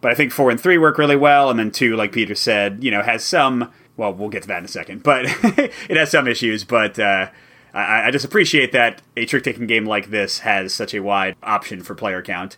But 0.00 0.10
I 0.10 0.14
think 0.14 0.32
four 0.32 0.50
and 0.50 0.58
three 0.58 0.78
work 0.78 0.96
really 0.96 1.16
well. 1.16 1.50
And 1.50 1.58
then 1.58 1.70
two, 1.70 1.96
like 1.96 2.12
Peter 2.12 2.34
said, 2.34 2.82
you 2.82 2.90
know, 2.90 3.02
has 3.02 3.22
some, 3.22 3.70
well, 3.98 4.14
we'll 4.14 4.30
get 4.30 4.40
to 4.44 4.48
that 4.48 4.60
in 4.60 4.64
a 4.64 4.68
second, 4.68 5.02
but 5.02 5.26
it 5.28 5.98
has 5.98 6.10
some 6.10 6.26
issues. 6.26 6.64
But 6.64 6.98
uh, 6.98 7.28
I, 7.74 8.08
I 8.08 8.10
just 8.10 8.24
appreciate 8.24 8.72
that 8.72 9.02
a 9.14 9.26
trick 9.26 9.44
taking 9.44 9.66
game 9.66 9.84
like 9.84 10.08
this 10.08 10.38
has 10.38 10.72
such 10.72 10.94
a 10.94 11.02
wide 11.02 11.36
option 11.42 11.82
for 11.82 11.94
player 11.94 12.22
count. 12.22 12.56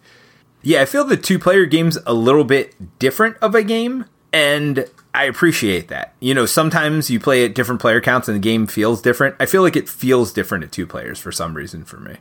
Yeah, 0.63 0.83
I 0.83 0.85
feel 0.85 1.05
the 1.05 1.17
two 1.17 1.41
player 1.41 1.67
game's 1.67 1.99
a 2.07 2.15
little 2.15 2.45
bit 2.45 3.01
different 3.01 3.37
of 3.39 3.57
a 3.57 3.65
game. 3.65 4.05
And 4.33 4.89
I 5.15 5.25
appreciate 5.25 5.89
that. 5.89 6.15
You 6.19 6.35
know, 6.35 6.45
sometimes 6.45 7.09
you 7.09 7.21
play 7.21 7.45
at 7.45 7.55
different 7.55 7.81
player 7.81 8.01
counts 8.01 8.27
and 8.27 8.35
the 8.35 8.41
game 8.41 8.67
feels 8.67 9.01
different. 9.01 9.37
I 9.39 9.47
feel 9.47 9.63
like 9.63 9.77
it 9.77 9.89
feels 9.89 10.33
different 10.33 10.65
at 10.65 10.73
two 10.73 10.87
players 10.87 11.21
for 11.21 11.31
some 11.31 11.55
reason 11.55 11.85
for 11.85 11.99
me. 11.99 12.17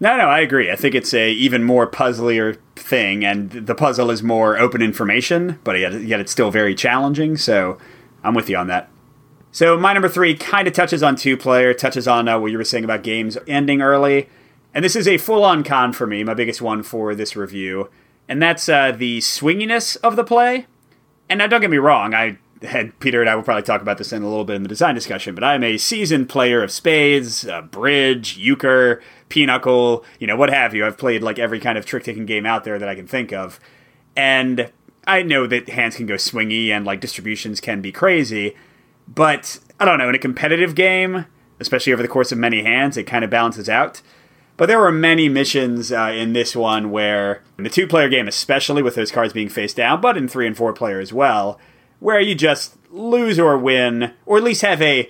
No, 0.00 0.16
no, 0.16 0.28
I 0.28 0.40
agree. 0.40 0.70
I 0.70 0.76
think 0.76 0.94
it's 0.94 1.12
a 1.12 1.30
even 1.30 1.62
more 1.62 1.86
puzzlier 1.86 2.56
thing, 2.74 3.22
and 3.22 3.50
the 3.50 3.74
puzzle 3.74 4.10
is 4.10 4.22
more 4.22 4.58
open 4.58 4.80
information, 4.80 5.58
but 5.62 5.78
yet, 5.78 5.92
yet 6.02 6.20
it's 6.20 6.32
still 6.32 6.50
very 6.50 6.74
challenging. 6.74 7.36
So 7.36 7.76
I'm 8.22 8.34
with 8.34 8.48
you 8.48 8.56
on 8.56 8.66
that. 8.68 8.88
So 9.52 9.76
my 9.76 9.92
number 9.92 10.08
three 10.08 10.34
kind 10.34 10.66
of 10.68 10.74
touches 10.74 11.02
on 11.02 11.16
two 11.16 11.36
player, 11.36 11.74
touches 11.74 12.08
on 12.08 12.28
uh, 12.28 12.38
what 12.38 12.50
you 12.50 12.56
were 12.56 12.64
saying 12.64 12.84
about 12.84 13.02
games 13.02 13.36
ending 13.46 13.82
early, 13.82 14.28
and 14.72 14.84
this 14.84 14.96
is 14.96 15.08
a 15.08 15.18
full 15.18 15.44
on 15.44 15.64
con 15.64 15.92
for 15.92 16.06
me, 16.06 16.24
my 16.24 16.34
biggest 16.34 16.62
one 16.62 16.82
for 16.82 17.14
this 17.14 17.36
review, 17.36 17.90
and 18.28 18.40
that's 18.40 18.68
uh, 18.68 18.92
the 18.92 19.18
swinginess 19.18 19.98
of 19.98 20.16
the 20.16 20.24
play. 20.24 20.66
And 21.30 21.38
now, 21.38 21.46
don't 21.46 21.60
get 21.60 21.70
me 21.70 21.78
wrong, 21.78 22.12
I 22.12 22.38
had 22.62 22.98
Peter 22.98 23.20
and 23.20 23.30
I 23.30 23.36
will 23.36 23.44
probably 23.44 23.62
talk 23.62 23.80
about 23.80 23.98
this 23.98 24.12
in 24.12 24.22
a 24.22 24.28
little 24.28 24.44
bit 24.44 24.56
in 24.56 24.64
the 24.64 24.68
design 24.68 24.94
discussion, 24.96 25.34
but 25.34 25.44
I'm 25.44 25.62
a 25.62 25.78
seasoned 25.78 26.28
player 26.28 26.62
of 26.62 26.70
spades, 26.70 27.46
uh, 27.46 27.62
bridge, 27.62 28.36
euchre, 28.36 29.00
pinochle, 29.28 30.04
you 30.18 30.26
know, 30.26 30.36
what 30.36 30.50
have 30.50 30.74
you. 30.74 30.84
I've 30.84 30.98
played 30.98 31.22
like 31.22 31.38
every 31.38 31.60
kind 31.60 31.78
of 31.78 31.86
trick 31.86 32.04
taking 32.04 32.26
game 32.26 32.44
out 32.44 32.64
there 32.64 32.78
that 32.78 32.88
I 32.88 32.96
can 32.96 33.06
think 33.06 33.32
of. 33.32 33.60
And 34.16 34.70
I 35.06 35.22
know 35.22 35.46
that 35.46 35.68
hands 35.68 35.96
can 35.96 36.06
go 36.06 36.14
swingy 36.14 36.68
and 36.68 36.84
like 36.84 37.00
distributions 37.00 37.60
can 37.60 37.80
be 37.80 37.92
crazy, 37.92 38.56
but 39.08 39.58
I 39.78 39.84
don't 39.84 39.98
know, 39.98 40.08
in 40.08 40.14
a 40.14 40.18
competitive 40.18 40.74
game, 40.74 41.26
especially 41.60 41.92
over 41.92 42.02
the 42.02 42.08
course 42.08 42.32
of 42.32 42.38
many 42.38 42.62
hands, 42.64 42.96
it 42.96 43.04
kind 43.04 43.24
of 43.24 43.30
balances 43.30 43.68
out. 43.68 44.02
But 44.60 44.66
there 44.66 44.78
were 44.78 44.92
many 44.92 45.30
missions 45.30 45.90
uh, 45.90 46.12
in 46.14 46.34
this 46.34 46.54
one 46.54 46.90
where, 46.90 47.42
in 47.56 47.64
the 47.64 47.70
two 47.70 47.86
player 47.86 48.10
game, 48.10 48.28
especially 48.28 48.82
with 48.82 48.94
those 48.94 49.10
cards 49.10 49.32
being 49.32 49.48
face 49.48 49.72
down, 49.72 50.02
but 50.02 50.18
in 50.18 50.28
three 50.28 50.46
and 50.46 50.54
four 50.54 50.74
player 50.74 51.00
as 51.00 51.14
well, 51.14 51.58
where 51.98 52.20
you 52.20 52.34
just 52.34 52.76
lose 52.90 53.38
or 53.38 53.56
win, 53.56 54.12
or 54.26 54.36
at 54.36 54.44
least 54.44 54.60
have 54.60 54.82
a 54.82 55.08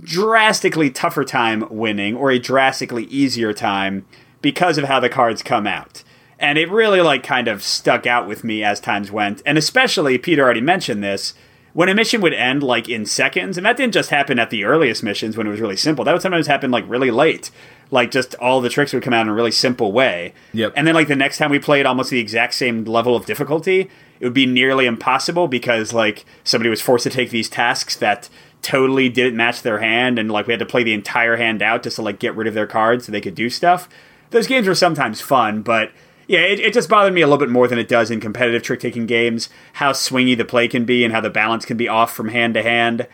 drastically 0.00 0.88
tougher 0.88 1.24
time 1.24 1.66
winning, 1.68 2.16
or 2.16 2.30
a 2.30 2.38
drastically 2.38 3.04
easier 3.04 3.52
time 3.52 4.06
because 4.40 4.78
of 4.78 4.84
how 4.84 4.98
the 4.98 5.10
cards 5.10 5.42
come 5.42 5.66
out. 5.66 6.02
And 6.38 6.56
it 6.56 6.70
really, 6.70 7.02
like, 7.02 7.22
kind 7.22 7.48
of 7.48 7.62
stuck 7.62 8.06
out 8.06 8.26
with 8.26 8.44
me 8.44 8.64
as 8.64 8.80
times 8.80 9.10
went. 9.10 9.42
And 9.44 9.58
especially, 9.58 10.16
Peter 10.16 10.42
already 10.42 10.62
mentioned 10.62 11.04
this, 11.04 11.34
when 11.76 11.90
a 11.90 11.94
mission 11.94 12.22
would 12.22 12.32
end 12.32 12.62
like 12.62 12.88
in 12.88 13.04
seconds, 13.04 13.58
and 13.58 13.66
that 13.66 13.76
didn't 13.76 13.92
just 13.92 14.08
happen 14.08 14.38
at 14.38 14.48
the 14.48 14.64
earliest 14.64 15.02
missions 15.02 15.36
when 15.36 15.46
it 15.46 15.50
was 15.50 15.60
really 15.60 15.76
simple. 15.76 16.06
That 16.06 16.12
would 16.12 16.22
sometimes 16.22 16.46
happen 16.46 16.70
like 16.70 16.88
really 16.88 17.10
late. 17.10 17.50
Like 17.90 18.10
just 18.10 18.34
all 18.36 18.62
the 18.62 18.70
tricks 18.70 18.94
would 18.94 19.02
come 19.02 19.12
out 19.12 19.20
in 19.20 19.28
a 19.28 19.34
really 19.34 19.50
simple 19.50 19.92
way. 19.92 20.32
Yep. 20.54 20.72
And 20.74 20.86
then 20.86 20.94
like 20.94 21.06
the 21.06 21.14
next 21.14 21.36
time 21.36 21.50
we 21.50 21.58
played 21.58 21.84
almost 21.84 22.08
the 22.08 22.18
exact 22.18 22.54
same 22.54 22.84
level 22.84 23.14
of 23.14 23.26
difficulty, 23.26 23.90
it 24.20 24.24
would 24.24 24.32
be 24.32 24.46
nearly 24.46 24.86
impossible 24.86 25.48
because 25.48 25.92
like 25.92 26.24
somebody 26.44 26.70
was 26.70 26.80
forced 26.80 27.02
to 27.04 27.10
take 27.10 27.28
these 27.28 27.50
tasks 27.50 27.94
that 27.96 28.30
totally 28.62 29.10
didn't 29.10 29.36
match 29.36 29.60
their 29.60 29.80
hand 29.80 30.18
and 30.18 30.32
like 30.32 30.46
we 30.46 30.54
had 30.54 30.60
to 30.60 30.66
play 30.66 30.82
the 30.82 30.94
entire 30.94 31.36
hand 31.36 31.60
out 31.60 31.82
just 31.82 31.96
to 31.96 32.02
like 32.02 32.18
get 32.18 32.34
rid 32.34 32.48
of 32.48 32.54
their 32.54 32.66
cards 32.66 33.04
so 33.04 33.12
they 33.12 33.20
could 33.20 33.34
do 33.34 33.50
stuff. 33.50 33.86
Those 34.30 34.46
games 34.46 34.66
were 34.66 34.74
sometimes 34.74 35.20
fun, 35.20 35.60
but 35.60 35.92
yeah, 36.26 36.40
it, 36.40 36.58
it 36.58 36.72
just 36.72 36.88
bothered 36.88 37.14
me 37.14 37.20
a 37.20 37.26
little 37.26 37.38
bit 37.38 37.50
more 37.50 37.68
than 37.68 37.78
it 37.78 37.88
does 37.88 38.10
in 38.10 38.20
competitive 38.20 38.62
trick 38.62 38.80
taking 38.80 39.06
games. 39.06 39.48
How 39.74 39.92
swingy 39.92 40.36
the 40.36 40.44
play 40.44 40.68
can 40.68 40.84
be 40.84 41.04
and 41.04 41.12
how 41.12 41.20
the 41.20 41.30
balance 41.30 41.64
can 41.64 41.76
be 41.76 41.88
off 41.88 42.14
from 42.14 42.28
hand 42.28 42.54
to 42.54 42.62
hand. 42.62 43.06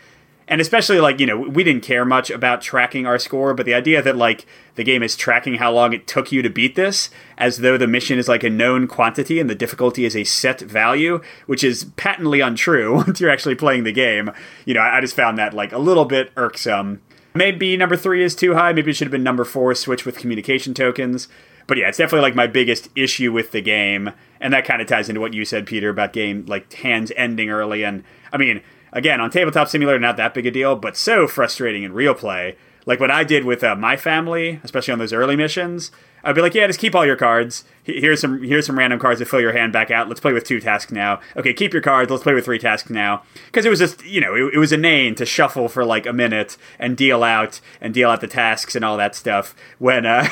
And 0.47 0.59
especially, 0.59 0.99
like, 0.99 1.19
you 1.19 1.25
know, 1.25 1.39
we 1.39 1.63
didn't 1.63 1.83
care 1.83 2.03
much 2.03 2.29
about 2.29 2.61
tracking 2.61 3.05
our 3.05 3.17
score, 3.17 3.53
but 3.53 3.65
the 3.65 3.73
idea 3.73 4.01
that, 4.01 4.17
like, 4.17 4.45
the 4.75 4.83
game 4.83 5.01
is 5.01 5.15
tracking 5.15 5.55
how 5.55 5.71
long 5.71 5.93
it 5.93 6.05
took 6.05 6.33
you 6.33 6.41
to 6.41 6.49
beat 6.49 6.75
this, 6.75 7.09
as 7.37 7.59
though 7.59 7.77
the 7.77 7.87
mission 7.87 8.19
is 8.19 8.27
like 8.27 8.43
a 8.43 8.49
known 8.49 8.85
quantity 8.87 9.39
and 9.39 9.49
the 9.49 9.55
difficulty 9.55 10.03
is 10.03 10.17
a 10.17 10.25
set 10.25 10.59
value, 10.59 11.21
which 11.45 11.63
is 11.63 11.85
patently 11.95 12.41
untrue 12.41 12.93
once 12.95 13.21
you're 13.21 13.29
actually 13.29 13.55
playing 13.55 13.85
the 13.85 13.93
game. 13.93 14.31
You 14.65 14.73
know, 14.73 14.81
I 14.81 14.99
just 14.99 15.15
found 15.15 15.37
that, 15.37 15.53
like, 15.53 15.71
a 15.71 15.77
little 15.77 16.05
bit 16.05 16.31
irksome. 16.35 17.01
Maybe 17.33 17.77
number 17.77 17.95
three 17.95 18.23
is 18.23 18.35
too 18.35 18.53
high. 18.53 18.73
Maybe 18.73 18.91
it 18.91 18.95
should 18.95 19.07
have 19.07 19.11
been 19.11 19.23
number 19.23 19.45
four, 19.45 19.73
switch 19.75 20.05
with 20.05 20.17
communication 20.17 20.73
tokens. 20.73 21.29
But 21.67 21.77
yeah, 21.77 21.87
it's 21.87 21.97
definitely 21.97 22.23
like 22.23 22.35
my 22.35 22.47
biggest 22.47 22.89
issue 22.95 23.31
with 23.31 23.51
the 23.51 23.61
game, 23.61 24.11
and 24.41 24.53
that 24.53 24.65
kind 24.65 24.81
of 24.81 24.87
ties 24.87 25.09
into 25.09 25.21
what 25.21 25.33
you 25.33 25.45
said, 25.45 25.65
Peter, 25.65 25.89
about 25.89 26.13
game 26.13 26.45
like 26.47 26.71
hands 26.73 27.11
ending 27.15 27.49
early. 27.49 27.83
And 27.83 28.03
I 28.31 28.37
mean, 28.37 28.61
again, 28.91 29.21
on 29.21 29.29
tabletop 29.29 29.69
simulator, 29.69 29.99
not 29.99 30.17
that 30.17 30.33
big 30.33 30.45
a 30.45 30.51
deal, 30.51 30.75
but 30.75 30.97
so 30.97 31.27
frustrating 31.27 31.83
in 31.83 31.93
real 31.93 32.13
play. 32.13 32.57
Like 32.85 32.99
what 32.99 33.11
I 33.11 33.23
did 33.23 33.45
with 33.45 33.63
uh, 33.63 33.75
my 33.75 33.95
family, 33.95 34.59
especially 34.63 34.91
on 34.91 34.99
those 34.99 35.13
early 35.13 35.35
missions, 35.35 35.91
I'd 36.23 36.35
be 36.35 36.41
like, 36.41 36.53
yeah, 36.53 36.67
just 36.67 36.79
keep 36.79 36.95
all 36.95 37.05
your 37.05 37.15
cards. 37.15 37.65
Here's 37.83 38.21
some 38.21 38.41
here's 38.43 38.65
some 38.65 38.77
random 38.77 38.99
cards 38.99 39.19
to 39.19 39.25
fill 39.25 39.41
your 39.41 39.51
hand 39.51 39.73
back 39.73 39.91
out. 39.91 40.07
Let's 40.07 40.21
play 40.21 40.31
with 40.31 40.45
two 40.45 40.59
tasks 40.61 40.91
now. 40.91 41.19
Okay, 41.35 41.53
keep 41.53 41.73
your 41.73 41.81
cards. 41.81 42.09
Let's 42.09 42.23
play 42.23 42.33
with 42.33 42.45
three 42.45 42.59
tasks 42.59 42.89
now. 42.89 43.23
Because 43.45 43.65
it 43.65 43.69
was 43.69 43.79
just 43.79 44.05
you 44.05 44.21
know 44.21 44.35
it, 44.35 44.53
it 44.53 44.57
was 44.57 44.71
inane 44.71 45.15
to 45.15 45.25
shuffle 45.25 45.67
for 45.67 45.83
like 45.83 46.05
a 46.05 46.13
minute 46.13 46.57
and 46.79 46.95
deal 46.95 47.23
out 47.23 47.59
and 47.81 47.93
deal 47.93 48.09
out 48.09 48.21
the 48.21 48.27
tasks 48.27 48.75
and 48.75 48.85
all 48.85 48.95
that 48.97 49.15
stuff 49.15 49.53
when 49.79 50.05
uh, 50.05 50.27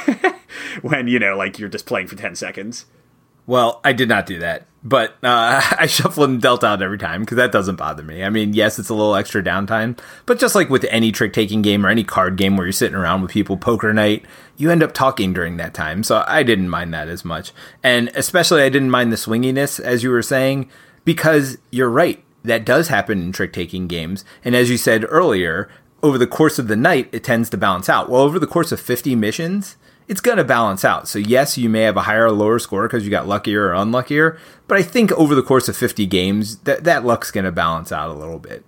when 0.81 1.07
you 1.07 1.19
know 1.19 1.35
like 1.35 1.59
you're 1.59 1.69
just 1.69 1.85
playing 1.85 2.07
for 2.07 2.15
ten 2.15 2.35
seconds. 2.35 2.85
Well, 3.45 3.81
I 3.83 3.91
did 3.91 4.07
not 4.07 4.25
do 4.25 4.39
that, 4.39 4.65
but 4.83 5.11
uh, 5.23 5.61
I 5.79 5.85
shuffle 5.87 6.23
and 6.23 6.41
dealt 6.41 6.63
out 6.63 6.81
every 6.81 6.97
time 6.97 7.21
because 7.21 7.37
that 7.37 7.51
doesn't 7.51 7.75
bother 7.75 8.03
me. 8.03 8.23
I 8.23 8.29
mean, 8.29 8.53
yes, 8.53 8.79
it's 8.79 8.89
a 8.89 8.93
little 8.93 9.15
extra 9.15 9.43
downtime, 9.43 9.97
but 10.25 10.39
just 10.39 10.55
like 10.55 10.69
with 10.69 10.85
any 10.89 11.11
trick 11.11 11.33
taking 11.33 11.61
game 11.61 11.85
or 11.85 11.89
any 11.89 12.03
card 12.03 12.37
game 12.37 12.57
where 12.57 12.65
you're 12.65 12.73
sitting 12.73 12.95
around 12.95 13.21
with 13.21 13.31
people, 13.31 13.57
poker 13.57 13.93
night, 13.93 14.25
you 14.57 14.71
end 14.71 14.83
up 14.83 14.93
talking 14.93 15.33
during 15.33 15.57
that 15.57 15.73
time. 15.73 16.03
So 16.03 16.23
I 16.27 16.43
didn't 16.43 16.69
mind 16.69 16.93
that 16.93 17.07
as 17.07 17.25
much. 17.25 17.51
And 17.83 18.09
especially, 18.15 18.63
I 18.63 18.69
didn't 18.69 18.91
mind 18.91 19.11
the 19.11 19.17
swinginess, 19.17 19.79
as 19.79 20.03
you 20.03 20.09
were 20.09 20.21
saying, 20.21 20.69
because 21.05 21.57
you're 21.71 21.89
right. 21.89 22.23
That 22.43 22.65
does 22.65 22.87
happen 22.87 23.21
in 23.21 23.31
trick 23.31 23.53
taking 23.53 23.87
games. 23.87 24.25
And 24.43 24.55
as 24.55 24.69
you 24.71 24.77
said 24.77 25.05
earlier, 25.09 25.69
over 26.01 26.17
the 26.17 26.25
course 26.25 26.57
of 26.57 26.67
the 26.67 26.75
night, 26.75 27.07
it 27.11 27.23
tends 27.23 27.51
to 27.51 27.57
balance 27.57 27.87
out. 27.87 28.09
Well, 28.09 28.21
over 28.21 28.39
the 28.39 28.47
course 28.47 28.71
of 28.71 28.79
50 28.79 29.15
missions, 29.15 29.77
it's 30.11 30.19
going 30.19 30.37
to 30.37 30.43
balance 30.43 30.83
out. 30.83 31.07
So, 31.07 31.19
yes, 31.19 31.57
you 31.57 31.69
may 31.69 31.83
have 31.83 31.95
a 31.95 32.01
higher 32.01 32.25
or 32.25 32.31
lower 32.33 32.59
score 32.59 32.85
because 32.85 33.05
you 33.05 33.09
got 33.09 33.29
luckier 33.29 33.69
or 33.69 33.73
unluckier, 33.73 34.37
but 34.67 34.77
I 34.77 34.83
think 34.83 35.09
over 35.13 35.33
the 35.33 35.41
course 35.41 35.69
of 35.69 35.77
50 35.77 36.05
games, 36.05 36.57
that, 36.57 36.83
that 36.83 37.05
luck's 37.05 37.31
going 37.31 37.45
to 37.45 37.51
balance 37.51 37.93
out 37.93 38.09
a 38.09 38.13
little 38.13 38.37
bit. 38.37 38.65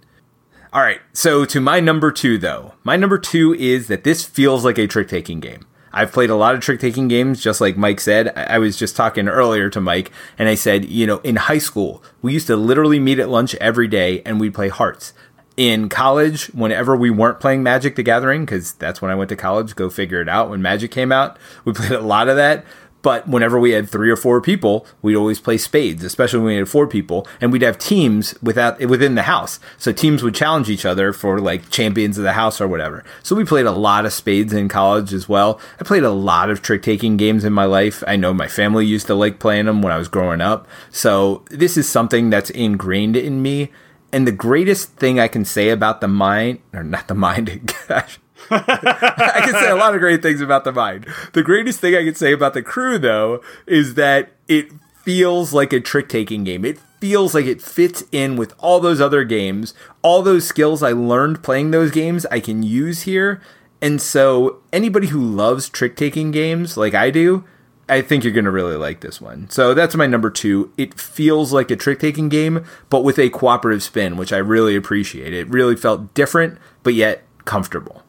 All 0.71 0.81
right, 0.81 1.01
so 1.11 1.43
to 1.43 1.59
my 1.59 1.81
number 1.81 2.13
two, 2.13 2.37
though. 2.37 2.75
My 2.85 2.95
number 2.95 3.17
two 3.17 3.53
is 3.55 3.89
that 3.89 4.05
this 4.05 4.23
feels 4.23 4.63
like 4.63 4.77
a 4.77 4.87
trick 4.87 5.09
taking 5.09 5.41
game. 5.41 5.67
I've 5.91 6.13
played 6.13 6.29
a 6.29 6.35
lot 6.35 6.55
of 6.55 6.61
trick 6.61 6.79
taking 6.79 7.09
games, 7.09 7.43
just 7.43 7.59
like 7.59 7.75
Mike 7.75 7.99
said. 7.99 8.29
I 8.37 8.57
was 8.57 8.77
just 8.77 8.95
talking 8.95 9.27
earlier 9.27 9.69
to 9.69 9.81
Mike, 9.81 10.13
and 10.39 10.47
I 10.47 10.55
said, 10.55 10.85
you 10.85 11.05
know, 11.05 11.17
in 11.19 11.35
high 11.35 11.57
school, 11.57 12.01
we 12.21 12.31
used 12.31 12.47
to 12.47 12.55
literally 12.55 12.99
meet 12.99 13.19
at 13.19 13.27
lunch 13.27 13.53
every 13.55 13.89
day 13.89 14.21
and 14.25 14.39
we'd 14.39 14.53
play 14.53 14.69
hearts. 14.69 15.13
In 15.55 15.87
college, 15.87 16.47
whenever 16.47 16.95
we 16.95 17.11
weren't 17.11 17.39
playing 17.39 17.61
Magic 17.61 17.95
the 17.95 18.01
Gathering, 18.01 18.43
because 18.43 18.73
that's 18.73 19.01
when 19.01 19.11
I 19.11 19.15
went 19.15 19.29
to 19.29 19.35
college, 19.35 19.75
go 19.75 19.89
figure 19.89 20.19
it 20.19 20.27
out, 20.27 20.49
when 20.49 20.63
Magic 20.63 20.89
came 20.89 21.11
out, 21.11 21.37
we 21.63 21.73
played 21.73 21.91
a 21.91 22.01
lot 22.01 22.27
of 22.27 22.35
that. 22.37 22.65
But 23.03 23.27
whenever 23.27 23.59
we 23.59 23.71
had 23.71 23.89
three 23.89 24.09
or 24.09 24.15
four 24.15 24.39
people, 24.41 24.87
we'd 25.01 25.17
always 25.17 25.39
play 25.39 25.57
spades, 25.57 26.05
especially 26.05 26.39
when 26.39 26.47
we 26.47 26.55
had 26.55 26.69
four 26.69 26.87
people, 26.87 27.27
and 27.41 27.51
we'd 27.51 27.61
have 27.61 27.77
teams 27.77 28.33
without 28.41 28.79
within 28.79 29.15
the 29.15 29.23
house. 29.23 29.59
So 29.77 29.91
teams 29.91 30.23
would 30.23 30.33
challenge 30.33 30.69
each 30.69 30.85
other 30.85 31.11
for 31.11 31.39
like 31.39 31.69
champions 31.69 32.17
of 32.17 32.23
the 32.23 32.31
house 32.33 32.61
or 32.61 32.67
whatever. 32.67 33.03
So 33.21 33.35
we 33.35 33.43
played 33.43 33.65
a 33.65 33.71
lot 33.71 34.05
of 34.05 34.13
spades 34.13 34.53
in 34.53 34.69
college 34.69 35.13
as 35.13 35.27
well. 35.27 35.59
I 35.81 35.83
played 35.83 36.03
a 36.03 36.11
lot 36.11 36.49
of 36.49 36.61
trick 36.61 36.81
taking 36.81 37.17
games 37.17 37.43
in 37.43 37.51
my 37.51 37.65
life. 37.65 38.05
I 38.07 38.15
know 38.15 38.33
my 38.33 38.47
family 38.47 38.85
used 38.85 39.07
to 39.07 39.15
like 39.15 39.37
playing 39.37 39.65
them 39.65 39.81
when 39.81 39.91
I 39.91 39.97
was 39.97 40.07
growing 40.07 40.39
up. 40.39 40.65
So 40.89 41.43
this 41.49 41.75
is 41.75 41.89
something 41.89 42.29
that's 42.29 42.49
ingrained 42.51 43.17
in 43.17 43.41
me. 43.41 43.69
And 44.13 44.27
the 44.27 44.31
greatest 44.31 44.91
thing 44.91 45.19
I 45.19 45.27
can 45.27 45.43
say 45.43 45.69
about 45.69 45.99
the 45.99 46.07
mind, 46.07 46.59
or 46.71 46.83
not 46.83 47.07
the 47.07 47.15
mind, 47.15 47.73
gosh, 47.87 48.19
I 48.51 49.41
can 49.43 49.55
say 49.55 49.71
a 49.71 49.75
lot 49.75 49.95
of 49.95 50.01
great 50.01 50.21
things 50.21 50.39
about 50.39 50.65
the 50.65 50.71
mind. 50.71 51.07
The 51.33 51.41
greatest 51.41 51.79
thing 51.79 51.95
I 51.95 52.03
can 52.03 52.13
say 52.13 52.31
about 52.31 52.53
the 52.53 52.61
crew, 52.61 52.99
though, 52.99 53.41
is 53.65 53.95
that 53.95 54.33
it 54.47 54.71
feels 55.01 55.51
like 55.51 55.73
a 55.73 55.79
trick 55.79 56.09
taking 56.09 56.43
game. 56.43 56.63
It 56.63 56.77
feels 57.01 57.33
like 57.33 57.45
it 57.45 57.61
fits 57.61 58.03
in 58.11 58.35
with 58.35 58.53
all 58.59 58.79
those 58.79 59.01
other 59.01 59.23
games. 59.23 59.73
All 60.03 60.21
those 60.21 60.47
skills 60.47 60.83
I 60.83 60.91
learned 60.91 61.41
playing 61.41 61.71
those 61.71 61.89
games, 61.89 62.27
I 62.27 62.39
can 62.39 62.61
use 62.61 63.01
here. 63.01 63.41
And 63.81 63.99
so, 63.99 64.61
anybody 64.71 65.07
who 65.07 65.19
loves 65.21 65.67
trick 65.67 65.95
taking 65.97 66.29
games 66.29 66.77
like 66.77 66.93
I 66.93 67.09
do, 67.09 67.45
I 67.89 68.01
think 68.01 68.23
you're 68.23 68.33
going 68.33 68.45
to 68.45 68.51
really 68.51 68.77
like 68.77 69.01
this 69.01 69.19
one. 69.19 69.49
So 69.49 69.73
that's 69.73 69.95
my 69.95 70.07
number 70.07 70.29
two. 70.29 70.71
It 70.77 70.99
feels 70.99 71.51
like 71.51 71.69
a 71.69 71.75
trick 71.75 71.99
taking 71.99 72.29
game, 72.29 72.65
but 72.89 73.03
with 73.03 73.19
a 73.19 73.29
cooperative 73.29 73.83
spin, 73.83 74.15
which 74.15 74.31
I 74.31 74.37
really 74.37 74.75
appreciate. 74.75 75.33
It 75.33 75.49
really 75.49 75.75
felt 75.75 76.13
different, 76.13 76.57
but 76.81 76.93
yet 76.93 77.23
comfortable. 77.45 78.03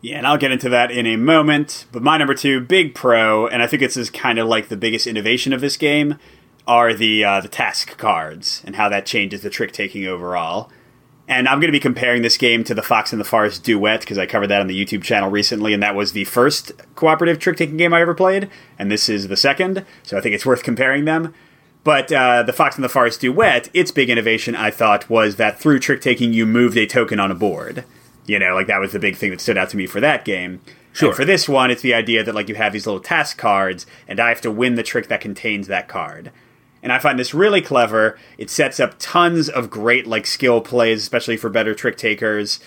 Yeah, 0.00 0.18
and 0.18 0.26
I'll 0.26 0.38
get 0.38 0.52
into 0.52 0.68
that 0.68 0.90
in 0.90 1.06
a 1.06 1.16
moment. 1.16 1.86
But 1.90 2.02
my 2.02 2.18
number 2.18 2.34
two, 2.34 2.60
big 2.60 2.94
pro, 2.94 3.48
and 3.48 3.62
I 3.62 3.66
think 3.66 3.80
this 3.80 3.96
is 3.96 4.10
kind 4.10 4.38
of 4.38 4.46
like 4.46 4.68
the 4.68 4.76
biggest 4.76 5.06
innovation 5.06 5.52
of 5.52 5.60
this 5.60 5.76
game, 5.76 6.18
are 6.66 6.92
the 6.92 7.24
uh, 7.24 7.40
the 7.40 7.48
task 7.48 7.96
cards 7.96 8.62
and 8.64 8.76
how 8.76 8.88
that 8.90 9.06
changes 9.06 9.40
the 9.40 9.50
trick 9.50 9.72
taking 9.72 10.06
overall. 10.06 10.70
And 11.28 11.46
I'm 11.46 11.60
going 11.60 11.68
to 11.68 11.72
be 11.72 11.80
comparing 11.80 12.22
this 12.22 12.38
game 12.38 12.64
to 12.64 12.74
the 12.74 12.82
Fox 12.82 13.12
and 13.12 13.20
the 13.20 13.24
Forest 13.24 13.62
Duet 13.62 14.00
because 14.00 14.16
I 14.16 14.24
covered 14.24 14.46
that 14.46 14.62
on 14.62 14.66
the 14.66 14.84
YouTube 14.84 15.02
channel 15.02 15.30
recently, 15.30 15.74
and 15.74 15.82
that 15.82 15.94
was 15.94 16.12
the 16.12 16.24
first 16.24 16.72
cooperative 16.94 17.38
trick 17.38 17.58
taking 17.58 17.76
game 17.76 17.92
I 17.92 18.00
ever 18.00 18.14
played, 18.14 18.48
and 18.78 18.90
this 18.90 19.10
is 19.10 19.28
the 19.28 19.36
second. 19.36 19.84
So 20.02 20.16
I 20.16 20.22
think 20.22 20.34
it's 20.34 20.46
worth 20.46 20.62
comparing 20.62 21.04
them. 21.04 21.34
But 21.84 22.10
uh, 22.10 22.42
the 22.44 22.52
Fox 22.54 22.76
and 22.76 22.84
the 22.84 22.88
Forest 22.88 23.20
Duet, 23.20 23.68
its 23.74 23.90
big 23.90 24.08
innovation, 24.08 24.56
I 24.56 24.70
thought, 24.70 25.08
was 25.10 25.36
that 25.36 25.60
through 25.60 25.80
trick 25.80 26.00
taking, 26.00 26.32
you 26.32 26.46
moved 26.46 26.78
a 26.78 26.86
token 26.86 27.20
on 27.20 27.30
a 27.30 27.34
board. 27.34 27.84
You 28.26 28.38
know, 28.38 28.54
like 28.54 28.66
that 28.66 28.80
was 28.80 28.92
the 28.92 28.98
big 28.98 29.16
thing 29.16 29.30
that 29.30 29.40
stood 29.40 29.58
out 29.58 29.70
to 29.70 29.76
me 29.76 29.86
for 29.86 30.00
that 30.00 30.24
game. 30.24 30.60
Sure. 30.92 31.08
And 31.08 31.16
for 31.16 31.24
this 31.24 31.48
one, 31.48 31.70
it's 31.70 31.82
the 31.82 31.94
idea 31.94 32.24
that 32.24 32.34
like 32.34 32.48
you 32.48 32.54
have 32.56 32.72
these 32.72 32.86
little 32.86 33.00
task 33.00 33.36
cards, 33.36 33.86
and 34.06 34.18
I 34.18 34.30
have 34.30 34.40
to 34.42 34.50
win 34.50 34.74
the 34.76 34.82
trick 34.82 35.08
that 35.08 35.20
contains 35.20 35.66
that 35.68 35.88
card. 35.88 36.32
And 36.82 36.92
I 36.92 36.98
find 36.98 37.18
this 37.18 37.34
really 37.34 37.60
clever. 37.60 38.18
It 38.36 38.50
sets 38.50 38.78
up 38.78 38.94
tons 38.98 39.48
of 39.48 39.70
great 39.70 40.06
like 40.06 40.26
skill 40.26 40.60
plays, 40.60 41.02
especially 41.02 41.36
for 41.36 41.50
better 41.50 41.74
trick 41.74 41.96
takers. 41.96 42.60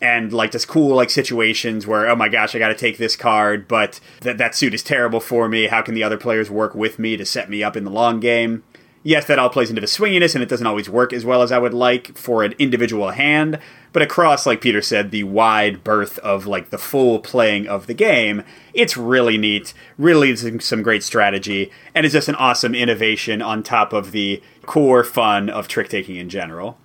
And 0.00 0.32
like 0.32 0.50
just 0.50 0.68
cool 0.68 0.94
like 0.94 1.08
situations 1.08 1.86
where 1.86 2.08
oh 2.08 2.16
my 2.16 2.28
gosh 2.28 2.54
I 2.54 2.58
got 2.58 2.68
to 2.68 2.74
take 2.74 2.98
this 2.98 3.16
card, 3.16 3.66
but 3.66 4.00
that 4.20 4.38
that 4.38 4.54
suit 4.54 4.74
is 4.74 4.82
terrible 4.82 5.20
for 5.20 5.48
me. 5.48 5.66
How 5.66 5.82
can 5.82 5.94
the 5.94 6.02
other 6.02 6.18
players 6.18 6.50
work 6.50 6.74
with 6.74 6.98
me 6.98 7.16
to 7.16 7.24
set 7.24 7.48
me 7.48 7.62
up 7.62 7.76
in 7.76 7.84
the 7.84 7.90
long 7.90 8.20
game? 8.20 8.64
yes, 9.04 9.26
that 9.26 9.38
all 9.38 9.50
plays 9.50 9.68
into 9.68 9.80
the 9.80 9.86
swinginess, 9.86 10.34
and 10.34 10.42
it 10.42 10.48
doesn't 10.48 10.66
always 10.66 10.90
work 10.90 11.12
as 11.12 11.24
well 11.24 11.42
as 11.42 11.52
I 11.52 11.58
would 11.58 11.74
like 11.74 12.16
for 12.16 12.42
an 12.42 12.54
individual 12.58 13.10
hand. 13.10 13.60
But 13.94 14.02
across, 14.02 14.44
like 14.44 14.60
Peter 14.60 14.82
said, 14.82 15.12
the 15.12 15.22
wide 15.22 15.84
berth 15.84 16.18
of 16.18 16.48
like 16.48 16.70
the 16.70 16.78
full 16.78 17.20
playing 17.20 17.68
of 17.68 17.86
the 17.86 17.94
game, 17.94 18.42
it's 18.74 18.96
really 18.96 19.38
neat. 19.38 19.72
Really, 19.96 20.34
some, 20.58 20.82
great 20.82 21.04
strategy, 21.04 21.70
and 21.94 22.04
it's 22.04 22.12
just 22.12 22.28
an 22.28 22.34
awesome 22.34 22.74
innovation 22.74 23.40
on 23.40 23.62
top 23.62 23.92
of 23.92 24.10
the 24.10 24.42
core 24.66 25.04
fun 25.04 25.48
of 25.48 25.68
trick 25.68 25.88
taking 25.88 26.16
in 26.16 26.28
general. 26.28 26.76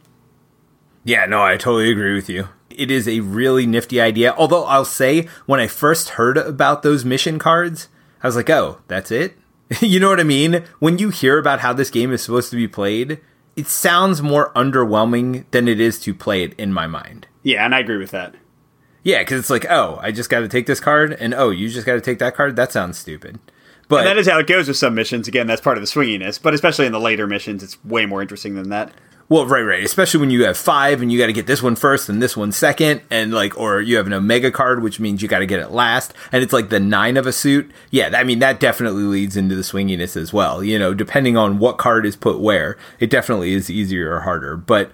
Yeah, 1.04 1.26
no, 1.26 1.42
I 1.42 1.58
totally 1.58 1.90
agree 1.90 2.14
with 2.14 2.30
you. 2.30 2.50
It 2.70 2.92
is 2.92 3.08
a 3.08 3.22
really 3.22 3.66
nifty 3.66 4.00
idea. 4.00 4.36
Although 4.38 4.66
I'll 4.66 4.86
say, 4.86 5.28
when 5.48 5.60
I 5.60 5.66
first 5.66 6.10
heard 6.10 6.38
about 6.38 6.84
those 6.84 7.04
mission 7.04 7.40
cards, 7.40 7.88
I 8.22 8.28
was 8.28 8.36
like, 8.36 8.52
oh, 8.52 8.82
that's 8.88 9.10
it? 9.10 9.36
you 9.82 10.00
know 10.00 10.10
what 10.10 10.20
I 10.20 10.24
mean? 10.24 10.64
When 10.78 11.00
you 11.00 11.10
hear 11.10 11.40
about 11.40 11.62
how 11.62 11.74
this 11.74 11.90
game 11.90 12.12
is 12.12 12.22
supposed 12.22 12.52
to 12.52 12.56
be 12.56 12.68
played, 12.68 13.20
it 13.60 13.68
sounds 13.68 14.22
more 14.22 14.54
underwhelming 14.54 15.44
than 15.52 15.68
it 15.68 15.82
is 15.82 16.00
to 16.00 16.14
play 16.14 16.44
it 16.44 16.54
in 16.54 16.72
my 16.72 16.88
mind. 16.88 17.28
Yeah, 17.44 17.66
and 17.66 17.76
I 17.76 17.80
agree 17.80 17.98
with 17.98 18.12
that. 18.12 18.36
Yeah, 19.04 19.20
because 19.20 19.38
it's 19.38 19.50
like, 19.50 19.66
oh, 19.70 20.00
I 20.02 20.14
just 20.14 20.30
got 20.30 20.40
to 20.40 20.48
take 20.48 20.66
this 20.66 20.80
card, 20.80 21.12
and 21.20 21.34
oh, 21.34 21.50
you 21.50 21.68
just 21.68 21.86
got 21.86 21.96
to 21.96 22.02
take 22.02 22.20
that 22.20 22.36
card. 22.36 22.56
That 22.56 22.72
sounds 22.72 22.98
stupid. 22.98 23.38
But 23.90 24.00
and 24.00 24.08
that 24.08 24.18
is 24.18 24.30
how 24.30 24.40
it 24.40 24.48
goes 24.48 24.70
with 24.70 24.78
some 24.78 24.96
missions. 24.96 25.28
Again, 25.28 25.46
that's 25.46 25.60
part 25.60 25.78
of 25.78 25.82
the 25.82 25.88
swinginess. 25.88 26.42
But 26.42 26.54
especially 26.54 26.86
in 26.86 26.94
the 26.94 27.02
later 27.02 27.28
missions, 27.28 27.62
it's 27.62 27.84
way 27.84 28.06
more 28.06 28.22
interesting 28.22 28.56
than 28.56 28.70
that. 28.70 28.94
Well, 29.30 29.46
right, 29.46 29.62
right. 29.62 29.84
Especially 29.84 30.20
when 30.20 30.32
you 30.32 30.46
have 30.46 30.58
five 30.58 31.04
and 31.04 31.12
you 31.12 31.20
got 31.20 31.28
to 31.28 31.34
get 31.34 31.46
this 31.46 31.62
one 31.62 31.76
first 31.76 32.10
and 32.10 32.20
this 32.20 32.36
one 32.36 32.52
second, 32.52 33.02
and 33.12 33.32
like, 33.32 33.56
or 33.60 33.80
you 33.80 33.98
have 33.98 34.08
an 34.08 34.14
Omega 34.14 34.50
card, 34.50 34.82
which 34.82 35.00
means 35.00 35.22
you 35.22 35.28
got 35.28 35.38
to 35.38 35.46
get 35.46 35.60
it 35.60 35.70
last, 35.70 36.16
and 36.32 36.42
it's 36.42 36.52
like 36.52 36.70
the 36.70 36.80
nine 36.80 37.16
of 37.16 37.28
a 37.28 37.32
suit. 37.32 37.70
Yeah, 37.92 38.10
I 38.16 38.24
mean, 38.24 38.40
that 38.40 38.60
definitely 38.60 39.04
leads 39.04 39.38
into 39.38 39.54
the 39.54 39.62
swinginess 39.62 40.18
as 40.18 40.34
well. 40.34 40.64
You 40.64 40.80
know, 40.80 40.96
depending 40.96 41.38
on 41.38 41.60
what 41.60 41.78
card 41.78 42.08
is 42.08 42.16
put 42.16 42.40
where, 42.40 42.76
it 43.00 43.12
definitely 43.12 43.54
is 43.54 43.70
easier 43.70 44.16
or 44.16 44.22
harder. 44.22 44.58
But 44.58 44.92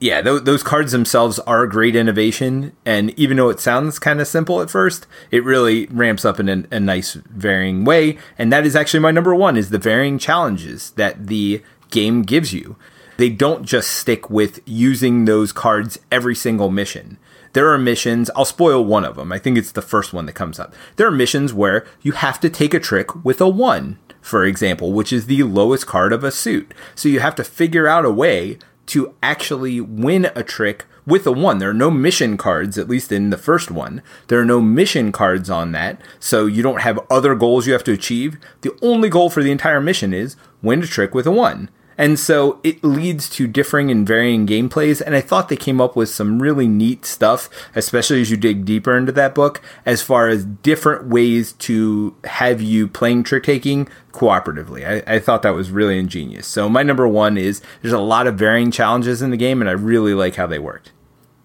yeah, 0.00 0.20
th- 0.20 0.42
those 0.42 0.62
cards 0.62 0.92
themselves 0.92 1.38
are 1.40 1.62
a 1.62 1.68
great 1.68 1.96
innovation, 1.96 2.76
and 2.84 3.18
even 3.18 3.38
though 3.38 3.48
it 3.48 3.58
sounds 3.58 3.98
kind 3.98 4.20
of 4.20 4.28
simple 4.28 4.60
at 4.60 4.68
first, 4.68 5.06
it 5.30 5.42
really 5.44 5.86
ramps 5.86 6.26
up 6.26 6.38
in 6.38 6.50
a, 6.50 6.76
a 6.76 6.78
nice 6.78 7.14
varying 7.14 7.86
way. 7.86 8.18
And 8.36 8.52
that 8.52 8.66
is 8.66 8.76
actually 8.76 9.00
my 9.00 9.12
number 9.12 9.34
one: 9.34 9.56
is 9.56 9.70
the 9.70 9.78
varying 9.78 10.18
challenges 10.18 10.90
that 10.90 11.28
the 11.28 11.62
game 11.90 12.20
gives 12.20 12.52
you 12.52 12.76
they 13.18 13.28
don't 13.28 13.64
just 13.64 13.90
stick 13.90 14.30
with 14.30 14.60
using 14.64 15.24
those 15.26 15.52
cards 15.52 15.98
every 16.10 16.34
single 16.34 16.70
mission. 16.70 17.18
There 17.52 17.70
are 17.72 17.78
missions, 17.78 18.30
I'll 18.36 18.44
spoil 18.44 18.84
one 18.84 19.04
of 19.04 19.16
them. 19.16 19.32
I 19.32 19.38
think 19.38 19.58
it's 19.58 19.72
the 19.72 19.82
first 19.82 20.12
one 20.12 20.26
that 20.26 20.34
comes 20.34 20.60
up. 20.60 20.72
There 20.96 21.06
are 21.06 21.10
missions 21.10 21.52
where 21.52 21.84
you 22.00 22.12
have 22.12 22.38
to 22.40 22.48
take 22.48 22.72
a 22.72 22.80
trick 22.80 23.24
with 23.24 23.40
a 23.40 23.48
1, 23.48 23.98
for 24.20 24.44
example, 24.44 24.92
which 24.92 25.12
is 25.12 25.26
the 25.26 25.42
lowest 25.42 25.86
card 25.86 26.12
of 26.12 26.22
a 26.22 26.30
suit. 26.30 26.72
So 26.94 27.08
you 27.08 27.20
have 27.20 27.34
to 27.34 27.44
figure 27.44 27.88
out 27.88 28.04
a 28.04 28.10
way 28.10 28.58
to 28.86 29.14
actually 29.22 29.80
win 29.80 30.30
a 30.36 30.44
trick 30.44 30.86
with 31.04 31.26
a 31.26 31.32
1. 31.32 31.58
There 31.58 31.70
are 31.70 31.74
no 31.74 31.90
mission 31.90 32.36
cards, 32.36 32.78
at 32.78 32.88
least 32.88 33.10
in 33.10 33.30
the 33.30 33.36
first 33.36 33.70
one. 33.70 34.02
There 34.28 34.38
are 34.38 34.44
no 34.44 34.60
mission 34.60 35.10
cards 35.10 35.50
on 35.50 35.72
that, 35.72 36.00
so 36.20 36.46
you 36.46 36.62
don't 36.62 36.82
have 36.82 37.00
other 37.10 37.34
goals 37.34 37.66
you 37.66 37.72
have 37.72 37.84
to 37.84 37.92
achieve. 37.92 38.38
The 38.60 38.78
only 38.80 39.08
goal 39.08 39.28
for 39.28 39.42
the 39.42 39.50
entire 39.50 39.80
mission 39.80 40.14
is 40.14 40.36
win 40.62 40.82
a 40.82 40.86
trick 40.86 41.14
with 41.14 41.26
a 41.26 41.32
1. 41.32 41.70
And 41.98 42.16
so 42.16 42.60
it 42.62 42.82
leads 42.84 43.28
to 43.30 43.48
differing 43.48 43.90
and 43.90 44.06
varying 44.06 44.46
gameplays. 44.46 45.02
And 45.04 45.16
I 45.16 45.20
thought 45.20 45.48
they 45.48 45.56
came 45.56 45.80
up 45.80 45.96
with 45.96 46.08
some 46.08 46.40
really 46.40 46.68
neat 46.68 47.04
stuff, 47.04 47.50
especially 47.74 48.20
as 48.20 48.30
you 48.30 48.36
dig 48.36 48.64
deeper 48.64 48.96
into 48.96 49.10
that 49.12 49.34
book, 49.34 49.60
as 49.84 50.00
far 50.00 50.28
as 50.28 50.44
different 50.44 51.08
ways 51.08 51.52
to 51.54 52.16
have 52.22 52.62
you 52.62 52.86
playing 52.86 53.24
trick 53.24 53.42
taking 53.42 53.88
cooperatively. 54.12 54.86
I, 54.86 55.14
I, 55.14 55.18
thought 55.18 55.42
that 55.42 55.54
was 55.54 55.70
really 55.70 55.98
ingenious. 55.98 56.46
So 56.46 56.68
my 56.68 56.82
number 56.82 57.06
one 57.06 57.36
is 57.36 57.60
there's 57.82 57.92
a 57.92 57.98
lot 57.98 58.26
of 58.26 58.36
varying 58.36 58.70
challenges 58.70 59.22
in 59.22 59.30
the 59.30 59.36
game, 59.36 59.60
and 59.60 59.68
I 59.68 59.72
really 59.72 60.14
like 60.14 60.36
how 60.36 60.46
they 60.46 60.58
worked. 60.58 60.92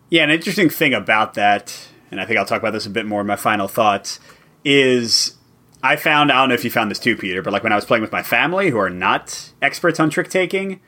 Yeah, 0.09 0.23
an 0.23 0.31
interesting 0.31 0.69
thing 0.69 0.93
about 0.93 1.33
that, 1.35 1.87
and 2.09 2.19
I 2.19 2.25
think 2.25 2.39
I'll 2.39 2.45
talk 2.45 2.61
about 2.61 2.73
this 2.73 2.85
a 2.85 2.89
bit 2.89 3.05
more 3.05 3.21
in 3.21 3.27
my 3.27 3.35
final 3.35 3.67
thoughts, 3.67 4.19
is 4.63 5.35
I 5.83 5.97
found, 5.97 6.31
I 6.31 6.39
don't 6.39 6.49
know 6.49 6.55
if 6.55 6.63
you 6.63 6.71
found 6.71 6.89
this 6.89 6.97
too, 6.97 7.17
Peter, 7.17 7.41
but 7.41 7.51
like 7.51 7.61
when 7.61 7.73
I 7.73 7.75
was 7.75 7.85
playing 7.85 8.01
with 8.01 8.11
my 8.11 8.23
family 8.23 8.69
who 8.69 8.77
are 8.77 8.89
not 8.89 9.51
experts 9.61 9.99
on 9.99 10.09
trick 10.09 10.29
taking, 10.29 10.79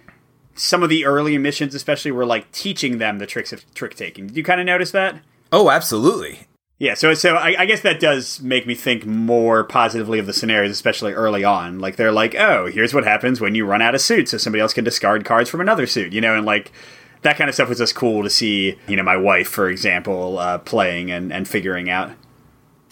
some 0.55 0.83
of 0.83 0.89
the 0.89 1.05
early 1.05 1.37
missions, 1.37 1.75
especially, 1.75 2.11
were 2.11 2.25
like 2.25 2.49
teaching 2.53 2.97
them 2.97 3.19
the 3.19 3.27
tricks 3.27 3.51
of 3.51 3.71
trick 3.73 3.95
taking. 3.95 4.27
Did 4.27 4.37
you 4.37 4.43
kind 4.43 4.61
of 4.61 4.65
notice 4.65 4.91
that? 4.91 5.19
Oh, 5.51 5.69
absolutely. 5.69 6.47
Yeah, 6.77 6.93
so 6.93 7.13
so 7.13 7.35
I, 7.35 7.55
I, 7.59 7.65
guess 7.65 7.81
that 7.81 8.01
does 8.01 8.41
make 8.41 8.67
me 8.67 8.75
think 8.75 9.05
more 9.05 9.63
positively 9.63 10.19
of 10.19 10.25
the 10.25 10.33
scenarios, 10.33 10.71
especially 10.71 11.13
early 11.13 11.43
on. 11.43 11.79
Like 11.79 11.95
they're 11.95 12.11
like, 12.11 12.35
oh, 12.35 12.65
here's 12.65 12.93
what 12.93 13.05
happens 13.05 13.39
when 13.39 13.55
you 13.55 13.65
run 13.65 13.81
out 13.81 13.95
of 13.95 14.01
suits, 14.01 14.31
so 14.31 14.37
somebody 14.37 14.61
else 14.61 14.73
can 14.73 14.83
discard 14.83 15.23
cards 15.23 15.49
from 15.49 15.61
another 15.61 15.87
suit, 15.87 16.11
you 16.11 16.19
know, 16.19 16.35
and 16.35 16.45
like 16.45 16.73
that 17.21 17.37
kind 17.37 17.49
of 17.49 17.53
stuff 17.53 17.69
was 17.69 17.77
just 17.77 17.95
cool 17.95 18.23
to 18.23 18.29
see. 18.29 18.77
You 18.87 18.97
know, 18.97 19.03
my 19.03 19.15
wife, 19.15 19.47
for 19.47 19.69
example, 19.69 20.37
uh, 20.37 20.57
playing 20.57 21.11
and 21.11 21.31
and 21.31 21.47
figuring 21.47 21.89
out. 21.89 22.11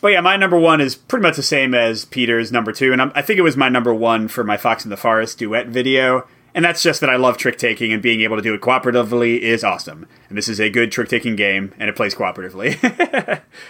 But 0.04 0.12
yeah, 0.12 0.20
my 0.20 0.36
number 0.36 0.60
one 0.60 0.82
is 0.82 0.96
pretty 0.96 1.24
much 1.24 1.38
the 1.38 1.44
same 1.44 1.74
as 1.74 2.04
Peter's 2.04 2.52
number 2.52 2.74
two, 2.74 2.92
and 2.92 3.02
I'm, 3.02 3.14
i 3.16 3.22
think 3.22 3.40
it 3.40 3.42
was 3.42 3.56
my 3.56 3.70
number 3.70 3.94
one 3.94 4.28
for 4.28 4.44
my 4.44 4.58
Fox 4.58 4.84
in 4.84 4.90
the 4.90 4.98
Forest 4.98 5.40
duet 5.40 5.68
video. 5.68 6.28
And 6.54 6.66
that's 6.66 6.84
just 6.84 7.00
that 7.00 7.10
I 7.10 7.16
love 7.16 7.38
trick 7.38 7.58
taking, 7.58 7.94
and 7.94 8.04
being 8.04 8.20
able 8.20 8.36
to 8.36 8.42
do 8.42 8.54
it 8.54 8.60
cooperatively 8.60 9.40
is 9.40 9.64
awesome. 9.64 10.06
And 10.28 10.38
this 10.38 10.50
is 10.50 10.60
a 10.60 10.70
good 10.70 10.92
trick 10.92 11.08
taking 11.08 11.38
game, 11.38 11.74
and 11.80 11.90
it 11.90 11.96
plays 11.96 12.16
cooperatively. 12.16 12.82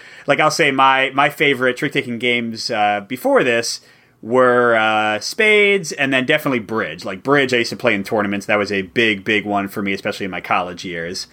like 0.27 0.39
I'll 0.39 0.49
say 0.49 0.71
my 0.71 1.11
my 1.11 1.29
favorite 1.29 1.77
trick 1.77 1.91
taking 1.91 2.17
games 2.17 2.71
uh, 2.71 3.01
before 3.07 3.43
this 3.43 3.81
were 4.23 4.75
uh, 4.75 5.19
spades 5.19 5.91
and 5.91 6.11
then 6.11 6.25
definitely 6.25 6.61
bridge. 6.61 7.05
Like 7.05 7.21
bridge, 7.21 7.53
I 7.53 7.57
used 7.57 7.69
to 7.69 7.77
play 7.77 7.93
in 7.93 8.03
tournaments. 8.03 8.47
That 8.47 8.57
was 8.57 8.71
a 8.71 8.81
big, 8.81 9.23
big 9.23 9.45
one 9.45 9.67
for 9.67 9.83
me, 9.83 9.93
especially 9.93 10.23
in 10.23 10.31
my 10.31 10.41
college 10.41 10.83
years. 10.83 11.27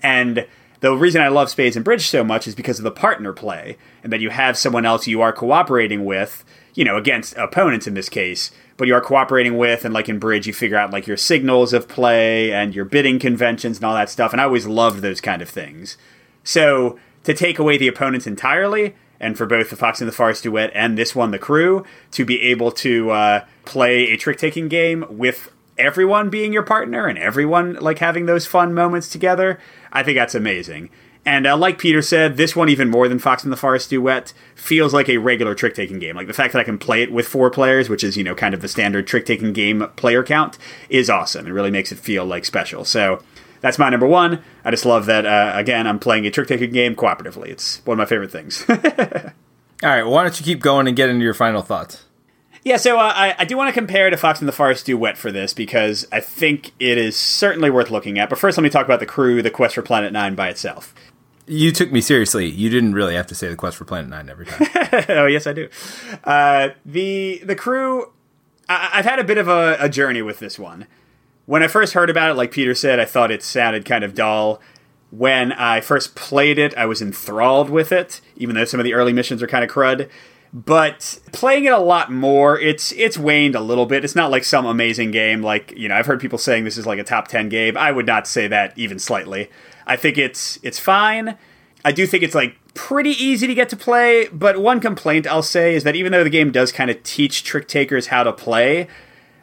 And 0.00 0.46
the 0.84 0.94
reason 0.94 1.22
I 1.22 1.28
love 1.28 1.48
spades 1.48 1.76
and 1.76 1.84
bridge 1.84 2.06
so 2.06 2.22
much 2.22 2.46
is 2.46 2.54
because 2.54 2.78
of 2.78 2.84
the 2.84 2.90
partner 2.90 3.32
play, 3.32 3.78
and 4.02 4.12
that 4.12 4.20
you 4.20 4.28
have 4.28 4.58
someone 4.58 4.84
else 4.84 5.06
you 5.06 5.22
are 5.22 5.32
cooperating 5.32 6.04
with, 6.04 6.44
you 6.74 6.84
know, 6.84 6.98
against 6.98 7.34
opponents 7.38 7.86
in 7.86 7.94
this 7.94 8.10
case, 8.10 8.50
but 8.76 8.86
you 8.86 8.94
are 8.94 9.00
cooperating 9.00 9.56
with, 9.56 9.86
and 9.86 9.94
like 9.94 10.10
in 10.10 10.18
bridge, 10.18 10.46
you 10.46 10.52
figure 10.52 10.76
out 10.76 10.92
like 10.92 11.06
your 11.06 11.16
signals 11.16 11.72
of 11.72 11.88
play 11.88 12.52
and 12.52 12.74
your 12.74 12.84
bidding 12.84 13.18
conventions 13.18 13.78
and 13.78 13.84
all 13.86 13.94
that 13.94 14.10
stuff. 14.10 14.32
And 14.32 14.42
I 14.42 14.44
always 14.44 14.66
loved 14.66 15.00
those 15.00 15.22
kind 15.22 15.40
of 15.40 15.48
things. 15.48 15.96
So 16.42 16.98
to 17.22 17.32
take 17.32 17.58
away 17.58 17.78
the 17.78 17.88
opponents 17.88 18.26
entirely, 18.26 18.94
and 19.18 19.38
for 19.38 19.46
both 19.46 19.70
the 19.70 19.76
Fox 19.76 20.02
and 20.02 20.08
the 20.08 20.12
Forest 20.12 20.42
duet 20.42 20.70
and 20.74 20.98
this 20.98 21.14
one, 21.14 21.30
the 21.30 21.38
crew, 21.38 21.82
to 22.10 22.26
be 22.26 22.42
able 22.42 22.70
to 22.72 23.10
uh, 23.10 23.44
play 23.64 24.10
a 24.10 24.18
trick 24.18 24.36
taking 24.36 24.68
game 24.68 25.06
with 25.08 25.50
everyone 25.78 26.30
being 26.30 26.52
your 26.52 26.62
partner 26.62 27.06
and 27.06 27.18
everyone 27.18 27.74
like 27.74 27.98
having 27.98 28.26
those 28.26 28.46
fun 28.46 28.74
moments 28.74 29.08
together, 29.08 29.58
I 29.92 30.02
think 30.02 30.16
that's 30.16 30.34
amazing. 30.34 30.90
And 31.26 31.46
uh, 31.46 31.56
like 31.56 31.78
Peter 31.78 32.02
said, 32.02 32.36
this 32.36 32.54
one, 32.54 32.68
even 32.68 32.90
more 32.90 33.08
than 33.08 33.18
Fox 33.18 33.44
and 33.44 33.52
the 33.52 33.56
Forest 33.56 33.88
Duet, 33.90 34.34
feels 34.54 34.92
like 34.92 35.08
a 35.08 35.16
regular 35.16 35.54
trick 35.54 35.74
taking 35.74 35.98
game. 35.98 36.16
Like 36.16 36.26
the 36.26 36.34
fact 36.34 36.52
that 36.52 36.60
I 36.60 36.64
can 36.64 36.76
play 36.76 37.02
it 37.02 37.12
with 37.12 37.26
four 37.26 37.50
players, 37.50 37.88
which 37.88 38.04
is, 38.04 38.16
you 38.16 38.24
know, 38.24 38.34
kind 38.34 38.52
of 38.52 38.60
the 38.60 38.68
standard 38.68 39.06
trick 39.06 39.24
taking 39.24 39.52
game 39.54 39.88
player 39.96 40.22
count, 40.22 40.58
is 40.90 41.08
awesome. 41.08 41.46
It 41.46 41.52
really 41.52 41.70
makes 41.70 41.92
it 41.92 41.98
feel 41.98 42.26
like 42.26 42.44
special. 42.44 42.84
So 42.84 43.22
that's 43.62 43.78
my 43.78 43.88
number 43.88 44.06
one. 44.06 44.42
I 44.66 44.70
just 44.70 44.84
love 44.84 45.06
that, 45.06 45.24
uh, 45.24 45.52
again, 45.54 45.86
I'm 45.86 45.98
playing 45.98 46.26
a 46.26 46.30
trick 46.30 46.48
taking 46.48 46.72
game 46.72 46.94
cooperatively. 46.94 47.48
It's 47.48 47.80
one 47.86 47.94
of 47.94 47.98
my 47.98 48.06
favorite 48.06 48.30
things. 48.30 48.62
All 48.68 48.76
right, 49.90 50.02
well, 50.02 50.12
why 50.12 50.22
don't 50.24 50.38
you 50.38 50.44
keep 50.44 50.60
going 50.60 50.86
and 50.86 50.96
get 50.96 51.08
into 51.08 51.24
your 51.24 51.34
final 51.34 51.62
thoughts? 51.62 52.04
Yeah, 52.64 52.78
so 52.78 52.98
uh, 52.98 53.12
I, 53.14 53.34
I 53.38 53.44
do 53.44 53.56
want 53.56 53.68
to 53.68 53.72
compare 53.72 54.08
to 54.08 54.16
Fox 54.16 54.40
and 54.40 54.48
the 54.48 54.52
Forest 54.52 54.86
Do 54.86 54.96
Duet 54.96 55.18
for 55.18 55.30
this 55.30 55.52
because 55.52 56.06
I 56.10 56.20
think 56.20 56.72
it 56.80 56.96
is 56.96 57.16
certainly 57.16 57.70
worth 57.70 57.90
looking 57.90 58.18
at. 58.18 58.30
But 58.30 58.38
first, 58.38 58.56
let 58.56 58.62
me 58.62 58.70
talk 58.70 58.86
about 58.86 59.00
the 59.00 59.06
crew, 59.06 59.42
the 59.42 59.50
Quest 59.50 59.74
for 59.74 59.82
Planet 59.82 60.12
Nine 60.12 60.34
by 60.34 60.48
itself. 60.48 60.94
You 61.46 61.72
took 61.72 61.92
me 61.92 62.00
seriously. 62.00 62.48
You 62.48 62.70
didn't 62.70 62.94
really 62.94 63.14
have 63.14 63.26
to 63.26 63.34
say 63.34 63.48
the 63.48 63.56
Quest 63.56 63.76
for 63.76 63.84
Planet 63.84 64.08
Nine 64.08 64.30
every 64.30 64.46
time. 64.46 64.66
oh 65.10 65.26
yes, 65.26 65.46
I 65.46 65.52
do. 65.52 65.68
Uh, 66.24 66.70
the 66.86 67.42
the 67.44 67.54
crew. 67.54 68.10
I, 68.66 68.96
have 68.96 69.04
had 69.04 69.18
a 69.18 69.24
bit 69.24 69.36
of 69.36 69.46
a, 69.46 69.76
a 69.78 69.90
journey 69.90 70.22
with 70.22 70.38
this 70.38 70.58
one 70.58 70.86
when 71.46 71.62
I 71.62 71.68
first 71.68 71.92
heard 71.92 72.10
about 72.10 72.30
it, 72.30 72.34
like 72.34 72.50
Peter 72.50 72.74
said, 72.74 72.98
I 72.98 73.04
thought 73.04 73.30
it 73.30 73.42
sounded 73.42 73.84
kind 73.84 74.04
of 74.04 74.14
dull. 74.14 74.60
When 75.10 75.52
I 75.52 75.80
first 75.80 76.14
played 76.14 76.58
it, 76.58 76.76
I 76.76 76.86
was 76.86 77.00
enthralled 77.00 77.70
with 77.70 77.92
it, 77.92 78.20
even 78.36 78.56
though 78.56 78.64
some 78.64 78.80
of 78.80 78.84
the 78.84 78.94
early 78.94 79.12
missions 79.12 79.42
are 79.42 79.46
kind 79.46 79.62
of 79.62 79.70
crud. 79.70 80.08
But 80.54 81.18
playing 81.32 81.64
it 81.64 81.72
a 81.72 81.78
lot 81.78 82.12
more, 82.12 82.56
it's 82.60 82.92
it's 82.92 83.18
waned 83.18 83.56
a 83.56 83.60
little 83.60 83.86
bit. 83.86 84.04
It's 84.04 84.14
not 84.14 84.30
like 84.30 84.44
some 84.44 84.64
amazing 84.64 85.10
game. 85.10 85.42
Like 85.42 85.72
you 85.76 85.88
know, 85.88 85.96
I've 85.96 86.06
heard 86.06 86.20
people 86.20 86.38
saying 86.38 86.62
this 86.62 86.78
is 86.78 86.86
like 86.86 87.00
a 87.00 87.04
top 87.04 87.26
ten 87.26 87.48
game. 87.48 87.76
I 87.76 87.90
would 87.90 88.06
not 88.06 88.28
say 88.28 88.46
that 88.46 88.72
even 88.76 89.00
slightly. 89.00 89.50
I 89.84 89.96
think 89.96 90.16
it's 90.16 90.60
it's 90.62 90.78
fine. 90.78 91.36
I 91.84 91.90
do 91.90 92.06
think 92.06 92.22
it's 92.22 92.36
like 92.36 92.56
pretty 92.74 93.10
easy 93.10 93.48
to 93.48 93.54
get 93.54 93.68
to 93.70 93.76
play. 93.76 94.28
But 94.28 94.58
one 94.58 94.78
complaint 94.78 95.26
I'll 95.26 95.42
say 95.42 95.74
is 95.74 95.82
that 95.82 95.96
even 95.96 96.12
though 96.12 96.22
the 96.22 96.30
game 96.30 96.52
does 96.52 96.70
kind 96.70 96.88
of 96.88 97.02
teach 97.02 97.42
trick 97.42 97.66
takers 97.66 98.06
how 98.06 98.22
to 98.22 98.32
play, 98.32 98.86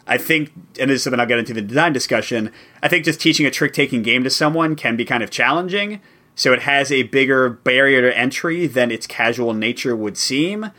I 0.08 0.18
think, 0.18 0.54
and 0.80 0.90
this 0.90 0.96
is 0.96 1.04
something 1.04 1.20
I'll 1.20 1.26
get 1.26 1.40
into 1.40 1.54
the 1.54 1.62
design 1.62 1.92
discussion. 1.92 2.54
I 2.82 2.88
think 2.88 3.04
just 3.04 3.20
teaching 3.20 3.46
a 3.46 3.52
trick 3.52 3.74
taking 3.74 4.02
game 4.02 4.24
to 4.24 4.30
someone 4.30 4.78
can 4.78 4.96
be 4.96 5.04
kind 5.04 5.24
of 5.24 5.30
challenging. 5.30 6.00
So 6.36 6.54
it 6.54 6.62
has 6.62 6.90
a 6.90 7.04
bigger 7.04 7.50
barrier 7.50 8.02
to 8.02 8.18
entry 8.18 8.66
than 8.66 8.92
its 8.92 9.06
casual 9.06 9.54
nature 9.54 9.94
would 9.94 10.18
seem. 10.18 10.72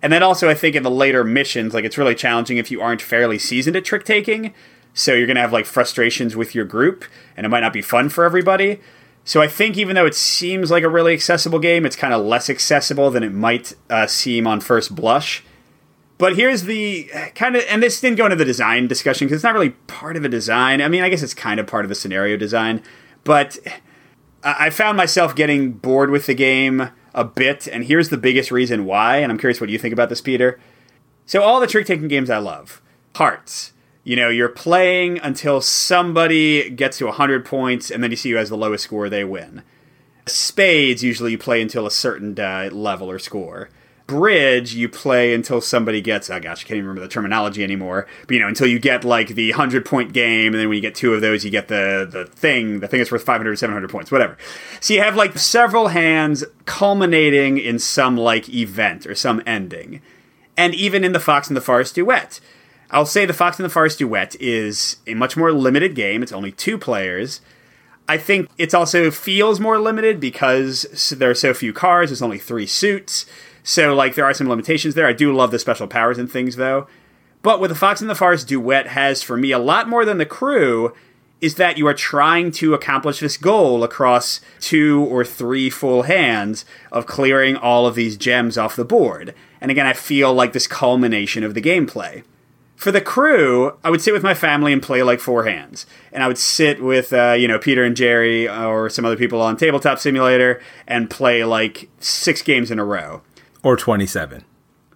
And 0.00 0.12
then 0.12 0.22
also, 0.22 0.48
I 0.48 0.54
think 0.54 0.76
in 0.76 0.82
the 0.82 0.90
later 0.90 1.24
missions, 1.24 1.74
like 1.74 1.84
it's 1.84 1.98
really 1.98 2.14
challenging 2.14 2.56
if 2.56 2.70
you 2.70 2.80
aren't 2.80 3.02
fairly 3.02 3.38
seasoned 3.38 3.76
at 3.76 3.84
trick 3.84 4.04
taking. 4.04 4.54
So 4.94 5.12
you're 5.12 5.26
going 5.26 5.36
to 5.36 5.42
have 5.42 5.52
like 5.52 5.66
frustrations 5.66 6.36
with 6.36 6.54
your 6.54 6.64
group, 6.64 7.04
and 7.36 7.44
it 7.44 7.48
might 7.48 7.60
not 7.60 7.72
be 7.72 7.82
fun 7.82 8.08
for 8.08 8.24
everybody. 8.24 8.80
So 9.24 9.42
I 9.42 9.48
think 9.48 9.76
even 9.76 9.94
though 9.94 10.06
it 10.06 10.14
seems 10.14 10.70
like 10.70 10.82
a 10.82 10.88
really 10.88 11.12
accessible 11.12 11.58
game, 11.58 11.84
it's 11.84 11.96
kind 11.96 12.14
of 12.14 12.24
less 12.24 12.48
accessible 12.48 13.10
than 13.10 13.22
it 13.22 13.32
might 13.32 13.74
uh, 13.90 14.06
seem 14.06 14.46
on 14.46 14.60
first 14.60 14.94
blush. 14.94 15.44
But 16.16 16.34
here's 16.34 16.62
the 16.62 17.10
kind 17.34 17.54
of, 17.54 17.62
and 17.68 17.82
this 17.82 18.00
didn't 18.00 18.18
go 18.18 18.24
into 18.24 18.36
the 18.36 18.44
design 18.44 18.88
discussion 18.88 19.26
because 19.26 19.36
it's 19.36 19.44
not 19.44 19.54
really 19.54 19.70
part 19.86 20.16
of 20.16 20.22
the 20.22 20.28
design. 20.28 20.80
I 20.80 20.88
mean, 20.88 21.04
I 21.04 21.10
guess 21.10 21.22
it's 21.22 21.34
kind 21.34 21.60
of 21.60 21.66
part 21.66 21.84
of 21.84 21.88
the 21.88 21.94
scenario 21.94 22.36
design, 22.36 22.82
but 23.22 23.58
I 24.42 24.70
found 24.70 24.96
myself 24.96 25.36
getting 25.36 25.72
bored 25.72 26.10
with 26.10 26.26
the 26.26 26.34
game 26.34 26.90
a 27.18 27.24
bit, 27.24 27.66
and 27.66 27.84
here's 27.84 28.08
the 28.08 28.16
biggest 28.16 28.50
reason 28.50 28.84
why. 28.84 29.16
And 29.18 29.32
I'm 29.32 29.38
curious 29.38 29.60
what 29.60 29.70
you 29.70 29.78
think 29.78 29.92
about 29.92 30.08
this, 30.08 30.20
Peter. 30.20 30.58
So, 31.26 31.42
all 31.42 31.60
the 31.60 31.66
trick 31.66 31.86
taking 31.86 32.08
games 32.08 32.30
I 32.30 32.38
love, 32.38 32.80
hearts. 33.16 33.72
You 34.04 34.16
know, 34.16 34.30
you're 34.30 34.48
playing 34.48 35.18
until 35.18 35.60
somebody 35.60 36.70
gets 36.70 36.96
to 36.98 37.06
100 37.06 37.44
points, 37.44 37.90
and 37.90 38.02
then 38.02 38.10
you 38.10 38.16
see 38.16 38.30
who 38.30 38.36
has 38.36 38.48
the 38.48 38.56
lowest 38.56 38.84
score, 38.84 39.10
they 39.10 39.24
win. 39.24 39.62
Spades, 40.24 41.02
usually 41.02 41.32
you 41.32 41.38
play 41.38 41.60
until 41.60 41.86
a 41.86 41.90
certain 41.90 42.38
uh, 42.38 42.70
level 42.72 43.10
or 43.10 43.18
score 43.18 43.68
bridge 44.08 44.74
you 44.74 44.88
play 44.88 45.32
until 45.32 45.60
somebody 45.60 46.00
gets 46.00 46.30
oh 46.30 46.40
gosh 46.40 46.64
i 46.64 46.66
can't 46.66 46.78
even 46.78 46.88
remember 46.88 47.02
the 47.02 47.12
terminology 47.12 47.62
anymore 47.62 48.06
but 48.26 48.34
you 48.34 48.40
know 48.40 48.48
until 48.48 48.66
you 48.66 48.78
get 48.78 49.04
like 49.04 49.28
the 49.28 49.50
100 49.50 49.84
point 49.84 50.12
game 50.12 50.54
and 50.54 50.56
then 50.56 50.68
when 50.68 50.76
you 50.76 50.82
get 50.82 50.94
two 50.94 51.14
of 51.14 51.20
those 51.20 51.44
you 51.44 51.50
get 51.50 51.68
the 51.68 52.08
the 52.10 52.24
thing 52.24 52.80
the 52.80 52.88
thing 52.88 52.98
that's 52.98 53.12
worth 53.12 53.22
500 53.22 53.50
or 53.50 53.56
700 53.56 53.90
points 53.90 54.10
whatever. 54.10 54.36
So 54.80 54.94
you 54.94 55.02
have 55.02 55.16
like 55.16 55.38
several 55.38 55.88
hands 55.88 56.44
culminating 56.64 57.58
in 57.58 57.78
some 57.78 58.16
like 58.16 58.48
event 58.48 59.06
or 59.06 59.14
some 59.14 59.42
ending. 59.46 60.00
And 60.56 60.74
even 60.74 61.04
in 61.04 61.12
the 61.12 61.20
fox 61.20 61.48
and 61.48 61.56
the 61.56 61.60
forest 61.60 61.94
duet. 61.94 62.40
I'll 62.90 63.06
say 63.06 63.26
the 63.26 63.34
fox 63.34 63.58
and 63.58 63.64
the 63.64 63.70
forest 63.70 63.98
duet 63.98 64.34
is 64.40 64.96
a 65.06 65.14
much 65.14 65.36
more 65.36 65.52
limited 65.52 65.94
game. 65.94 66.22
It's 66.22 66.32
only 66.32 66.52
two 66.52 66.78
players. 66.78 67.42
I 68.08 68.16
think 68.16 68.48
it 68.56 68.72
also 68.72 69.10
feels 69.10 69.60
more 69.60 69.78
limited 69.78 70.18
because 70.18 71.14
there 71.14 71.28
are 71.30 71.34
so 71.34 71.52
few 71.52 71.74
cards. 71.74 72.10
There's 72.10 72.22
only 72.22 72.38
three 72.38 72.66
suits. 72.66 73.26
So, 73.68 73.94
like, 73.94 74.14
there 74.14 74.24
are 74.24 74.32
some 74.32 74.48
limitations 74.48 74.94
there. 74.94 75.06
I 75.06 75.12
do 75.12 75.30
love 75.30 75.50
the 75.50 75.58
special 75.58 75.86
powers 75.86 76.16
and 76.16 76.32
things, 76.32 76.56
though. 76.56 76.86
But 77.42 77.60
what 77.60 77.68
the 77.68 77.74
Fox 77.74 78.00
and 78.00 78.08
the 78.08 78.14
Forest 78.14 78.48
duet 78.48 78.86
has 78.86 79.22
for 79.22 79.36
me 79.36 79.52
a 79.52 79.58
lot 79.58 79.90
more 79.90 80.06
than 80.06 80.16
the 80.16 80.24
crew 80.24 80.94
is 81.42 81.56
that 81.56 81.76
you 81.76 81.86
are 81.86 81.92
trying 81.92 82.50
to 82.52 82.72
accomplish 82.72 83.20
this 83.20 83.36
goal 83.36 83.84
across 83.84 84.40
two 84.58 85.04
or 85.10 85.22
three 85.22 85.68
full 85.68 86.04
hands 86.04 86.64
of 86.90 87.04
clearing 87.04 87.56
all 87.56 87.86
of 87.86 87.94
these 87.94 88.16
gems 88.16 88.56
off 88.56 88.74
the 88.74 88.86
board. 88.86 89.34
And 89.60 89.70
again, 89.70 89.86
I 89.86 89.92
feel 89.92 90.32
like 90.32 90.54
this 90.54 90.66
culmination 90.66 91.44
of 91.44 91.52
the 91.52 91.60
gameplay. 91.60 92.24
For 92.74 92.90
the 92.90 93.02
crew, 93.02 93.76
I 93.84 93.90
would 93.90 94.00
sit 94.00 94.14
with 94.14 94.22
my 94.22 94.32
family 94.32 94.72
and 94.72 94.82
play 94.82 95.02
like 95.02 95.20
four 95.20 95.44
hands. 95.44 95.84
And 96.10 96.22
I 96.22 96.26
would 96.26 96.38
sit 96.38 96.82
with, 96.82 97.12
uh, 97.12 97.36
you 97.38 97.46
know, 97.46 97.58
Peter 97.58 97.84
and 97.84 97.94
Jerry 97.94 98.48
or 98.48 98.88
some 98.88 99.04
other 99.04 99.16
people 99.18 99.42
on 99.42 99.58
Tabletop 99.58 99.98
Simulator 99.98 100.58
and 100.86 101.10
play 101.10 101.44
like 101.44 101.90
six 102.00 102.40
games 102.40 102.70
in 102.70 102.78
a 102.78 102.84
row. 102.84 103.20
Or 103.62 103.76
27. 103.76 104.44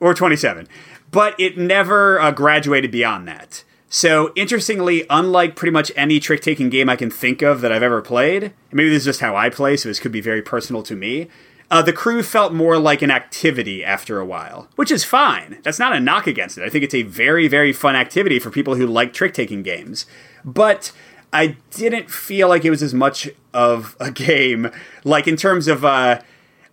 Or 0.00 0.14
27. 0.14 0.68
But 1.10 1.38
it 1.38 1.58
never 1.58 2.20
uh, 2.20 2.30
graduated 2.30 2.90
beyond 2.90 3.28
that. 3.28 3.64
So, 3.88 4.32
interestingly, 4.34 5.04
unlike 5.10 5.54
pretty 5.54 5.72
much 5.72 5.92
any 5.94 6.18
trick 6.18 6.40
taking 6.40 6.70
game 6.70 6.88
I 6.88 6.96
can 6.96 7.10
think 7.10 7.42
of 7.42 7.60
that 7.60 7.70
I've 7.70 7.82
ever 7.82 8.00
played, 8.00 8.54
maybe 8.72 8.88
this 8.88 9.00
is 9.00 9.04
just 9.04 9.20
how 9.20 9.36
I 9.36 9.50
play, 9.50 9.76
so 9.76 9.90
this 9.90 10.00
could 10.00 10.12
be 10.12 10.22
very 10.22 10.40
personal 10.40 10.82
to 10.84 10.96
me. 10.96 11.28
Uh, 11.70 11.82
the 11.82 11.92
crew 11.92 12.22
felt 12.22 12.54
more 12.54 12.78
like 12.78 13.02
an 13.02 13.10
activity 13.10 13.84
after 13.84 14.18
a 14.18 14.24
while, 14.24 14.68
which 14.76 14.90
is 14.90 15.04
fine. 15.04 15.58
That's 15.62 15.78
not 15.78 15.94
a 15.94 16.00
knock 16.00 16.26
against 16.26 16.56
it. 16.56 16.64
I 16.64 16.70
think 16.70 16.84
it's 16.84 16.94
a 16.94 17.02
very, 17.02 17.48
very 17.48 17.72
fun 17.72 17.94
activity 17.94 18.38
for 18.38 18.50
people 18.50 18.76
who 18.76 18.86
like 18.86 19.12
trick 19.12 19.34
taking 19.34 19.62
games. 19.62 20.06
But 20.44 20.92
I 21.32 21.56
didn't 21.70 22.10
feel 22.10 22.48
like 22.48 22.64
it 22.64 22.70
was 22.70 22.82
as 22.82 22.92
much 22.92 23.28
of 23.54 23.96
a 24.00 24.10
game, 24.12 24.70
like 25.04 25.26
in 25.26 25.36
terms 25.36 25.68
of 25.68 25.84
uh, 25.84 26.20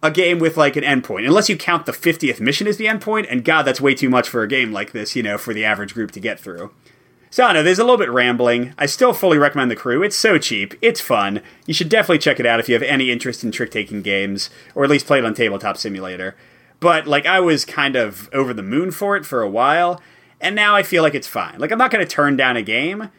a 0.02 0.12
game 0.12 0.40
with 0.40 0.58
like 0.58 0.76
an 0.76 0.84
endpoint, 0.84 1.28
unless 1.28 1.50
you 1.50 1.58
count 1.58 1.86
the 1.86 1.92
50th 1.92 2.40
mission 2.40 2.68
as 2.68 2.78
the 2.78 2.86
endpoint, 2.86 3.28
and 3.30 3.44
God, 3.44 3.64
that's 3.64 3.82
way 3.82 3.94
too 3.94 4.10
much 4.10 4.30
for 4.30 4.44
a 4.44 4.48
game 4.48 4.72
like 4.72 4.92
this, 4.92 5.16
you 5.16 5.24
know, 5.24 5.38
for 5.38 5.54
the 5.54 5.66
average 5.66 5.94
group 5.94 6.12
to 6.12 6.20
get 6.20 6.40
through. 6.40 6.72
So 7.32 7.44
I 7.44 7.48
don't 7.48 7.56
know, 7.56 7.64
there's 7.64 7.80
a 7.80 7.84
little 7.84 7.98
bit 7.98 8.10
rambling. 8.10 8.74
I 8.78 8.88
still 8.88 9.14
fully 9.14 9.38
recommend 9.38 9.70
the 9.70 9.76
crew. 9.76 10.02
It's 10.02 10.16
so 10.16 10.38
cheap, 10.38 10.74
it's 10.82 11.02
fun. 11.02 11.42
You 11.68 11.74
should 11.74 11.90
definitely 11.90 12.20
check 12.20 12.40
it 12.40 12.46
out 12.46 12.60
if 12.60 12.68
you 12.68 12.74
have 12.74 12.82
any 12.82 13.12
interest 13.12 13.44
in 13.44 13.52
trick 13.52 13.72
taking 13.72 14.02
games, 14.02 14.50
or 14.74 14.84
at 14.84 14.90
least 14.90 15.06
play 15.06 15.20
it 15.20 15.26
on 15.26 15.34
Tabletop 15.34 15.78
Simulator. 15.78 16.36
But 16.80 17.06
like 17.06 17.26
I 17.26 17.40
was 17.40 17.66
kind 17.66 17.96
of 17.96 18.30
over 18.34 18.54
the 18.54 18.64
moon 18.64 18.92
for 18.92 19.16
it 19.16 19.26
for 19.26 19.42
a 19.42 19.50
while, 19.50 20.02
and 20.42 20.56
now 20.56 20.76
I 20.76 20.82
feel 20.82 21.04
like 21.04 21.14
it's 21.14 21.28
fine. 21.28 21.60
Like 21.60 21.72
I'm 21.72 21.78
not 21.78 21.92
to 21.92 22.06
turn 22.06 22.38
down 22.38 22.58
a 22.58 22.62
game, 22.62 23.10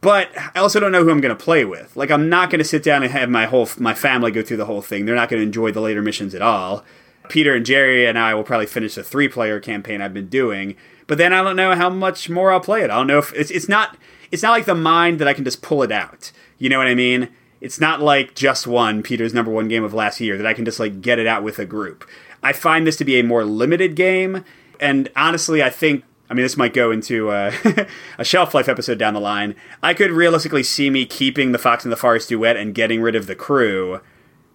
but 0.00 0.30
I 0.54 0.60
also 0.60 0.80
don't 0.80 0.92
know 0.92 1.04
who 1.04 1.10
I'm 1.10 1.20
going 1.20 1.36
to 1.36 1.44
play 1.44 1.64
with. 1.66 1.94
Like 1.96 2.10
I'm 2.10 2.30
not 2.30 2.48
going 2.48 2.60
to 2.60 2.64
sit 2.64 2.82
down 2.82 3.02
and 3.02 3.12
have 3.12 3.28
my 3.28 3.44
whole 3.44 3.68
my 3.78 3.92
family 3.92 4.30
go 4.30 4.42
through 4.42 4.56
the 4.56 4.64
whole 4.64 4.80
thing. 4.80 5.04
They're 5.04 5.14
not 5.14 5.28
going 5.28 5.40
to 5.40 5.46
enjoy 5.46 5.70
the 5.70 5.80
later 5.80 6.00
missions 6.00 6.34
at 6.34 6.40
all. 6.40 6.84
Peter 7.28 7.54
and 7.54 7.66
Jerry 7.66 8.06
and 8.06 8.18
I 8.18 8.34
will 8.34 8.42
probably 8.42 8.66
finish 8.66 8.94
the 8.94 9.02
three 9.02 9.28
player 9.28 9.60
campaign 9.60 10.00
I've 10.00 10.14
been 10.14 10.28
doing, 10.28 10.76
but 11.06 11.18
then 11.18 11.32
I 11.32 11.42
don't 11.42 11.56
know 11.56 11.74
how 11.74 11.90
much 11.90 12.30
more 12.30 12.52
I'll 12.52 12.60
play 12.60 12.82
it. 12.82 12.90
I 12.90 12.94
don't 12.94 13.06
know 13.06 13.18
if 13.18 13.34
it's 13.34 13.50
it's 13.50 13.68
not 13.68 13.98
it's 14.30 14.42
not 14.42 14.52
like 14.52 14.64
the 14.64 14.74
mind 14.74 15.18
that 15.18 15.28
I 15.28 15.34
can 15.34 15.44
just 15.44 15.60
pull 15.60 15.82
it 15.82 15.92
out. 15.92 16.32
You 16.58 16.70
know 16.70 16.78
what 16.78 16.86
I 16.86 16.94
mean? 16.94 17.28
It's 17.60 17.80
not 17.80 18.00
like 18.00 18.34
just 18.34 18.66
one 18.66 19.02
Peter's 19.02 19.34
number 19.34 19.50
one 19.50 19.68
game 19.68 19.84
of 19.84 19.92
last 19.92 20.20
year 20.20 20.36
that 20.38 20.46
I 20.46 20.54
can 20.54 20.64
just 20.64 20.80
like 20.80 21.02
get 21.02 21.18
it 21.18 21.26
out 21.26 21.42
with 21.42 21.58
a 21.58 21.66
group. 21.66 22.08
I 22.42 22.52
find 22.52 22.86
this 22.86 22.96
to 22.96 23.04
be 23.04 23.20
a 23.20 23.24
more 23.24 23.44
limited 23.44 23.94
game, 23.94 24.44
and 24.80 25.10
honestly, 25.14 25.62
I 25.62 25.70
think 25.70 26.02
I 26.32 26.34
mean, 26.34 26.44
this 26.44 26.56
might 26.56 26.72
go 26.72 26.90
into 26.90 27.28
uh, 27.28 27.52
a 28.18 28.24
shelf 28.24 28.54
life 28.54 28.66
episode 28.66 28.96
down 28.96 29.12
the 29.12 29.20
line. 29.20 29.54
I 29.82 29.92
could 29.92 30.10
realistically 30.10 30.62
see 30.62 30.88
me 30.88 31.04
keeping 31.04 31.52
the 31.52 31.58
Fox 31.58 31.84
and 31.84 31.92
the 31.92 31.96
Forest 31.96 32.30
duet 32.30 32.56
and 32.56 32.74
getting 32.74 33.02
rid 33.02 33.14
of 33.14 33.26
the 33.26 33.34
crew 33.34 34.00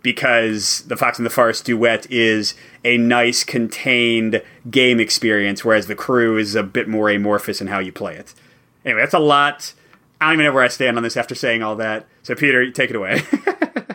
because 0.01 0.81
the 0.87 0.97
Fox 0.97 1.19
and 1.19 1.25
the 1.27 1.29
Forest 1.29 1.65
duet 1.65 2.09
is 2.09 2.55
a 2.83 2.97
nice 2.97 3.43
contained 3.43 4.41
game 4.71 4.99
experience, 4.99 5.63
whereas 5.63 5.85
the 5.85 5.93
crew 5.93 6.35
is 6.35 6.55
a 6.55 6.63
bit 6.63 6.87
more 6.87 7.11
amorphous 7.11 7.61
in 7.61 7.67
how 7.67 7.77
you 7.77 7.91
play 7.91 8.15
it. 8.15 8.33
Anyway, 8.83 9.01
that's 9.01 9.13
a 9.13 9.19
lot. 9.19 9.75
I 10.19 10.25
don't 10.25 10.33
even 10.33 10.45
know 10.47 10.53
where 10.53 10.63
I 10.63 10.69
stand 10.69 10.97
on 10.97 11.03
this 11.03 11.15
after 11.15 11.35
saying 11.35 11.61
all 11.61 11.75
that. 11.75 12.07
So, 12.23 12.33
Peter, 12.33 12.71
take 12.71 12.89
it 12.89 12.95
away. 12.95 13.21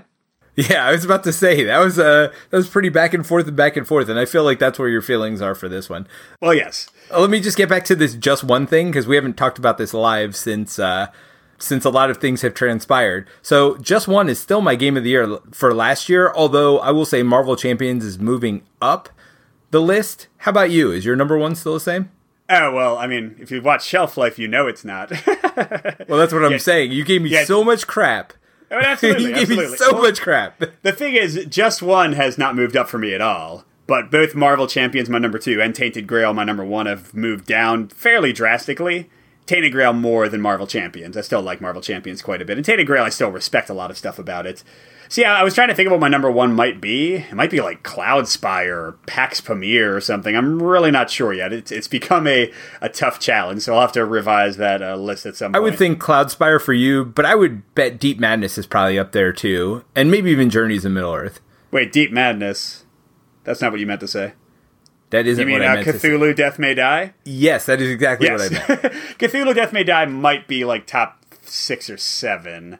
Yeah, 0.54 0.86
I 0.86 0.92
was 0.92 1.04
about 1.04 1.24
to 1.24 1.32
say 1.32 1.64
that 1.64 1.78
was 1.78 1.98
uh 1.98 2.30
that 2.50 2.56
was 2.56 2.68
pretty 2.68 2.90
back 2.90 3.14
and 3.14 3.26
forth 3.26 3.48
and 3.48 3.56
back 3.56 3.76
and 3.76 3.88
forth, 3.88 4.08
and 4.08 4.18
I 4.18 4.26
feel 4.26 4.44
like 4.44 4.58
that's 4.58 4.78
where 4.78 4.88
your 4.88 5.00
feelings 5.00 5.40
are 5.40 5.54
for 5.54 5.68
this 5.68 5.88
one. 5.88 6.06
Well, 6.40 6.52
yes. 6.52 6.90
Uh, 7.10 7.20
let 7.20 7.30
me 7.30 7.40
just 7.40 7.56
get 7.56 7.68
back 7.68 7.84
to 7.86 7.96
this 7.96 8.14
just 8.14 8.44
one 8.44 8.66
thing 8.66 8.88
because 8.90 9.06
we 9.06 9.16
haven't 9.16 9.38
talked 9.38 9.58
about 9.58 9.78
this 9.78 9.94
live 9.94 10.36
since 10.36 10.78
uh 10.78 11.06
since 11.58 11.84
a 11.84 11.90
lot 11.90 12.10
of 12.10 12.18
things 12.18 12.42
have 12.42 12.54
transpired. 12.54 13.28
So, 13.40 13.76
just 13.78 14.08
one 14.08 14.28
is 14.28 14.38
still 14.38 14.60
my 14.60 14.74
game 14.74 14.96
of 14.96 15.04
the 15.04 15.10
year 15.10 15.38
for 15.52 15.72
last 15.72 16.08
year, 16.08 16.32
although 16.34 16.78
I 16.80 16.90
will 16.90 17.06
say 17.06 17.22
Marvel 17.22 17.56
Champions 17.56 18.04
is 18.04 18.18
moving 18.18 18.62
up 18.82 19.08
the 19.70 19.80
list. 19.80 20.26
How 20.38 20.50
about 20.50 20.70
you? 20.70 20.90
Is 20.90 21.04
your 21.04 21.16
number 21.16 21.38
one 21.38 21.54
still 21.54 21.74
the 21.74 21.80
same? 21.80 22.10
Oh 22.50 22.74
well, 22.74 22.98
I 22.98 23.06
mean, 23.06 23.36
if 23.38 23.50
you've 23.50 23.64
watched 23.64 23.86
Shelf 23.86 24.18
Life, 24.18 24.38
you 24.38 24.48
know 24.48 24.66
it's 24.66 24.84
not. 24.84 25.10
well, 26.06 26.18
that's 26.18 26.34
what 26.34 26.44
I'm 26.44 26.52
yeah. 26.52 26.58
saying. 26.58 26.92
You 26.92 27.04
gave 27.04 27.22
me 27.22 27.30
yeah. 27.30 27.44
so 27.44 27.64
much 27.64 27.86
crap 27.86 28.34
I 28.72 28.76
mean, 28.76 28.84
absolutely, 28.84 29.24
you 29.28 29.34
gave 29.34 29.42
absolutely. 29.42 29.70
me 29.72 29.76
so 29.76 29.92
well, 29.92 30.02
much 30.02 30.20
crap. 30.20 30.62
The 30.82 30.92
thing 30.92 31.14
is, 31.14 31.46
just 31.48 31.82
one 31.82 32.14
has 32.14 32.38
not 32.38 32.56
moved 32.56 32.76
up 32.76 32.88
for 32.88 32.98
me 32.98 33.14
at 33.14 33.20
all. 33.20 33.64
But 33.86 34.10
both 34.10 34.34
Marvel 34.34 34.66
Champions, 34.66 35.10
my 35.10 35.18
number 35.18 35.38
two, 35.38 35.60
and 35.60 35.74
Tainted 35.74 36.06
Grail, 36.06 36.32
my 36.32 36.44
number 36.44 36.64
one, 36.64 36.86
have 36.86 37.12
moved 37.14 37.46
down 37.46 37.88
fairly 37.88 38.32
drastically. 38.32 39.10
Tainted 39.44 39.72
Grail 39.72 39.92
more 39.92 40.28
than 40.28 40.40
Marvel 40.40 40.66
Champions. 40.66 41.16
I 41.16 41.20
still 41.20 41.42
like 41.42 41.60
Marvel 41.60 41.82
Champions 41.82 42.22
quite 42.22 42.40
a 42.40 42.44
bit. 42.44 42.56
And 42.56 42.64
Tainted 42.64 42.86
Grail, 42.86 43.04
I 43.04 43.08
still 43.08 43.30
respect 43.30 43.68
a 43.68 43.74
lot 43.74 43.90
of 43.90 43.98
stuff 43.98 44.18
about 44.18 44.46
it. 44.46 44.62
See, 45.12 45.26
I 45.26 45.42
was 45.42 45.54
trying 45.54 45.68
to 45.68 45.74
think 45.74 45.88
of 45.88 45.90
what 45.90 46.00
my 46.00 46.08
number 46.08 46.30
one 46.30 46.54
might 46.54 46.80
be. 46.80 47.16
It 47.16 47.34
might 47.34 47.50
be 47.50 47.60
like 47.60 47.82
Cloudspire 47.82 48.74
or 48.74 48.92
Pax 49.04 49.42
Pamir 49.42 49.94
or 49.94 50.00
something. 50.00 50.34
I'm 50.34 50.62
really 50.62 50.90
not 50.90 51.10
sure 51.10 51.34
yet. 51.34 51.52
It's, 51.52 51.70
it's 51.70 51.86
become 51.86 52.26
a, 52.26 52.50
a 52.80 52.88
tough 52.88 53.20
challenge, 53.20 53.60
so 53.60 53.74
I'll 53.74 53.82
have 53.82 53.92
to 53.92 54.06
revise 54.06 54.56
that 54.56 54.80
uh, 54.80 54.96
list 54.96 55.26
at 55.26 55.36
some 55.36 55.52
point. 55.52 55.56
I 55.56 55.60
would 55.60 55.76
think 55.76 56.00
Cloudspire 56.00 56.58
for 56.58 56.72
you, 56.72 57.04
but 57.04 57.26
I 57.26 57.34
would 57.34 57.74
bet 57.74 58.00
Deep 58.00 58.18
Madness 58.20 58.56
is 58.56 58.66
probably 58.66 58.98
up 58.98 59.12
there 59.12 59.34
too, 59.34 59.84
and 59.94 60.10
maybe 60.10 60.30
even 60.30 60.48
Journeys 60.48 60.86
in 60.86 60.94
Middle 60.94 61.12
Earth. 61.12 61.42
Wait, 61.70 61.92
Deep 61.92 62.10
Madness? 62.10 62.86
That's 63.44 63.60
not 63.60 63.70
what 63.70 63.80
you 63.80 63.86
meant 63.86 64.00
to 64.00 64.08
say. 64.08 64.32
That 65.10 65.26
isn't 65.26 65.46
you 65.46 65.58
mean, 65.58 65.60
what 65.60 65.76
I 65.76 65.82
uh, 65.82 65.84
Cthulhu 65.84 66.34
Death 66.34 66.58
May 66.58 66.72
Die? 66.72 67.12
Yes, 67.26 67.66
that 67.66 67.82
is 67.82 67.90
exactly 67.90 68.28
yes. 68.28 68.50
what 68.50 68.50
I 68.50 68.66
meant. 68.66 68.94
Cthulhu 69.18 69.54
Death 69.54 69.74
May 69.74 69.84
Die 69.84 70.06
might 70.06 70.48
be 70.48 70.64
like 70.64 70.86
top 70.86 71.22
six 71.42 71.90
or 71.90 71.98
seven. 71.98 72.78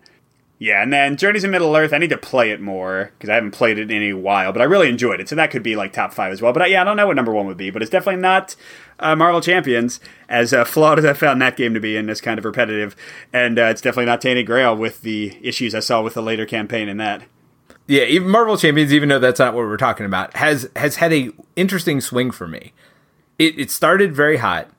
Yeah, 0.62 0.80
and 0.80 0.92
then 0.92 1.16
Journeys 1.16 1.42
in 1.42 1.50
Middle 1.50 1.74
Earth, 1.74 1.92
I 1.92 1.98
need 1.98 2.10
to 2.10 2.16
play 2.16 2.52
it 2.52 2.60
more 2.60 3.10
because 3.18 3.28
I 3.28 3.34
haven't 3.34 3.50
played 3.50 3.80
it 3.80 3.90
in 3.90 4.00
a 4.00 4.12
while, 4.12 4.52
but 4.52 4.62
I 4.62 4.66
really 4.66 4.88
enjoyed 4.88 5.18
it, 5.18 5.28
so 5.28 5.34
that 5.34 5.50
could 5.50 5.64
be 5.64 5.74
like 5.74 5.92
top 5.92 6.14
five 6.14 6.32
as 6.32 6.40
well. 6.40 6.52
But 6.52 6.62
I, 6.62 6.66
yeah, 6.66 6.82
I 6.82 6.84
don't 6.84 6.96
know 6.96 7.08
what 7.08 7.16
number 7.16 7.32
one 7.32 7.46
would 7.46 7.56
be, 7.56 7.70
but 7.70 7.82
it's 7.82 7.90
definitely 7.90 8.22
not 8.22 8.54
uh, 9.00 9.16
Marvel 9.16 9.40
Champions, 9.40 9.98
as 10.28 10.52
uh, 10.52 10.62
flawed 10.64 11.00
as 11.00 11.04
I 11.04 11.14
found 11.14 11.42
that 11.42 11.56
game 11.56 11.74
to 11.74 11.80
be 11.80 11.96
and 11.96 12.08
as 12.08 12.20
kind 12.20 12.38
of 12.38 12.44
repetitive, 12.44 12.94
and 13.32 13.58
uh, 13.58 13.62
it's 13.62 13.80
definitely 13.80 14.04
not 14.04 14.20
Tainted 14.20 14.46
Grail 14.46 14.76
with 14.76 15.00
the 15.00 15.36
issues 15.42 15.74
I 15.74 15.80
saw 15.80 16.00
with 16.00 16.14
the 16.14 16.22
later 16.22 16.46
campaign 16.46 16.88
in 16.88 16.96
that. 16.98 17.24
Yeah, 17.88 18.04
even 18.04 18.28
Marvel 18.28 18.56
Champions, 18.56 18.92
even 18.92 19.08
though 19.08 19.18
that's 19.18 19.40
not 19.40 19.54
what 19.54 19.64
we're 19.64 19.76
talking 19.76 20.06
about, 20.06 20.36
has 20.36 20.70
has 20.76 20.94
had 20.94 21.12
a 21.12 21.30
interesting 21.56 22.00
swing 22.00 22.30
for 22.30 22.46
me. 22.46 22.72
It 23.36 23.58
it 23.58 23.72
started 23.72 24.14
very 24.14 24.36
hot, 24.36 24.70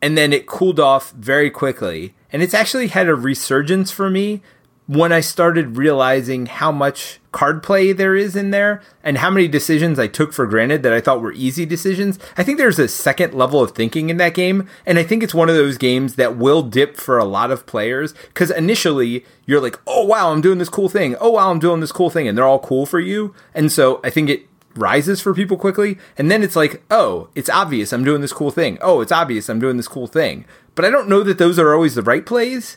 and 0.00 0.16
then 0.16 0.32
it 0.32 0.46
cooled 0.46 0.80
off 0.80 1.10
very 1.10 1.50
quickly, 1.50 2.14
and 2.32 2.42
it's 2.42 2.54
actually 2.54 2.86
had 2.86 3.06
a 3.06 3.14
resurgence 3.14 3.90
for 3.90 4.08
me 4.08 4.40
when 4.86 5.12
I 5.12 5.20
started 5.20 5.76
realizing 5.76 6.46
how 6.46 6.70
much 6.70 7.18
card 7.32 7.62
play 7.62 7.92
there 7.92 8.14
is 8.14 8.36
in 8.36 8.50
there 8.50 8.80
and 9.02 9.18
how 9.18 9.30
many 9.30 9.48
decisions 9.48 9.98
I 9.98 10.06
took 10.06 10.32
for 10.32 10.46
granted 10.46 10.82
that 10.84 10.92
I 10.92 11.00
thought 11.00 11.20
were 11.20 11.32
easy 11.32 11.66
decisions, 11.66 12.20
I 12.36 12.44
think 12.44 12.56
there's 12.56 12.78
a 12.78 12.86
second 12.86 13.34
level 13.34 13.60
of 13.60 13.72
thinking 13.72 14.10
in 14.10 14.16
that 14.18 14.34
game. 14.34 14.68
And 14.86 14.98
I 14.98 15.02
think 15.02 15.22
it's 15.22 15.34
one 15.34 15.48
of 15.48 15.56
those 15.56 15.76
games 15.76 16.14
that 16.14 16.36
will 16.36 16.62
dip 16.62 16.96
for 16.96 17.18
a 17.18 17.24
lot 17.24 17.50
of 17.50 17.66
players 17.66 18.14
because 18.28 18.50
initially 18.50 19.24
you're 19.44 19.60
like, 19.60 19.78
oh, 19.88 20.04
wow, 20.04 20.30
I'm 20.30 20.40
doing 20.40 20.58
this 20.58 20.68
cool 20.68 20.88
thing. 20.88 21.16
Oh, 21.20 21.30
wow, 21.30 21.50
I'm 21.50 21.58
doing 21.58 21.80
this 21.80 21.92
cool 21.92 22.10
thing. 22.10 22.28
And 22.28 22.38
they're 22.38 22.46
all 22.46 22.60
cool 22.60 22.86
for 22.86 23.00
you. 23.00 23.34
And 23.54 23.72
so 23.72 24.00
I 24.04 24.10
think 24.10 24.30
it 24.30 24.46
rises 24.76 25.20
for 25.20 25.34
people 25.34 25.56
quickly. 25.56 25.98
And 26.16 26.30
then 26.30 26.44
it's 26.44 26.56
like, 26.56 26.84
oh, 26.92 27.28
it's 27.34 27.50
obvious 27.50 27.92
I'm 27.92 28.04
doing 28.04 28.20
this 28.20 28.32
cool 28.32 28.52
thing. 28.52 28.78
Oh, 28.80 29.00
it's 29.00 29.12
obvious 29.12 29.48
I'm 29.48 29.60
doing 29.60 29.78
this 29.78 29.88
cool 29.88 30.06
thing. 30.06 30.44
But 30.76 30.84
I 30.84 30.90
don't 30.90 31.08
know 31.08 31.24
that 31.24 31.38
those 31.38 31.58
are 31.58 31.74
always 31.74 31.96
the 31.96 32.02
right 32.02 32.24
plays 32.24 32.76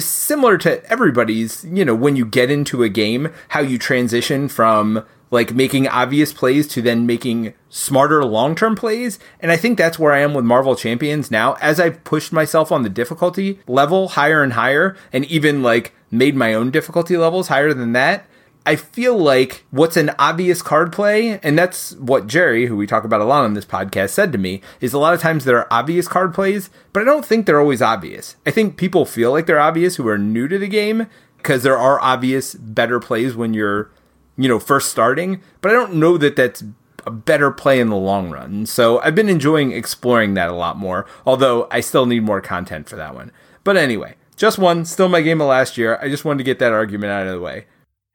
similar 0.00 0.58
to 0.58 0.84
everybody's, 0.90 1.64
you 1.64 1.84
know, 1.84 1.94
when 1.94 2.16
you 2.16 2.24
get 2.24 2.50
into 2.50 2.82
a 2.82 2.88
game, 2.88 3.32
how 3.48 3.60
you 3.60 3.78
transition 3.78 4.48
from 4.48 5.04
like 5.32 5.54
making 5.54 5.88
obvious 5.88 6.32
plays 6.32 6.68
to 6.68 6.82
then 6.82 7.06
making 7.06 7.54
smarter 7.70 8.24
long 8.24 8.54
term 8.54 8.76
plays. 8.76 9.18
And 9.40 9.50
I 9.50 9.56
think 9.56 9.78
that's 9.78 9.98
where 9.98 10.12
I 10.12 10.20
am 10.20 10.34
with 10.34 10.44
Marvel 10.44 10.76
Champions 10.76 11.30
now. 11.30 11.54
As 11.54 11.80
I've 11.80 12.04
pushed 12.04 12.32
myself 12.32 12.70
on 12.70 12.82
the 12.82 12.90
difficulty 12.90 13.58
level 13.66 14.08
higher 14.08 14.42
and 14.42 14.52
higher, 14.52 14.96
and 15.12 15.24
even 15.24 15.62
like 15.62 15.92
made 16.10 16.36
my 16.36 16.52
own 16.52 16.70
difficulty 16.70 17.16
levels 17.16 17.48
higher 17.48 17.72
than 17.72 17.92
that, 17.92 18.26
I 18.64 18.76
feel 18.76 19.18
like 19.18 19.64
what's 19.70 19.96
an 19.96 20.12
obvious 20.18 20.62
card 20.62 20.92
play, 20.92 21.40
and 21.40 21.58
that's 21.58 21.96
what 21.96 22.28
Jerry, 22.28 22.66
who 22.66 22.76
we 22.76 22.86
talk 22.86 23.04
about 23.04 23.20
a 23.20 23.24
lot 23.24 23.44
on 23.44 23.54
this 23.54 23.64
podcast, 23.64 24.10
said 24.10 24.30
to 24.32 24.38
me, 24.38 24.60
is 24.80 24.92
a 24.92 24.98
lot 24.98 25.14
of 25.14 25.20
times 25.20 25.44
there 25.44 25.58
are 25.58 25.72
obvious 25.72 26.06
card 26.06 26.32
plays, 26.32 26.70
but 26.92 27.02
I 27.02 27.04
don't 27.04 27.24
think 27.24 27.46
they're 27.46 27.60
always 27.60 27.82
obvious. 27.82 28.36
I 28.46 28.52
think 28.52 28.76
people 28.76 29.04
feel 29.04 29.32
like 29.32 29.46
they're 29.46 29.58
obvious 29.58 29.96
who 29.96 30.06
are 30.06 30.18
new 30.18 30.46
to 30.46 30.58
the 30.58 30.68
game 30.68 31.08
because 31.38 31.64
there 31.64 31.76
are 31.76 32.00
obvious 32.00 32.54
better 32.54 33.00
plays 33.00 33.34
when 33.34 33.52
you're, 33.52 33.90
you 34.36 34.48
know, 34.48 34.60
first 34.60 34.90
starting, 34.90 35.42
but 35.60 35.72
I 35.72 35.74
don't 35.74 35.94
know 35.94 36.16
that 36.18 36.36
that's 36.36 36.62
a 37.04 37.10
better 37.10 37.50
play 37.50 37.80
in 37.80 37.88
the 37.88 37.96
long 37.96 38.30
run. 38.30 38.64
So 38.66 39.00
I've 39.00 39.16
been 39.16 39.28
enjoying 39.28 39.72
exploring 39.72 40.34
that 40.34 40.48
a 40.48 40.54
lot 40.54 40.78
more, 40.78 41.04
although 41.26 41.66
I 41.72 41.80
still 41.80 42.06
need 42.06 42.22
more 42.22 42.40
content 42.40 42.88
for 42.88 42.94
that 42.94 43.14
one. 43.14 43.32
But 43.64 43.76
anyway, 43.76 44.14
just 44.36 44.58
one, 44.58 44.84
still 44.84 45.08
my 45.08 45.20
game 45.20 45.40
of 45.40 45.48
last 45.48 45.76
year. 45.76 45.98
I 46.00 46.08
just 46.08 46.24
wanted 46.24 46.38
to 46.38 46.44
get 46.44 46.60
that 46.60 46.72
argument 46.72 47.10
out 47.10 47.26
of 47.26 47.32
the 47.32 47.40
way. 47.40 47.66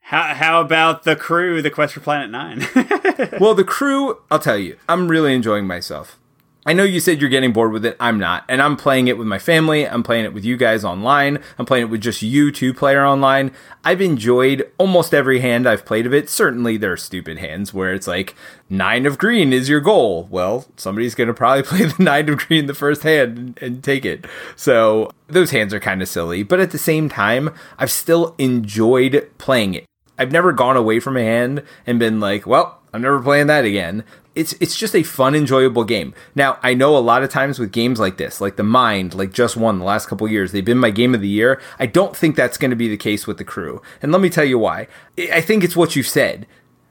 How, 0.08 0.34
how 0.34 0.60
about 0.62 1.02
the 1.02 1.14
crew, 1.14 1.60
the 1.60 1.68
Quest 1.68 1.92
for 1.92 2.00
Planet 2.00 2.30
Nine? 2.30 2.66
well, 3.38 3.54
the 3.54 3.62
crew, 3.62 4.16
I'll 4.30 4.38
tell 4.38 4.56
you, 4.56 4.78
I'm 4.88 5.06
really 5.06 5.34
enjoying 5.34 5.66
myself. 5.66 6.18
I 6.64 6.72
know 6.72 6.82
you 6.82 6.98
said 6.98 7.20
you're 7.20 7.28
getting 7.28 7.52
bored 7.52 7.72
with 7.72 7.84
it. 7.84 7.94
I'm 8.00 8.18
not. 8.18 8.44
And 8.48 8.62
I'm 8.62 8.74
playing 8.74 9.08
it 9.08 9.18
with 9.18 9.26
my 9.26 9.38
family. 9.38 9.86
I'm 9.86 10.02
playing 10.02 10.24
it 10.24 10.32
with 10.32 10.46
you 10.46 10.56
guys 10.56 10.82
online. 10.82 11.40
I'm 11.58 11.66
playing 11.66 11.84
it 11.84 11.90
with 11.90 12.00
just 12.00 12.22
you, 12.22 12.50
two 12.50 12.72
player 12.72 13.04
online. 13.04 13.52
I've 13.84 14.00
enjoyed 14.00 14.70
almost 14.78 15.12
every 15.12 15.40
hand 15.40 15.68
I've 15.68 15.84
played 15.84 16.06
of 16.06 16.14
it. 16.14 16.30
Certainly, 16.30 16.78
there 16.78 16.92
are 16.92 16.96
stupid 16.96 17.36
hands 17.36 17.74
where 17.74 17.92
it's 17.92 18.06
like, 18.06 18.34
nine 18.70 19.04
of 19.04 19.18
green 19.18 19.52
is 19.52 19.68
your 19.68 19.80
goal. 19.80 20.26
Well, 20.30 20.64
somebody's 20.78 21.14
going 21.14 21.28
to 21.28 21.34
probably 21.34 21.62
play 21.64 21.84
the 21.84 22.02
nine 22.02 22.30
of 22.30 22.38
green 22.38 22.64
the 22.64 22.72
first 22.72 23.02
hand 23.02 23.36
and, 23.36 23.62
and 23.62 23.84
take 23.84 24.06
it. 24.06 24.26
So, 24.56 25.10
those 25.26 25.50
hands 25.50 25.74
are 25.74 25.80
kind 25.80 26.00
of 26.00 26.08
silly. 26.08 26.44
But 26.44 26.60
at 26.60 26.70
the 26.70 26.78
same 26.78 27.10
time, 27.10 27.54
I've 27.78 27.90
still 27.90 28.34
enjoyed 28.38 29.28
playing 29.36 29.74
it. 29.74 29.84
I've 30.18 30.32
never 30.32 30.52
gone 30.52 30.76
away 30.76 31.00
from 31.00 31.16
a 31.16 31.22
hand 31.22 31.62
and 31.86 31.98
been 31.98 32.20
like, 32.20 32.46
well, 32.46 32.80
I'm 32.92 33.02
never 33.02 33.20
playing 33.22 33.46
that 33.48 33.64
again. 33.64 34.04
It's 34.34 34.52
it's 34.60 34.76
just 34.76 34.94
a 34.94 35.02
fun, 35.02 35.34
enjoyable 35.34 35.84
game. 35.84 36.14
Now, 36.34 36.58
I 36.62 36.74
know 36.74 36.96
a 36.96 36.98
lot 36.98 37.22
of 37.22 37.30
times 37.30 37.58
with 37.58 37.72
games 37.72 37.98
like 37.98 38.18
this, 38.18 38.40
like 38.40 38.56
the 38.56 38.62
Mind, 38.62 39.14
like 39.14 39.32
just 39.32 39.56
one 39.56 39.78
the 39.78 39.84
last 39.84 40.06
couple 40.06 40.28
years, 40.28 40.52
they've 40.52 40.64
been 40.64 40.78
my 40.78 40.90
game 40.90 41.14
of 41.14 41.20
the 41.20 41.28
year. 41.28 41.60
I 41.78 41.86
don't 41.86 42.16
think 42.16 42.36
that's 42.36 42.58
going 42.58 42.70
to 42.70 42.76
be 42.76 42.88
the 42.88 42.96
case 42.96 43.26
with 43.26 43.38
the 43.38 43.44
crew. 43.44 43.82
And 44.00 44.12
let 44.12 44.20
me 44.20 44.30
tell 44.30 44.44
you 44.44 44.58
why. 44.58 44.86
I 45.18 45.40
think 45.40 45.64
it's 45.64 45.76
what 45.76 45.96
you 45.96 46.02
said. 46.02 46.46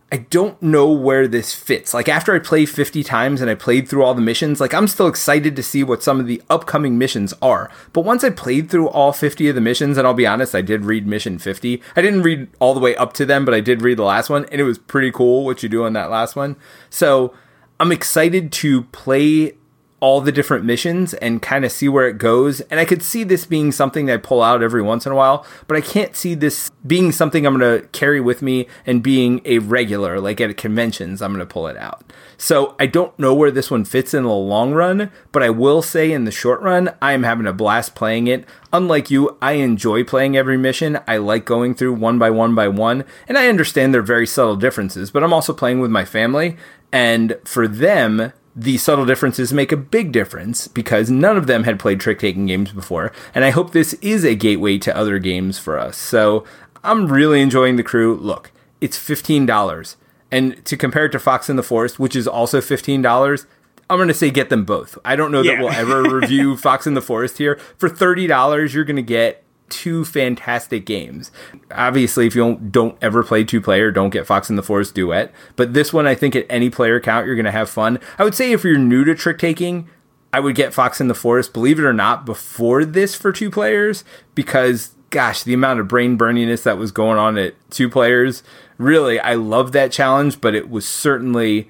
I 0.09 0.17
don't 0.17 0.61
know 0.61 0.89
where 0.89 1.27
this 1.27 1.53
fits. 1.53 1.93
Like 1.93 2.07
after 2.07 2.33
I 2.33 2.39
played 2.39 2.69
50 2.69 3.03
times 3.03 3.41
and 3.41 3.49
I 3.49 3.55
played 3.55 3.89
through 3.89 4.03
all 4.03 4.13
the 4.13 4.21
missions, 4.21 4.61
like 4.61 4.73
I'm 4.73 4.87
still 4.87 5.07
excited 5.07 5.53
to 5.57 5.63
see 5.63 5.83
what 5.83 6.01
some 6.01 6.21
of 6.21 6.27
the 6.27 6.41
upcoming 6.49 6.97
missions 6.97 7.33
are. 7.41 7.69
But 7.91 8.05
once 8.05 8.23
I 8.23 8.29
played 8.29 8.69
through 8.69 8.87
all 8.87 9.11
50 9.11 9.49
of 9.49 9.55
the 9.55 9.61
missions, 9.61 9.97
and 9.97 10.07
I'll 10.07 10.13
be 10.13 10.25
honest, 10.25 10.55
I 10.55 10.61
did 10.61 10.85
read 10.85 11.05
mission 11.05 11.39
50. 11.39 11.81
I 11.97 12.01
didn't 12.01 12.23
read 12.23 12.47
all 12.59 12.73
the 12.73 12.79
way 12.79 12.95
up 12.95 13.11
to 13.13 13.25
them, 13.25 13.43
but 13.43 13.53
I 13.53 13.59
did 13.59 13.81
read 13.81 13.97
the 13.97 14.03
last 14.03 14.29
one, 14.29 14.45
and 14.45 14.61
it 14.61 14.63
was 14.63 14.77
pretty 14.77 15.11
cool 15.11 15.43
what 15.43 15.61
you 15.61 15.67
do 15.67 15.83
on 15.83 15.91
that 15.93 16.09
last 16.09 16.37
one. 16.37 16.55
So 16.89 17.33
I'm 17.77 17.91
excited 17.91 18.53
to 18.53 18.83
play 18.83 19.56
all 19.99 20.21
the 20.21 20.31
different 20.31 20.63
missions 20.63 21.15
and 21.15 21.41
kind 21.41 21.65
of 21.65 21.71
see 21.71 21.89
where 21.89 22.07
it 22.07 22.19
goes. 22.19 22.61
And 22.61 22.79
I 22.79 22.85
could 22.85 23.01
see 23.01 23.23
this 23.23 23.45
being 23.45 23.71
something 23.71 24.11
I 24.11 24.17
pull 24.17 24.43
out 24.43 24.61
every 24.61 24.81
once 24.81 25.07
in 25.07 25.11
a 25.11 25.15
while, 25.15 25.45
but 25.67 25.75
I 25.75 25.81
can't 25.81 26.15
see 26.15 26.35
this 26.35 26.69
being 26.85 27.11
something 27.11 27.45
I'm 27.45 27.57
going 27.57 27.81
to 27.81 27.87
carry 27.87 28.21
with 28.21 28.43
me 28.43 28.67
and 28.85 29.01
being 29.01 29.41
a 29.43 29.57
regular, 29.59 30.19
like 30.19 30.39
at 30.39 30.55
conventions, 30.55 31.21
I'm 31.21 31.33
going 31.33 31.45
to 31.45 31.51
pull 31.51 31.67
it 31.67 31.77
out. 31.77 32.03
So 32.37 32.75
I 32.79 32.85
don't 32.85 33.17
know 33.17 33.33
where 33.33 33.49
this 33.49 33.71
one 33.71 33.85
fits 33.85 34.13
in 34.13 34.23
the 34.23 34.29
long 34.29 34.73
run, 34.73 35.11
but 35.31 35.41
I 35.41 35.49
will 35.49 35.81
say 35.81 36.11
in 36.11 36.25
the 36.25 36.31
short 36.31 36.61
run, 36.61 36.93
I 37.01 37.13
am 37.13 37.23
having 37.23 37.47
a 37.47 37.53
blast 37.53 37.95
playing 37.95 38.27
it. 38.27 38.45
Unlike 38.71 39.09
you, 39.09 39.35
I 39.41 39.53
enjoy 39.53 40.03
playing 40.03 40.37
every 40.37 40.57
mission. 40.57 40.99
I 41.07 41.17
like 41.17 41.45
going 41.45 41.73
through 41.73 41.95
one 41.95 42.19
by 42.19 42.29
one 42.29 42.53
by 42.53 42.67
one, 42.67 43.03
and 43.27 43.37
I 43.37 43.47
understand 43.47 43.93
there 43.93 44.01
are 44.01 44.05
very 44.05 44.27
subtle 44.27 44.55
differences, 44.55 45.09
but 45.09 45.23
I'm 45.23 45.33
also 45.33 45.53
playing 45.53 45.79
with 45.79 45.89
my 45.89 46.05
family, 46.05 46.57
and 46.91 47.37
for 47.43 47.67
them, 47.67 48.33
the 48.57 48.77
subtle 48.77 49.05
differences 49.05 49.53
make 49.53 49.71
a 49.71 49.77
big 49.77 50.11
difference 50.11 50.67
because 50.67 51.11
none 51.11 51.37
of 51.37 51.45
them 51.45 51.63
had 51.63 51.79
played 51.79 51.99
trick 51.99 52.17
taking 52.17 52.47
games 52.47 52.71
before. 52.71 53.11
And 53.35 53.45
I 53.45 53.51
hope 53.51 53.71
this 53.71 53.93
is 53.95 54.25
a 54.25 54.33
gateway 54.33 54.79
to 54.79 54.97
other 54.97 55.19
games 55.19 55.59
for 55.59 55.77
us. 55.77 55.95
So 55.95 56.43
I'm 56.83 57.07
really 57.07 57.39
enjoying 57.39 57.75
the 57.75 57.83
crew. 57.83 58.15
Look, 58.15 58.51
it's 58.81 58.97
$15. 58.97 59.95
And 60.31 60.65
to 60.65 60.75
compare 60.75 61.05
it 61.05 61.11
to 61.11 61.19
Fox 61.19 61.51
in 61.51 61.55
the 61.55 61.63
Forest, 61.63 61.99
which 61.99 62.15
is 62.15 62.27
also 62.27 62.59
$15, 62.59 63.45
I'm 63.89 63.97
going 63.97 64.07
to 64.07 64.13
say 64.13 64.31
get 64.31 64.49
them 64.49 64.65
both. 64.65 64.97
I 65.05 65.15
don't 65.15 65.31
know 65.31 65.41
yeah. 65.41 65.51
that 65.51 65.61
we'll 65.61 65.73
ever 65.73 66.01
review 66.17 66.57
Fox 66.57 66.87
in 66.87 66.95
the 66.95 67.01
Forest 67.01 67.37
here. 67.37 67.59
For 67.77 67.87
$30, 67.87 68.73
you're 68.73 68.83
going 68.83 68.95
to 68.95 69.03
get 69.03 69.43
two 69.69 70.05
fantastic 70.05 70.85
games. 70.85 71.31
Obviously, 71.71 72.27
if 72.27 72.35
you 72.35 72.41
don't, 72.41 72.71
don't 72.71 72.97
ever 73.01 73.23
play 73.23 73.43
two 73.43 73.61
player, 73.61 73.91
don't 73.91 74.09
get 74.09 74.27
Fox 74.27 74.49
in 74.49 74.55
the 74.55 74.63
Forest 74.63 74.95
Duet. 74.95 75.31
But 75.55 75.73
this 75.73 75.91
one, 75.93 76.07
I 76.07 76.15
think 76.15 76.35
at 76.35 76.45
any 76.49 76.69
player 76.69 76.99
count, 76.99 77.25
you're 77.25 77.35
going 77.35 77.45
to 77.45 77.51
have 77.51 77.69
fun. 77.69 77.99
I 78.17 78.23
would 78.23 78.35
say 78.35 78.51
if 78.51 78.63
you're 78.63 78.77
new 78.77 79.03
to 79.05 79.15
trick 79.15 79.39
taking, 79.39 79.89
I 80.33 80.39
would 80.39 80.55
get 80.55 80.73
Fox 80.73 80.99
in 81.01 81.07
the 81.07 81.13
Forest, 81.13 81.53
believe 81.53 81.79
it 81.79 81.85
or 81.85 81.93
not, 81.93 82.25
before 82.25 82.85
this 82.85 83.15
for 83.15 83.31
two 83.31 83.49
players 83.49 84.03
because 84.35 84.91
gosh, 85.09 85.43
the 85.43 85.53
amount 85.53 85.79
of 85.79 85.87
brain 85.87 86.17
burniness 86.17 86.63
that 86.63 86.77
was 86.77 86.91
going 86.91 87.17
on 87.17 87.37
at 87.37 87.55
two 87.69 87.89
players. 87.89 88.43
Really, 88.77 89.19
I 89.19 89.35
love 89.35 89.71
that 89.71 89.91
challenge, 89.91 90.41
but 90.41 90.53
it 90.53 90.69
was 90.69 90.85
certainly 90.85 91.69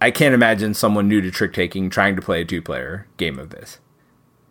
I 0.00 0.10
can't 0.10 0.34
imagine 0.34 0.74
someone 0.74 1.08
new 1.08 1.20
to 1.20 1.30
trick 1.30 1.52
taking 1.52 1.88
trying 1.90 2.16
to 2.16 2.22
play 2.22 2.42
a 2.42 2.44
two 2.44 2.62
player 2.62 3.06
game 3.16 3.38
of 3.38 3.50
this. 3.50 3.78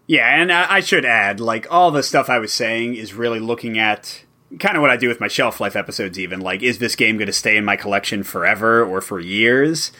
Yeah, 0.05 0.41
and 0.41 0.51
I 0.51 0.81
should 0.81 1.05
add, 1.05 1.39
like, 1.39 1.65
all 1.71 1.89
the 1.89 2.03
stuff 2.03 2.29
I 2.29 2.39
was 2.39 2.51
saying 2.51 2.95
is 2.95 3.13
really 3.13 3.39
looking 3.39 3.79
at 3.79 4.23
kind 4.59 4.75
of 4.75 4.81
what 4.81 4.91
I 4.91 4.97
do 4.97 5.07
with 5.07 5.21
my 5.21 5.29
shelf 5.29 5.61
life 5.61 5.75
episodes, 5.75 6.19
even. 6.19 6.41
Like, 6.41 6.61
is 6.61 6.79
this 6.79 6.95
game 6.95 7.17
going 7.17 7.27
to 7.27 7.33
stay 7.33 7.55
in 7.55 7.63
my 7.63 7.77
collection 7.77 8.23
forever 8.23 8.83
or 8.83 8.99
for 8.99 9.19
years? 9.19 9.91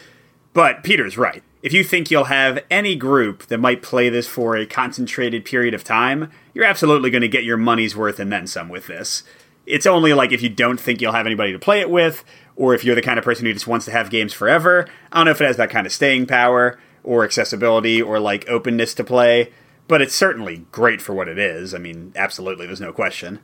But 0.52 0.84
Peter's 0.84 1.16
right. 1.16 1.42
If 1.62 1.72
you 1.72 1.82
think 1.82 2.10
you'll 2.10 2.24
have 2.24 2.62
any 2.70 2.94
group 2.94 3.46
that 3.46 3.58
might 3.58 3.82
play 3.82 4.10
this 4.10 4.28
for 4.28 4.54
a 4.54 4.66
concentrated 4.66 5.46
period 5.46 5.72
of 5.72 5.82
time, 5.82 6.30
you're 6.52 6.66
absolutely 6.66 7.10
going 7.10 7.22
to 7.22 7.28
get 7.28 7.44
your 7.44 7.56
money's 7.56 7.96
worth 7.96 8.20
and 8.20 8.30
then 8.30 8.46
some 8.46 8.68
with 8.68 8.86
this. 8.86 9.22
It's 9.64 9.86
only 9.86 10.12
like 10.12 10.30
if 10.30 10.42
you 10.42 10.50
don't 10.50 10.78
think 10.78 11.00
you'll 11.00 11.12
have 11.12 11.24
anybody 11.24 11.52
to 11.52 11.58
play 11.58 11.80
it 11.80 11.88
with, 11.88 12.22
or 12.54 12.74
if 12.74 12.84
you're 12.84 12.94
the 12.94 13.00
kind 13.00 13.18
of 13.18 13.24
person 13.24 13.46
who 13.46 13.54
just 13.54 13.66
wants 13.66 13.86
to 13.86 13.90
have 13.90 14.10
games 14.10 14.34
forever. 14.34 14.86
I 15.10 15.16
don't 15.16 15.24
know 15.24 15.30
if 15.30 15.40
it 15.40 15.46
has 15.46 15.56
that 15.56 15.70
kind 15.70 15.86
of 15.86 15.92
staying 15.92 16.26
power, 16.26 16.78
or 17.02 17.24
accessibility, 17.24 18.02
or 18.02 18.20
like 18.20 18.46
openness 18.48 18.94
to 18.94 19.04
play 19.04 19.50
but 19.88 20.02
it's 20.02 20.14
certainly 20.14 20.66
great 20.72 21.00
for 21.00 21.14
what 21.14 21.28
it 21.28 21.38
is. 21.38 21.74
I 21.74 21.78
mean, 21.78 22.12
absolutely, 22.16 22.66
there's 22.66 22.80
no 22.80 22.92
question. 22.92 23.40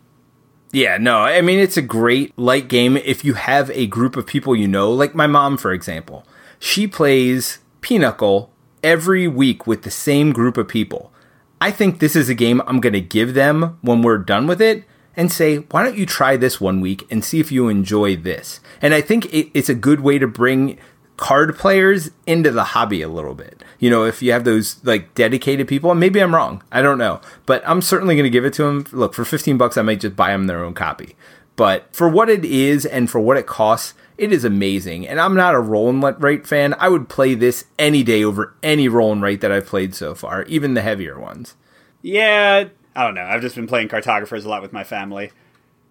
Yeah, 0.72 0.98
no, 0.98 1.18
I 1.18 1.40
mean, 1.40 1.58
it's 1.58 1.76
a 1.76 1.82
great 1.82 2.36
light 2.38 2.68
game 2.68 2.96
if 2.96 3.24
you 3.24 3.34
have 3.34 3.70
a 3.70 3.86
group 3.86 4.16
of 4.16 4.26
people 4.26 4.54
you 4.54 4.68
know, 4.68 4.92
like 4.92 5.14
my 5.14 5.26
mom, 5.26 5.56
for 5.56 5.72
example. 5.72 6.24
She 6.60 6.86
plays 6.86 7.58
Pinochle 7.80 8.52
every 8.82 9.26
week 9.26 9.66
with 9.66 9.82
the 9.82 9.90
same 9.90 10.32
group 10.32 10.56
of 10.56 10.68
people. 10.68 11.12
I 11.60 11.70
think 11.70 11.98
this 11.98 12.14
is 12.14 12.28
a 12.28 12.34
game 12.34 12.62
I'm 12.66 12.80
going 12.80 12.92
to 12.92 13.00
give 13.00 13.34
them 13.34 13.78
when 13.82 14.02
we're 14.02 14.18
done 14.18 14.46
with 14.46 14.62
it 14.62 14.84
and 15.16 15.30
say, 15.32 15.56
why 15.56 15.82
don't 15.82 15.98
you 15.98 16.06
try 16.06 16.36
this 16.36 16.60
one 16.60 16.80
week 16.80 17.06
and 17.10 17.24
see 17.24 17.40
if 17.40 17.50
you 17.50 17.68
enjoy 17.68 18.16
this? 18.16 18.60
And 18.80 18.94
I 18.94 19.00
think 19.00 19.28
it's 19.32 19.68
a 19.68 19.74
good 19.74 20.00
way 20.00 20.18
to 20.18 20.26
bring 20.26 20.78
card 21.16 21.56
players 21.58 22.10
into 22.26 22.50
the 22.50 22.64
hobby 22.64 23.02
a 23.02 23.08
little 23.08 23.34
bit. 23.34 23.62
You 23.80 23.90
know, 23.90 24.04
if 24.04 24.22
you 24.22 24.30
have 24.32 24.44
those 24.44 24.82
like 24.84 25.14
dedicated 25.14 25.66
people, 25.66 25.90
and 25.90 25.98
maybe 25.98 26.20
I'm 26.20 26.34
wrong, 26.34 26.62
I 26.70 26.82
don't 26.82 26.98
know, 26.98 27.20
but 27.46 27.62
I'm 27.66 27.82
certainly 27.82 28.14
going 28.14 28.24
to 28.24 28.30
give 28.30 28.44
it 28.44 28.52
to 28.54 28.62
them. 28.64 28.86
Look, 28.92 29.14
for 29.14 29.24
15 29.24 29.56
bucks, 29.56 29.76
I 29.76 29.82
might 29.82 30.00
just 30.00 30.14
buy 30.14 30.30
them 30.30 30.46
their 30.46 30.62
own 30.64 30.74
copy. 30.74 31.16
But 31.56 31.94
for 31.94 32.08
what 32.08 32.30
it 32.30 32.44
is 32.44 32.86
and 32.86 33.10
for 33.10 33.20
what 33.20 33.36
it 33.36 33.46
costs, 33.46 33.94
it 34.16 34.32
is 34.32 34.44
amazing. 34.44 35.08
And 35.08 35.18
I'm 35.18 35.34
not 35.34 35.54
a 35.54 35.60
roll 35.60 35.88
and 35.88 36.02
write 36.22 36.46
fan. 36.46 36.74
I 36.78 36.88
would 36.88 37.08
play 37.08 37.34
this 37.34 37.64
any 37.78 38.02
day 38.02 38.22
over 38.22 38.54
any 38.62 38.86
roll 38.86 39.12
and 39.12 39.22
write 39.22 39.40
that 39.40 39.50
I've 39.50 39.66
played 39.66 39.94
so 39.94 40.14
far, 40.14 40.44
even 40.44 40.74
the 40.74 40.82
heavier 40.82 41.18
ones. 41.18 41.56
Yeah, 42.02 42.68
I 42.94 43.04
don't 43.04 43.14
know. 43.14 43.24
I've 43.24 43.40
just 43.40 43.56
been 43.56 43.66
playing 43.66 43.88
cartographers 43.88 44.44
a 44.44 44.48
lot 44.48 44.62
with 44.62 44.72
my 44.72 44.84
family. 44.84 45.32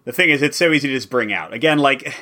The 0.04 0.12
thing 0.12 0.30
is, 0.30 0.42
it's 0.42 0.56
so 0.56 0.72
easy 0.72 0.88
to 0.88 0.94
just 0.94 1.10
bring 1.10 1.32
out. 1.32 1.52
Again, 1.52 1.78
like 1.78 2.14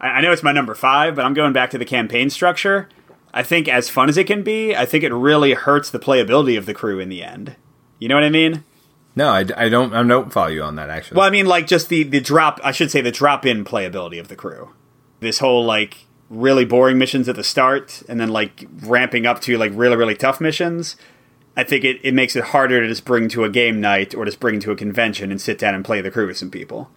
I 0.00 0.20
know 0.20 0.32
it's 0.32 0.42
my 0.42 0.52
number 0.52 0.74
five, 0.74 1.14
but 1.14 1.24
I'm 1.24 1.34
going 1.34 1.52
back 1.52 1.70
to 1.70 1.78
the 1.78 1.84
campaign 1.84 2.28
structure. 2.30 2.88
I 3.34 3.42
think 3.42 3.68
as 3.68 3.90
fun 3.90 4.08
as 4.08 4.16
it 4.16 4.28
can 4.28 4.44
be, 4.44 4.76
I 4.76 4.86
think 4.86 5.02
it 5.02 5.12
really 5.12 5.54
hurts 5.54 5.90
the 5.90 5.98
playability 5.98 6.56
of 6.56 6.66
the 6.66 6.72
crew 6.72 7.00
in 7.00 7.08
the 7.08 7.24
end. 7.24 7.56
You 7.98 8.08
know 8.08 8.14
what 8.14 8.22
I 8.22 8.30
mean? 8.30 8.62
No, 9.16 9.28
I, 9.28 9.44
I 9.56 9.68
don't. 9.68 9.92
I 9.92 10.04
don't 10.04 10.32
follow 10.32 10.48
you 10.48 10.62
on 10.62 10.76
that. 10.76 10.88
Actually, 10.88 11.16
well, 11.16 11.26
I 11.26 11.30
mean, 11.30 11.46
like 11.46 11.66
just 11.66 11.88
the 11.88 12.04
the 12.04 12.20
drop. 12.20 12.60
I 12.62 12.70
should 12.70 12.90
say 12.90 13.00
the 13.00 13.10
drop 13.10 13.44
in 13.44 13.64
playability 13.64 14.20
of 14.20 14.28
the 14.28 14.36
crew. 14.36 14.70
This 15.20 15.40
whole 15.40 15.64
like 15.64 16.06
really 16.30 16.64
boring 16.64 16.96
missions 16.96 17.28
at 17.28 17.36
the 17.36 17.44
start, 17.44 18.02
and 18.08 18.20
then 18.20 18.28
like 18.28 18.66
ramping 18.82 19.26
up 19.26 19.40
to 19.42 19.58
like 19.58 19.72
really 19.74 19.96
really 19.96 20.16
tough 20.16 20.40
missions. 20.40 20.96
I 21.56 21.62
think 21.62 21.84
it, 21.84 22.00
it 22.02 22.14
makes 22.14 22.34
it 22.34 22.44
harder 22.44 22.80
to 22.80 22.88
just 22.88 23.04
bring 23.04 23.28
to 23.28 23.44
a 23.44 23.50
game 23.50 23.80
night 23.80 24.14
or 24.14 24.24
just 24.24 24.40
bring 24.40 24.58
to 24.60 24.72
a 24.72 24.76
convention 24.76 25.30
and 25.30 25.40
sit 25.40 25.58
down 25.58 25.74
and 25.74 25.84
play 25.84 26.00
the 26.00 26.10
crew 26.10 26.26
with 26.26 26.36
some 26.36 26.50
people. 26.50 26.90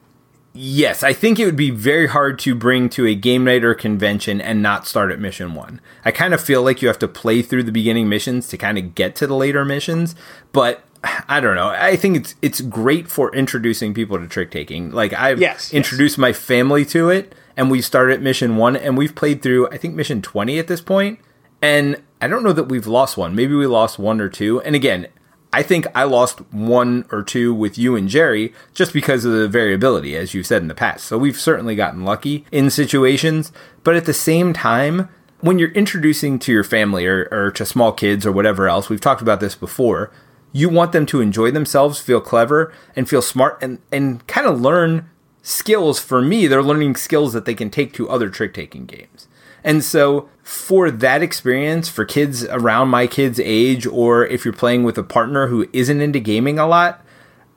Yes, 0.59 1.03
I 1.03 1.13
think 1.13 1.39
it 1.39 1.45
would 1.45 1.55
be 1.55 1.69
very 1.69 2.07
hard 2.07 2.39
to 2.39 2.55
bring 2.55 2.89
to 2.89 3.05
a 3.05 3.13
game 3.13 3.43
night 3.43 3.63
or 3.63 3.75
convention 3.75 4.41
and 4.41 4.61
not 4.61 4.87
start 4.87 5.11
at 5.11 5.19
mission 5.19 5.53
one. 5.53 5.79
I 6.03 6.09
kind 6.09 6.33
of 6.33 6.41
feel 6.41 6.63
like 6.63 6.81
you 6.81 6.87
have 6.87 6.97
to 6.99 7.07
play 7.07 7.43
through 7.43 7.63
the 7.63 7.71
beginning 7.71 8.09
missions 8.09 8.47
to 8.47 8.57
kind 8.57 8.77
of 8.79 8.95
get 8.95 9.15
to 9.17 9.27
the 9.27 9.35
later 9.35 9.63
missions, 9.63 10.15
but 10.51 10.83
I 11.29 11.39
don't 11.39 11.55
know. 11.55 11.67
I 11.69 11.95
think 11.95 12.17
it's 12.17 12.35
it's 12.41 12.61
great 12.61 13.07
for 13.07 13.33
introducing 13.35 13.93
people 13.93 14.17
to 14.17 14.27
trick 14.27 14.49
taking. 14.49 14.91
Like 14.91 15.13
I've 15.13 15.39
yes, 15.39 15.71
introduced 15.71 16.15
yes. 16.15 16.21
my 16.21 16.33
family 16.33 16.85
to 16.85 17.09
it, 17.09 17.35
and 17.55 17.69
we 17.69 17.79
started 17.79 18.15
at 18.15 18.21
mission 18.21 18.57
one, 18.57 18.75
and 18.75 18.97
we've 18.97 19.13
played 19.13 19.43
through 19.43 19.69
I 19.69 19.77
think 19.77 19.93
mission 19.93 20.23
twenty 20.23 20.57
at 20.57 20.67
this 20.67 20.81
point, 20.81 21.19
and 21.61 22.01
I 22.19 22.27
don't 22.27 22.43
know 22.43 22.53
that 22.53 22.63
we've 22.63 22.87
lost 22.87 23.15
one. 23.15 23.35
Maybe 23.35 23.53
we 23.53 23.67
lost 23.67 23.99
one 23.99 24.19
or 24.19 24.29
two. 24.29 24.59
And 24.61 24.75
again, 24.75 25.07
I 25.53 25.63
think 25.63 25.87
I 25.95 26.03
lost 26.03 26.39
one 26.51 27.05
or 27.11 27.23
two 27.23 27.53
with 27.53 27.77
you 27.77 27.95
and 27.95 28.09
Jerry 28.09 28.53
just 28.73 28.93
because 28.93 29.23
of 29.25 29.31
the 29.31 29.47
variability, 29.47 30.15
as 30.15 30.33
you've 30.33 30.45
said 30.45 30.61
in 30.61 30.67
the 30.67 30.75
past. 30.75 31.05
So 31.05 31.17
we've 31.17 31.39
certainly 31.39 31.75
gotten 31.75 32.03
lucky 32.03 32.45
in 32.51 32.69
situations. 32.69 33.51
But 33.83 33.95
at 33.95 34.05
the 34.05 34.13
same 34.13 34.53
time, 34.53 35.09
when 35.39 35.59
you're 35.59 35.71
introducing 35.71 36.39
to 36.39 36.51
your 36.51 36.63
family 36.63 37.05
or, 37.05 37.27
or 37.31 37.51
to 37.51 37.65
small 37.65 37.91
kids 37.91 38.25
or 38.25 38.31
whatever 38.31 38.67
else, 38.67 38.89
we've 38.89 39.01
talked 39.01 39.21
about 39.21 39.39
this 39.39 39.55
before, 39.55 40.11
you 40.51 40.69
want 40.69 40.91
them 40.91 41.05
to 41.07 41.21
enjoy 41.21 41.51
themselves, 41.51 41.99
feel 41.99 42.21
clever, 42.21 42.73
and 42.95 43.07
feel 43.07 43.21
smart 43.21 43.57
and, 43.61 43.79
and 43.91 44.25
kind 44.27 44.47
of 44.47 44.59
learn 44.59 45.09
skills. 45.41 45.99
For 45.99 46.21
me, 46.21 46.47
they're 46.47 46.63
learning 46.63 46.95
skills 46.95 47.33
that 47.33 47.45
they 47.45 47.55
can 47.55 47.69
take 47.69 47.93
to 47.93 48.09
other 48.09 48.29
trick 48.29 48.53
taking 48.53 48.85
games. 48.85 49.26
And 49.67 49.83
so 49.83 50.29
for 50.43 50.89
that 50.89 51.21
experience 51.21 51.89
for 51.89 52.05
kids 52.05 52.45
around 52.45 52.87
my 52.87 53.05
kids' 53.05 53.37
age, 53.37 53.85
or 53.85 54.25
if 54.25 54.45
you're 54.45 54.53
playing 54.53 54.85
with 54.85 54.97
a 54.97 55.03
partner 55.03 55.47
who 55.47 55.67
isn't 55.73 55.99
into 55.99 56.21
gaming 56.21 56.57
a 56.57 56.65
lot, 56.65 57.05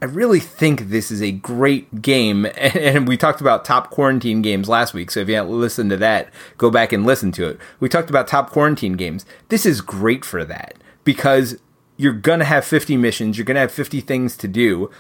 I 0.03 0.07
really 0.07 0.41
think 0.41 0.89
this 0.89 1.13
is 1.13 1.23
a 1.23 1.31
great 1.31 2.03
game. 2.03 2.49
And 2.57 3.07
we 3.07 3.17
talked 3.17 3.41
about 3.41 3.65
top 3.65 3.91
quarantine 3.91 4.43
games 4.43 4.69
last 4.69 4.93
week. 4.93 5.13
So 5.13 5.21
if 5.21 5.29
you 5.29 5.37
haven't 5.37 5.61
listened 5.61 5.91
to 5.91 5.97
that, 5.99 6.33
go 6.59 6.69
back 6.69 6.93
and 6.93 7.07
listen 7.07 7.31
to 7.33 7.47
it. 7.49 7.61
We 7.79 7.89
talked 7.89 8.11
about 8.11 8.27
top 8.27 8.51
quarantine 8.51 8.95
games. 8.95 9.25
This 9.49 9.65
is 9.65 9.81
great 9.81 10.25
for 10.25 10.45
that 10.45 10.75
because 11.05 11.59
you're 11.97 12.13
going 12.13 12.41
to 12.41 12.45
have 12.45 12.65
50 12.65 12.97
missions, 12.97 13.39
you're 13.39 13.45
going 13.45 13.55
to 13.55 13.61
have 13.61 13.71
50 13.71 14.01
things 14.01 14.37
to 14.39 14.49
do. 14.49 14.91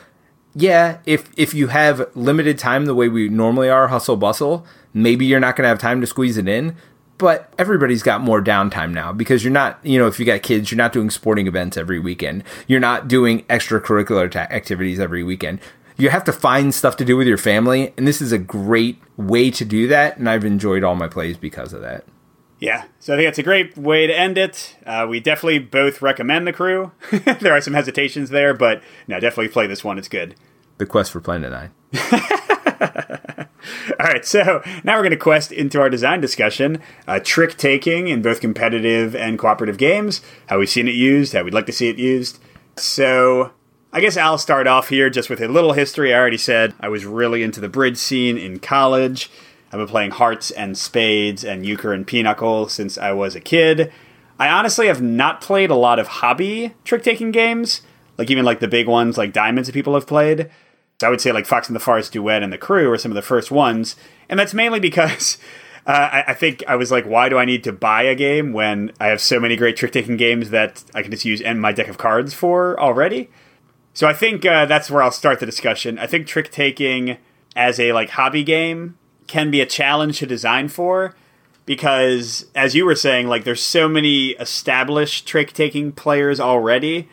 Yeah, 0.54 0.98
if 1.06 1.28
if 1.36 1.54
you 1.54 1.68
have 1.68 2.08
limited 2.14 2.56
time 2.56 2.86
the 2.86 2.94
way 2.94 3.08
we 3.08 3.28
normally 3.28 3.68
are, 3.68 3.88
hustle 3.88 4.16
bustle, 4.16 4.64
maybe 4.94 5.26
you're 5.26 5.40
not 5.40 5.56
going 5.56 5.64
to 5.64 5.68
have 5.68 5.78
time 5.78 6.00
to 6.00 6.06
squeeze 6.06 6.36
it 6.36 6.46
in 6.46 6.76
but 7.20 7.52
everybody's 7.58 8.02
got 8.02 8.22
more 8.22 8.42
downtime 8.42 8.92
now 8.92 9.12
because 9.12 9.44
you're 9.44 9.52
not, 9.52 9.78
you 9.84 9.98
know, 9.98 10.06
if 10.06 10.18
you 10.18 10.24
got 10.24 10.42
kids, 10.42 10.70
you're 10.70 10.78
not 10.78 10.90
doing 10.90 11.10
sporting 11.10 11.46
events 11.46 11.76
every 11.76 11.98
weekend. 11.98 12.42
You're 12.66 12.80
not 12.80 13.08
doing 13.08 13.42
extracurricular 13.44 14.30
ta- 14.30 14.48
activities 14.50 14.98
every 14.98 15.22
weekend. 15.22 15.60
You 15.98 16.08
have 16.08 16.24
to 16.24 16.32
find 16.32 16.74
stuff 16.74 16.96
to 16.96 17.04
do 17.04 17.18
with 17.18 17.26
your 17.26 17.36
family, 17.36 17.92
and 17.98 18.08
this 18.08 18.22
is 18.22 18.32
a 18.32 18.38
great 18.38 18.98
way 19.18 19.50
to 19.50 19.66
do 19.66 19.86
that. 19.88 20.16
And 20.16 20.30
I've 20.30 20.46
enjoyed 20.46 20.82
all 20.82 20.94
my 20.94 21.08
plays 21.08 21.36
because 21.36 21.74
of 21.74 21.82
that. 21.82 22.06
Yeah, 22.58 22.84
so 22.98 23.12
I 23.12 23.16
think 23.18 23.26
that's 23.26 23.38
a 23.38 23.42
great 23.42 23.76
way 23.76 24.06
to 24.06 24.18
end 24.18 24.38
it. 24.38 24.76
Uh, 24.86 25.06
we 25.08 25.20
definitely 25.20 25.58
both 25.58 26.00
recommend 26.00 26.46
the 26.46 26.54
crew. 26.54 26.92
there 27.40 27.52
are 27.52 27.60
some 27.60 27.74
hesitations 27.74 28.30
there, 28.30 28.54
but 28.54 28.82
no, 29.06 29.20
definitely 29.20 29.48
play 29.48 29.66
this 29.66 29.84
one. 29.84 29.98
It's 29.98 30.08
good. 30.08 30.36
The 30.78 30.86
quest 30.86 31.12
for 31.12 31.20
Planet 31.20 31.52
Nine. 31.52 31.70
All 33.98 34.06
right, 34.06 34.24
so 34.24 34.62
now 34.84 34.96
we're 34.96 35.02
going 35.02 35.10
to 35.10 35.16
quest 35.16 35.52
into 35.52 35.80
our 35.80 35.90
design 35.90 36.20
discussion. 36.20 36.80
Uh, 37.06 37.20
trick 37.22 37.56
taking 37.56 38.08
in 38.08 38.22
both 38.22 38.40
competitive 38.40 39.14
and 39.14 39.38
cooperative 39.38 39.78
games, 39.78 40.20
how 40.48 40.58
we've 40.58 40.68
seen 40.68 40.88
it 40.88 40.94
used, 40.94 41.32
how 41.32 41.42
we'd 41.42 41.54
like 41.54 41.66
to 41.66 41.72
see 41.72 41.88
it 41.88 41.98
used. 41.98 42.38
So 42.76 43.52
I 43.92 44.00
guess 44.00 44.16
I'll 44.16 44.38
start 44.38 44.66
off 44.66 44.88
here 44.88 45.10
just 45.10 45.28
with 45.28 45.40
a 45.40 45.48
little 45.48 45.72
history. 45.72 46.14
I 46.14 46.18
already 46.18 46.38
said 46.38 46.74
I 46.80 46.88
was 46.88 47.04
really 47.04 47.42
into 47.42 47.60
the 47.60 47.68
bridge 47.68 47.96
scene 47.96 48.38
in 48.38 48.60
college. 48.60 49.30
I've 49.72 49.78
been 49.78 49.88
playing 49.88 50.12
hearts 50.12 50.50
and 50.50 50.76
spades 50.76 51.44
and 51.44 51.66
euchre 51.66 51.92
and 51.92 52.06
pinochle 52.06 52.68
since 52.68 52.98
I 52.98 53.12
was 53.12 53.34
a 53.34 53.40
kid. 53.40 53.92
I 54.38 54.48
honestly 54.48 54.86
have 54.86 55.02
not 55.02 55.40
played 55.40 55.70
a 55.70 55.74
lot 55.76 55.98
of 55.98 56.08
hobby 56.08 56.74
trick 56.84 57.02
taking 57.02 57.30
games, 57.30 57.82
like 58.16 58.30
even 58.30 58.44
like 58.44 58.60
the 58.60 58.68
big 58.68 58.88
ones 58.88 59.18
like 59.18 59.32
diamonds 59.32 59.68
that 59.68 59.74
people 59.74 59.94
have 59.94 60.06
played. 60.06 60.50
I 61.06 61.10
would 61.10 61.20
say 61.20 61.32
like 61.32 61.46
Fox 61.46 61.68
and 61.68 61.76
the 61.76 61.80
Forest 61.80 62.12
Duet 62.12 62.42
and 62.42 62.52
the 62.52 62.58
Crew 62.58 62.90
are 62.90 62.98
some 62.98 63.10
of 63.10 63.16
the 63.16 63.22
first 63.22 63.50
ones, 63.50 63.96
and 64.28 64.38
that's 64.38 64.54
mainly 64.54 64.80
because 64.80 65.38
uh, 65.86 65.90
I, 66.12 66.24
I, 66.28 66.34
think 66.34 66.62
I 66.68 66.76
was 66.76 66.90
like, 66.90 67.06
why 67.06 67.28
do 67.28 67.38
I 67.38 67.44
need 67.44 67.64
to 67.64 67.72
buy 67.72 68.02
a 68.02 68.14
game 68.14 68.52
when 68.52 68.92
I 69.00 69.06
have 69.08 69.20
so 69.20 69.40
many 69.40 69.56
great 69.56 69.76
trick 69.76 69.92
taking 69.92 70.16
games 70.16 70.50
that 70.50 70.84
I 70.94 71.02
can 71.02 71.10
just 71.10 71.24
use 71.24 71.40
and 71.40 71.60
my 71.60 71.72
deck 71.72 71.88
of 71.88 71.98
cards 71.98 72.34
for 72.34 72.78
already? 72.78 73.30
So 73.94 74.06
I 74.06 74.12
think 74.12 74.46
uh, 74.46 74.66
that's 74.66 74.90
where 74.90 75.02
I'll 75.02 75.10
start 75.10 75.40
the 75.40 75.46
discussion. 75.46 75.98
I 75.98 76.06
think 76.06 76.26
trick 76.26 76.50
taking 76.50 77.18
as 77.56 77.80
a 77.80 77.92
like 77.92 78.10
hobby 78.10 78.44
game 78.44 78.96
can 79.26 79.50
be 79.50 79.60
a 79.60 79.66
challenge 79.66 80.18
to 80.18 80.26
design 80.26 80.68
for 80.68 81.14
because 81.66 82.46
as 82.54 82.74
you 82.74 82.84
were 82.84 82.94
saying 82.94 83.28
like 83.28 83.44
there's 83.44 83.62
so 83.62 83.88
many 83.88 84.30
established 84.30 85.26
trick 85.26 85.52
taking 85.52 85.92
players 85.92 86.40
already 86.40 87.08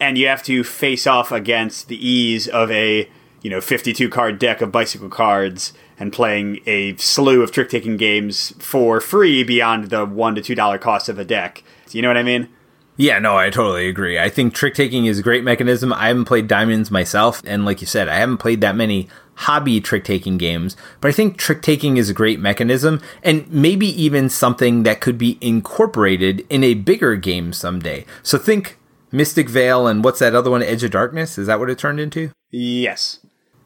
and 0.00 0.16
you 0.16 0.26
have 0.26 0.42
to 0.42 0.64
face 0.64 1.06
off 1.06 1.30
against 1.30 1.88
the 1.88 2.08
ease 2.08 2.48
of 2.48 2.70
a 2.70 3.08
you 3.42 3.50
know 3.50 3.60
52 3.60 4.08
card 4.08 4.38
deck 4.38 4.60
of 4.60 4.72
bicycle 4.72 5.08
cards 5.08 5.72
and 5.98 6.12
playing 6.12 6.60
a 6.66 6.96
slew 6.96 7.42
of 7.42 7.52
trick 7.52 7.68
taking 7.68 7.96
games 7.96 8.54
for 8.58 9.00
free 9.00 9.42
beyond 9.42 9.90
the 9.90 10.04
one 10.04 10.34
to 10.34 10.42
two 10.42 10.54
dollar 10.54 10.78
cost 10.78 11.08
of 11.08 11.18
a 11.18 11.24
deck. 11.24 11.62
You 11.90 12.02
know 12.02 12.08
what 12.08 12.16
I 12.16 12.22
mean? 12.22 12.48
Yeah, 12.96 13.18
no, 13.18 13.36
I 13.36 13.48
totally 13.48 13.88
agree. 13.88 14.18
I 14.18 14.28
think 14.28 14.52
trick 14.52 14.74
taking 14.74 15.06
is 15.06 15.18
a 15.18 15.22
great 15.22 15.42
mechanism. 15.42 15.90
I 15.90 16.08
haven't 16.08 16.26
played 16.26 16.48
diamonds 16.48 16.90
myself, 16.90 17.40
and 17.46 17.64
like 17.64 17.80
you 17.80 17.86
said, 17.86 18.08
I 18.08 18.16
haven't 18.16 18.38
played 18.38 18.60
that 18.60 18.76
many 18.76 19.08
hobby 19.36 19.80
trick 19.80 20.04
taking 20.04 20.36
games, 20.36 20.76
but 21.00 21.08
I 21.08 21.12
think 21.12 21.38
trick 21.38 21.62
taking 21.62 21.96
is 21.96 22.10
a 22.10 22.14
great 22.14 22.40
mechanism 22.40 23.00
and 23.22 23.50
maybe 23.50 23.86
even 23.86 24.28
something 24.28 24.82
that 24.82 25.00
could 25.00 25.16
be 25.16 25.38
incorporated 25.40 26.46
in 26.50 26.62
a 26.62 26.74
bigger 26.74 27.16
game 27.16 27.54
someday. 27.54 28.04
So 28.22 28.36
think 28.36 28.78
Mystic 29.10 29.48
Vale 29.48 29.86
and 29.86 30.04
what's 30.04 30.18
that 30.18 30.34
other 30.34 30.50
one, 30.50 30.62
Edge 30.62 30.84
of 30.84 30.90
Darkness? 30.90 31.38
Is 31.38 31.46
that 31.46 31.58
what 31.58 31.70
it 31.70 31.78
turned 31.78 32.00
into? 32.00 32.30
Yes. 32.50 33.19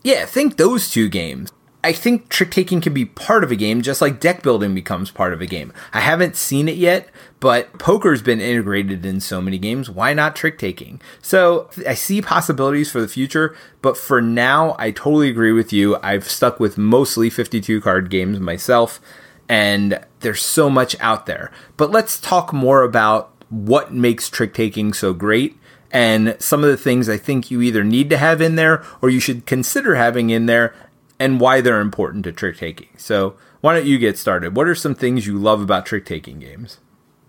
Yeah, 0.04 0.26
think 0.26 0.58
those 0.58 0.90
two 0.90 1.08
games. 1.08 1.50
I 1.82 1.92
think 1.92 2.28
trick 2.28 2.50
taking 2.50 2.80
can 2.80 2.94
be 2.94 3.04
part 3.04 3.42
of 3.44 3.50
a 3.50 3.56
game, 3.56 3.82
just 3.82 4.00
like 4.00 4.20
deck 4.20 4.42
building 4.42 4.74
becomes 4.74 5.10
part 5.10 5.32
of 5.34 5.40
a 5.40 5.46
game. 5.46 5.72
I 5.92 6.00
haven't 6.00 6.36
seen 6.36 6.68
it 6.68 6.76
yet, 6.76 7.08
but 7.40 7.78
poker's 7.78 8.22
been 8.22 8.40
integrated 8.40 9.04
in 9.04 9.20
so 9.20 9.40
many 9.40 9.58
games. 9.58 9.90
Why 9.90 10.14
not 10.14 10.36
trick 10.36 10.58
taking? 10.58 11.00
So 11.20 11.68
I 11.86 11.94
see 11.94 12.22
possibilities 12.22 12.90
for 12.90 13.02
the 13.02 13.08
future, 13.08 13.54
but 13.82 13.98
for 13.98 14.22
now, 14.22 14.76
I 14.78 14.92
totally 14.92 15.28
agree 15.28 15.52
with 15.52 15.74
you. 15.74 15.98
I've 16.02 16.28
stuck 16.28 16.58
with 16.60 16.78
mostly 16.78 17.28
52 17.28 17.82
card 17.82 18.08
games 18.08 18.40
myself, 18.40 18.98
and 19.46 20.02
there's 20.20 20.42
so 20.42 20.70
much 20.70 20.96
out 21.00 21.26
there. 21.26 21.50
But 21.76 21.90
let's 21.90 22.18
talk 22.18 22.52
more 22.52 22.82
about 22.82 23.30
what 23.50 23.92
makes 23.92 24.30
trick 24.30 24.54
taking 24.54 24.94
so 24.94 25.12
great 25.12 25.58
and 25.94 26.36
some 26.40 26.64
of 26.64 26.68
the 26.68 26.76
things 26.76 27.08
I 27.08 27.16
think 27.16 27.52
you 27.52 27.62
either 27.62 27.84
need 27.84 28.10
to 28.10 28.18
have 28.18 28.40
in 28.40 28.56
there 28.56 28.84
or 29.00 29.08
you 29.08 29.20
should 29.20 29.46
consider 29.46 29.94
having 29.94 30.28
in 30.28 30.46
there 30.46 30.74
and 31.20 31.40
why 31.40 31.60
they're 31.60 31.80
important 31.80 32.24
to 32.24 32.32
trick 32.32 32.58
taking. 32.58 32.88
So, 32.96 33.36
why 33.60 33.74
don't 33.74 33.86
you 33.86 33.96
get 33.96 34.18
started? 34.18 34.56
What 34.56 34.66
are 34.66 34.74
some 34.74 34.96
things 34.96 35.26
you 35.26 35.38
love 35.38 35.62
about 35.62 35.86
trick 35.86 36.04
taking 36.04 36.40
games? 36.40 36.80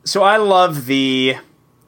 So, 0.03 0.23
I 0.23 0.37
love 0.37 0.87
the 0.87 1.35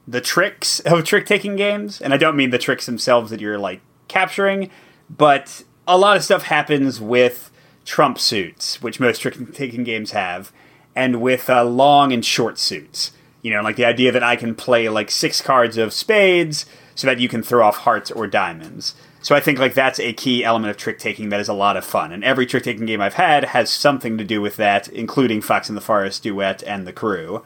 the 0.07 0.21
tricks 0.21 0.79
of 0.81 1.03
trick 1.03 1.25
taking 1.25 1.55
games, 1.55 1.99
and 1.99 2.13
I 2.13 2.17
don't 2.17 2.37
mean 2.37 2.51
the 2.51 2.59
tricks 2.59 2.85
themselves 2.85 3.31
that 3.31 3.41
you're 3.41 3.57
like 3.57 3.81
capturing, 4.07 4.69
but 5.09 5.63
a 5.87 5.97
lot 5.97 6.15
of 6.15 6.23
stuff 6.23 6.43
happens 6.43 7.01
with 7.01 7.49
trump 7.85 8.19
suits, 8.19 8.83
which 8.83 8.99
most 8.99 9.19
trick 9.19 9.35
taking 9.53 9.83
games 9.83 10.11
have, 10.11 10.53
and 10.95 11.21
with 11.21 11.49
uh, 11.49 11.65
long 11.65 12.13
and 12.13 12.23
short 12.23 12.59
suits. 12.59 13.13
You 13.41 13.53
know, 13.53 13.61
like 13.61 13.75
the 13.75 13.85
idea 13.85 14.11
that 14.11 14.23
I 14.23 14.35
can 14.35 14.55
play 14.55 14.89
like 14.89 15.11
six 15.11 15.41
cards 15.41 15.77
of 15.77 15.93
spades 15.93 16.65
so 16.95 17.07
that 17.07 17.19
you 17.19 17.29
can 17.29 17.43
throw 17.43 17.65
off 17.65 17.77
hearts 17.77 18.09
or 18.11 18.27
diamonds. 18.27 18.95
So 19.21 19.35
I 19.35 19.39
think 19.39 19.59
like 19.59 19.73
that's 19.73 19.99
a 19.99 20.13
key 20.13 20.43
element 20.43 20.71
of 20.71 20.77
trick 20.77 20.99
taking 20.99 21.29
that 21.29 21.39
is 21.39 21.49
a 21.49 21.53
lot 21.53 21.77
of 21.77 21.85
fun. 21.85 22.11
And 22.11 22.23
every 22.23 22.45
trick 22.45 22.63
taking 22.63 22.85
game 22.85 23.01
I've 23.01 23.15
had 23.15 23.45
has 23.45 23.69
something 23.69 24.17
to 24.17 24.23
do 24.23 24.41
with 24.41 24.55
that, 24.57 24.87
including 24.87 25.41
Fox 25.41 25.69
and 25.69 25.77
the 25.77 25.81
Forest 25.81 26.23
Duet 26.23 26.63
and 26.63 26.87
the 26.87 26.93
Crew. 26.93 27.43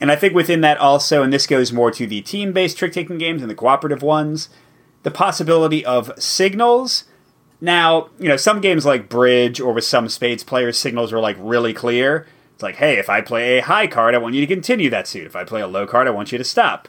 And 0.00 0.12
I 0.12 0.16
think 0.16 0.34
within 0.34 0.60
that 0.60 0.78
also, 0.78 1.22
and 1.22 1.32
this 1.32 1.46
goes 1.46 1.72
more 1.72 1.90
to 1.90 2.06
the 2.06 2.20
team 2.20 2.52
based 2.52 2.78
trick 2.78 2.92
taking 2.92 3.18
games 3.18 3.42
and 3.42 3.50
the 3.50 3.54
cooperative 3.54 4.02
ones, 4.02 4.48
the 5.02 5.10
possibility 5.10 5.84
of 5.84 6.12
signals. 6.18 7.04
Now, 7.60 8.10
you 8.20 8.28
know, 8.28 8.36
some 8.36 8.60
games 8.60 8.86
like 8.86 9.08
Bridge 9.08 9.60
or 9.60 9.72
with 9.72 9.84
some 9.84 10.08
spades 10.08 10.44
players, 10.44 10.78
signals 10.78 11.12
are 11.12 11.20
like 11.20 11.36
really 11.40 11.72
clear. 11.72 12.26
It's 12.58 12.62
like, 12.64 12.74
hey, 12.74 12.98
if 12.98 13.08
I 13.08 13.20
play 13.20 13.58
a 13.58 13.62
high 13.62 13.86
card, 13.86 14.16
I 14.16 14.18
want 14.18 14.34
you 14.34 14.40
to 14.40 14.52
continue 14.52 14.90
that 14.90 15.06
suit. 15.06 15.28
If 15.28 15.36
I 15.36 15.44
play 15.44 15.60
a 15.60 15.68
low 15.68 15.86
card, 15.86 16.08
I 16.08 16.10
want 16.10 16.32
you 16.32 16.38
to 16.38 16.44
stop. 16.44 16.88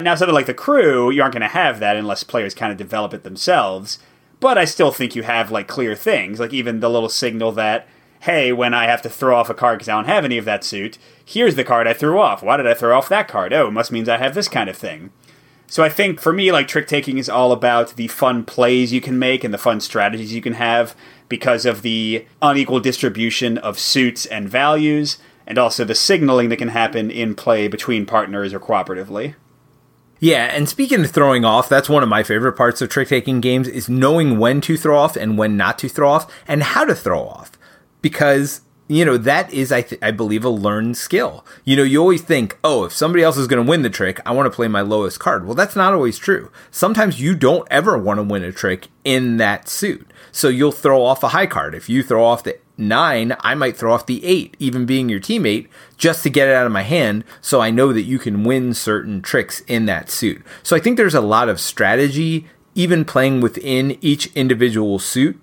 Now, 0.00 0.14
something 0.14 0.32
like 0.32 0.46
the 0.46 0.54
crew, 0.54 1.10
you 1.10 1.20
aren't 1.20 1.34
going 1.34 1.42
to 1.42 1.48
have 1.48 1.80
that 1.80 1.98
unless 1.98 2.24
players 2.24 2.54
kind 2.54 2.72
of 2.72 2.78
develop 2.78 3.12
it 3.12 3.22
themselves. 3.22 3.98
But 4.40 4.56
I 4.56 4.64
still 4.64 4.90
think 4.90 5.14
you 5.14 5.22
have 5.22 5.50
like 5.50 5.68
clear 5.68 5.94
things, 5.94 6.40
like 6.40 6.54
even 6.54 6.80
the 6.80 6.88
little 6.88 7.10
signal 7.10 7.52
that, 7.52 7.86
hey, 8.20 8.54
when 8.54 8.72
I 8.72 8.86
have 8.86 9.02
to 9.02 9.10
throw 9.10 9.36
off 9.36 9.50
a 9.50 9.54
card 9.54 9.80
because 9.80 9.90
I 9.90 9.96
don't 9.96 10.06
have 10.06 10.24
any 10.24 10.38
of 10.38 10.46
that 10.46 10.64
suit, 10.64 10.96
here's 11.22 11.56
the 11.56 11.62
card 11.62 11.86
I 11.86 11.92
threw 11.92 12.18
off. 12.18 12.42
Why 12.42 12.56
did 12.56 12.66
I 12.66 12.72
throw 12.72 12.96
off 12.96 13.10
that 13.10 13.28
card? 13.28 13.52
Oh, 13.52 13.68
it 13.68 13.72
must 13.72 13.92
means 13.92 14.08
I 14.08 14.16
have 14.16 14.34
this 14.34 14.48
kind 14.48 14.70
of 14.70 14.78
thing. 14.78 15.10
So 15.72 15.82
I 15.82 15.88
think 15.88 16.20
for 16.20 16.34
me, 16.34 16.52
like 16.52 16.68
trick 16.68 16.86
taking 16.86 17.16
is 17.16 17.30
all 17.30 17.50
about 17.50 17.96
the 17.96 18.08
fun 18.08 18.44
plays 18.44 18.92
you 18.92 19.00
can 19.00 19.18
make 19.18 19.42
and 19.42 19.54
the 19.54 19.58
fun 19.58 19.80
strategies 19.80 20.34
you 20.34 20.42
can 20.42 20.52
have 20.52 20.94
because 21.30 21.64
of 21.64 21.80
the 21.80 22.26
unequal 22.42 22.78
distribution 22.78 23.56
of 23.56 23.78
suits 23.78 24.26
and 24.26 24.50
values, 24.50 25.16
and 25.46 25.56
also 25.56 25.82
the 25.82 25.94
signaling 25.94 26.50
that 26.50 26.58
can 26.58 26.68
happen 26.68 27.10
in 27.10 27.34
play 27.34 27.68
between 27.68 28.04
partners 28.04 28.52
or 28.52 28.60
cooperatively. 28.60 29.34
Yeah, 30.20 30.44
and 30.54 30.68
speaking 30.68 31.02
of 31.06 31.10
throwing 31.10 31.46
off, 31.46 31.70
that's 31.70 31.88
one 31.88 32.02
of 32.02 32.08
my 32.10 32.22
favorite 32.22 32.52
parts 32.52 32.82
of 32.82 32.90
trick 32.90 33.08
taking 33.08 33.40
games 33.40 33.66
is 33.66 33.88
knowing 33.88 34.38
when 34.38 34.60
to 34.60 34.76
throw 34.76 34.98
off 34.98 35.16
and 35.16 35.38
when 35.38 35.56
not 35.56 35.78
to 35.78 35.88
throw 35.88 36.10
off 36.10 36.30
and 36.46 36.62
how 36.62 36.84
to 36.84 36.94
throw 36.94 37.22
off. 37.22 37.52
Because, 38.02 38.60
you 38.88 39.04
know, 39.04 39.16
that 39.16 39.52
is, 39.52 39.72
I, 39.72 39.82
th- 39.82 40.02
I 40.02 40.10
believe, 40.10 40.44
a 40.44 40.50
learned 40.50 40.96
skill. 40.96 41.46
You 41.64 41.76
know, 41.76 41.82
you 41.82 42.00
always 42.00 42.22
think, 42.22 42.58
oh, 42.62 42.84
if 42.84 42.92
somebody 42.92 43.22
else 43.22 43.36
is 43.36 43.46
going 43.46 43.64
to 43.64 43.68
win 43.68 43.82
the 43.82 43.90
trick, 43.90 44.20
I 44.26 44.32
want 44.32 44.46
to 44.46 44.54
play 44.54 44.68
my 44.68 44.82
lowest 44.82 45.20
card. 45.20 45.46
Well, 45.46 45.54
that's 45.54 45.76
not 45.76 45.94
always 45.94 46.18
true. 46.18 46.50
Sometimes 46.70 47.20
you 47.20 47.34
don't 47.34 47.66
ever 47.70 47.96
want 47.96 48.18
to 48.18 48.22
win 48.22 48.44
a 48.44 48.52
trick 48.52 48.88
in 49.04 49.38
that 49.38 49.68
suit. 49.68 50.10
So 50.30 50.48
you'll 50.48 50.72
throw 50.72 51.02
off 51.02 51.22
a 51.22 51.28
high 51.28 51.46
card. 51.46 51.74
If 51.74 51.88
you 51.88 52.02
throw 52.02 52.24
off 52.24 52.44
the 52.44 52.58
nine, 52.76 53.36
I 53.40 53.54
might 53.54 53.76
throw 53.76 53.92
off 53.92 54.06
the 54.06 54.24
eight, 54.24 54.56
even 54.58 54.86
being 54.86 55.08
your 55.08 55.20
teammate, 55.20 55.68
just 55.96 56.22
to 56.22 56.30
get 56.30 56.48
it 56.48 56.54
out 56.54 56.66
of 56.66 56.72
my 56.72 56.82
hand 56.82 57.24
so 57.40 57.60
I 57.60 57.70
know 57.70 57.92
that 57.92 58.02
you 58.02 58.18
can 58.18 58.44
win 58.44 58.74
certain 58.74 59.22
tricks 59.22 59.60
in 59.60 59.86
that 59.86 60.10
suit. 60.10 60.42
So 60.62 60.74
I 60.74 60.80
think 60.80 60.96
there's 60.96 61.14
a 61.14 61.20
lot 61.20 61.48
of 61.48 61.60
strategy, 61.60 62.46
even 62.74 63.04
playing 63.04 63.40
within 63.40 63.98
each 64.00 64.26
individual 64.34 64.98
suit. 64.98 65.38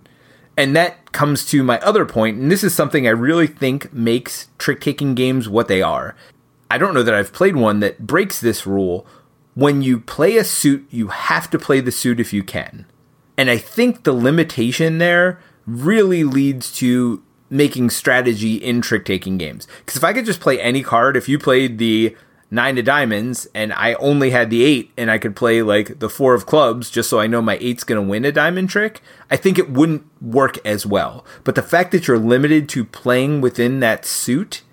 And 0.59 0.75
that 0.75 1.13
comes 1.13 1.45
to 1.45 1.63
my 1.63 1.79
other 1.79 2.03
point, 2.03 2.37
and 2.37 2.51
this 2.51 2.65
is 2.65 2.75
something 2.75 3.07
I 3.07 3.11
really 3.11 3.47
think 3.47 3.93
makes 3.93 4.49
trick 4.57 4.81
taking 4.81 5.15
games 5.15 5.47
what 5.47 5.69
they 5.69 5.81
are. 5.81 6.17
I 6.69 6.77
don't 6.77 6.93
know 6.93 7.01
that 7.01 7.13
I've 7.13 7.31
played 7.31 7.55
one 7.55 7.79
that 7.79 8.05
breaks 8.05 8.41
this 8.41 8.67
rule. 8.67 9.07
When 9.53 9.81
you 9.81 10.01
play 10.01 10.35
a 10.35 10.43
suit, 10.43 10.85
you 10.89 11.07
have 11.07 11.49
to 11.51 11.57
play 11.57 11.79
the 11.79 11.93
suit 11.93 12.19
if 12.19 12.33
you 12.33 12.43
can. 12.43 12.85
And 13.37 13.49
I 13.49 13.57
think 13.57 14.03
the 14.03 14.11
limitation 14.11 14.97
there 14.97 15.39
really 15.65 16.25
leads 16.25 16.73
to 16.73 17.23
making 17.49 17.91
strategy 17.91 18.55
in 18.55 18.81
trick 18.81 19.05
taking 19.05 19.37
games. 19.37 19.65
Because 19.79 19.95
if 19.95 20.03
I 20.03 20.11
could 20.11 20.25
just 20.25 20.41
play 20.41 20.59
any 20.59 20.83
card, 20.83 21.15
if 21.15 21.29
you 21.29 21.39
played 21.39 21.77
the 21.77 22.17
nine 22.51 22.77
of 22.77 22.85
diamonds 22.85 23.47
and 23.53 23.71
I 23.73 23.93
only 23.95 24.31
had 24.31 24.49
the 24.49 24.63
eight 24.63 24.91
and 24.97 25.11
I 25.11 25.17
could 25.17 25.35
play 25.35 25.61
like 25.61 25.99
the 25.99 26.09
four 26.09 26.33
of 26.33 26.45
clubs 26.45 26.89
just 26.89 27.09
so 27.09 27.19
I 27.19 27.27
know 27.27 27.41
my 27.41 27.57
eight's 27.61 27.83
going 27.83 28.01
to 28.01 28.09
win 28.09 28.25
a 28.25 28.31
diamond 28.31 28.69
trick, 28.69 29.01
I 29.29 29.37
think 29.37 29.59
it 29.59 29.69
wouldn't 29.69 30.05
work 30.21 30.57
as 30.65 30.85
well. 30.85 31.25
But 31.43 31.55
the 31.55 31.61
fact 31.61 31.91
that 31.91 32.07
you're 32.07 32.17
limited 32.17 32.67
to 32.69 32.83
playing 32.85 33.41
within 33.41 33.79
that 33.81 34.05
suit, 34.05 34.63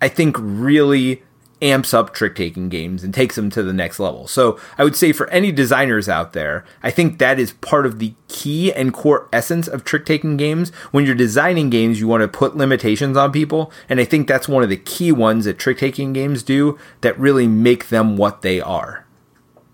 I 0.00 0.08
think 0.08 0.36
really 0.38 1.22
amps 1.62 1.94
up 1.94 2.12
trick 2.12 2.34
taking 2.34 2.68
games 2.68 3.04
and 3.04 3.14
takes 3.14 3.36
them 3.36 3.48
to 3.50 3.62
the 3.62 3.72
next 3.72 4.00
level. 4.00 4.26
So 4.26 4.58
I 4.76 4.84
would 4.84 4.96
say 4.96 5.12
for 5.12 5.28
any 5.30 5.52
designers 5.52 6.08
out 6.08 6.32
there, 6.32 6.64
I 6.82 6.90
think 6.90 7.18
that 7.18 7.38
is 7.38 7.52
part 7.52 7.86
of 7.86 7.98
the 7.98 8.14
key 8.28 8.72
and 8.72 8.92
core 8.92 9.28
essence 9.32 9.68
of 9.68 9.84
trick 9.84 10.04
taking 10.04 10.36
games. 10.36 10.70
When 10.90 11.06
you're 11.06 11.14
designing 11.14 11.70
games, 11.70 12.00
you 12.00 12.08
want 12.08 12.22
to 12.22 12.28
put 12.28 12.56
limitations 12.56 13.16
on 13.16 13.32
people. 13.32 13.72
And 13.88 14.00
I 14.00 14.04
think 14.04 14.28
that's 14.28 14.48
one 14.48 14.62
of 14.62 14.68
the 14.68 14.76
key 14.76 15.12
ones 15.12 15.44
that 15.44 15.58
trick 15.58 15.78
taking 15.78 16.12
games 16.12 16.42
do 16.42 16.78
that 17.00 17.18
really 17.18 17.46
make 17.46 17.88
them 17.88 18.16
what 18.16 18.42
they 18.42 18.60
are. 18.60 19.06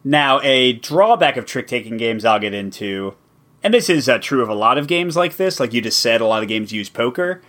Now, 0.05 0.41
a 0.43 0.74
drawback 0.74 1.36
of 1.36 1.47
trick 1.47 1.66
taking 1.66 1.97
games 1.97 2.24
I'll 2.24 2.39
get 2.39 2.55
into 2.55 3.14
and 3.62 3.74
this 3.74 3.91
is 3.91 4.09
uh, 4.09 4.18
true 4.18 4.43
of 4.43 4.49
a 4.49 4.55
lot 4.55 4.78
of 4.78 4.86
games 4.86 5.16
like 5.16 5.36
this, 5.36 5.59
like 5.59 5.72
you 5.72 5.80
just 5.80 5.99
said, 5.99 6.20
a 6.20 6.26
lot 6.26 6.43
of 6.43 6.49
games 6.49 6.72
use 6.72 6.89
poker, 6.89 7.43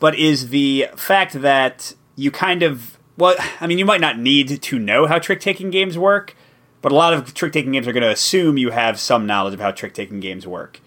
but 0.00 0.18
is 0.18 0.48
the 0.48 0.88
fact 0.96 1.34
that 1.40 1.94
you 2.16 2.30
kind 2.30 2.62
of, 2.62 2.98
well, 3.16 3.36
I 3.60 3.66
mean, 3.66 3.78
you 3.78 3.84
might 3.84 4.00
not 4.00 4.18
need 4.18 4.62
to 4.62 4.78
know 4.78 5.06
how 5.06 5.18
trick 5.18 5.40
taking 5.40 5.70
games 5.70 5.98
work, 5.98 6.34
but 6.80 6.92
a 6.92 6.94
lot 6.94 7.12
of 7.12 7.34
trick 7.34 7.52
taking 7.52 7.72
games 7.72 7.86
are 7.86 7.92
going 7.92 8.02
to 8.02 8.10
assume 8.10 8.58
you 8.58 8.70
have 8.70 8.98
some 8.98 9.26
knowledge 9.26 9.54
of 9.54 9.60
how 9.60 9.70
trick 9.70 9.94
taking 9.94 10.20
games 10.20 10.46
work. 10.46 10.80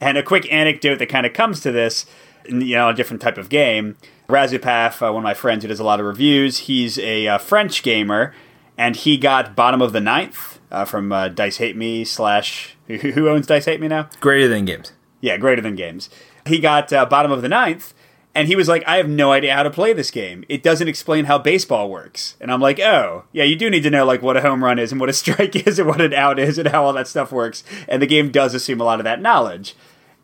And 0.00 0.16
a 0.16 0.22
quick 0.22 0.50
anecdote 0.52 0.98
that 0.98 1.08
kind 1.08 1.26
of 1.26 1.32
comes 1.32 1.60
to 1.60 1.72
this, 1.72 2.06
you 2.46 2.76
know, 2.76 2.88
a 2.88 2.94
different 2.94 3.20
type 3.20 3.38
of 3.38 3.48
game. 3.48 3.96
Razupaf, 4.28 5.06
uh, 5.06 5.12
one 5.12 5.22
of 5.22 5.24
my 5.24 5.34
friends 5.34 5.64
who 5.64 5.68
does 5.68 5.80
a 5.80 5.84
lot 5.84 6.00
of 6.00 6.06
reviews, 6.06 6.58
he's 6.60 6.98
a 6.98 7.26
uh, 7.26 7.38
French 7.38 7.82
gamer, 7.82 8.34
and 8.76 8.94
he 8.94 9.16
got 9.16 9.56
bottom 9.56 9.82
of 9.82 9.92
the 9.92 10.00
ninth 10.00 10.58
uh, 10.70 10.84
from 10.84 11.10
uh, 11.12 11.28
Dice 11.28 11.56
Hate 11.56 11.76
Me 11.76 12.04
slash 12.04 12.76
who 12.86 13.28
owns 13.28 13.46
Dice 13.46 13.66
Hate 13.66 13.80
Me 13.80 13.88
now? 13.88 14.08
Greater 14.20 14.48
than 14.48 14.64
games. 14.64 14.92
Yeah, 15.20 15.36
greater 15.36 15.60
than 15.60 15.74
games. 15.74 16.08
He 16.46 16.58
got 16.58 16.92
uh, 16.92 17.04
bottom 17.06 17.32
of 17.32 17.42
the 17.42 17.48
ninth, 17.48 17.92
and 18.38 18.46
he 18.46 18.54
was 18.54 18.68
like, 18.68 18.86
I 18.86 18.98
have 18.98 19.08
no 19.08 19.32
idea 19.32 19.52
how 19.52 19.64
to 19.64 19.70
play 19.70 19.92
this 19.92 20.12
game. 20.12 20.44
It 20.48 20.62
doesn't 20.62 20.86
explain 20.86 21.24
how 21.24 21.38
baseball 21.38 21.90
works. 21.90 22.36
And 22.40 22.52
I'm 22.52 22.60
like, 22.60 22.78
oh, 22.78 23.24
yeah, 23.32 23.42
you 23.42 23.56
do 23.56 23.68
need 23.68 23.82
to 23.82 23.90
know 23.90 24.04
like 24.04 24.22
what 24.22 24.36
a 24.36 24.40
home 24.40 24.62
run 24.62 24.78
is 24.78 24.92
and 24.92 25.00
what 25.00 25.08
a 25.08 25.12
strike 25.24 25.56
is 25.66 25.80
and 25.80 25.88
what 25.88 26.00
an 26.00 26.14
out 26.14 26.38
is 26.38 26.56
and 26.56 26.68
how 26.68 26.84
all 26.84 26.92
that 26.92 27.08
stuff 27.08 27.32
works. 27.32 27.64
And 27.88 28.00
the 28.00 28.06
game 28.06 28.30
does 28.30 28.54
assume 28.54 28.80
a 28.80 28.84
lot 28.84 29.00
of 29.00 29.04
that 29.04 29.20
knowledge. 29.20 29.74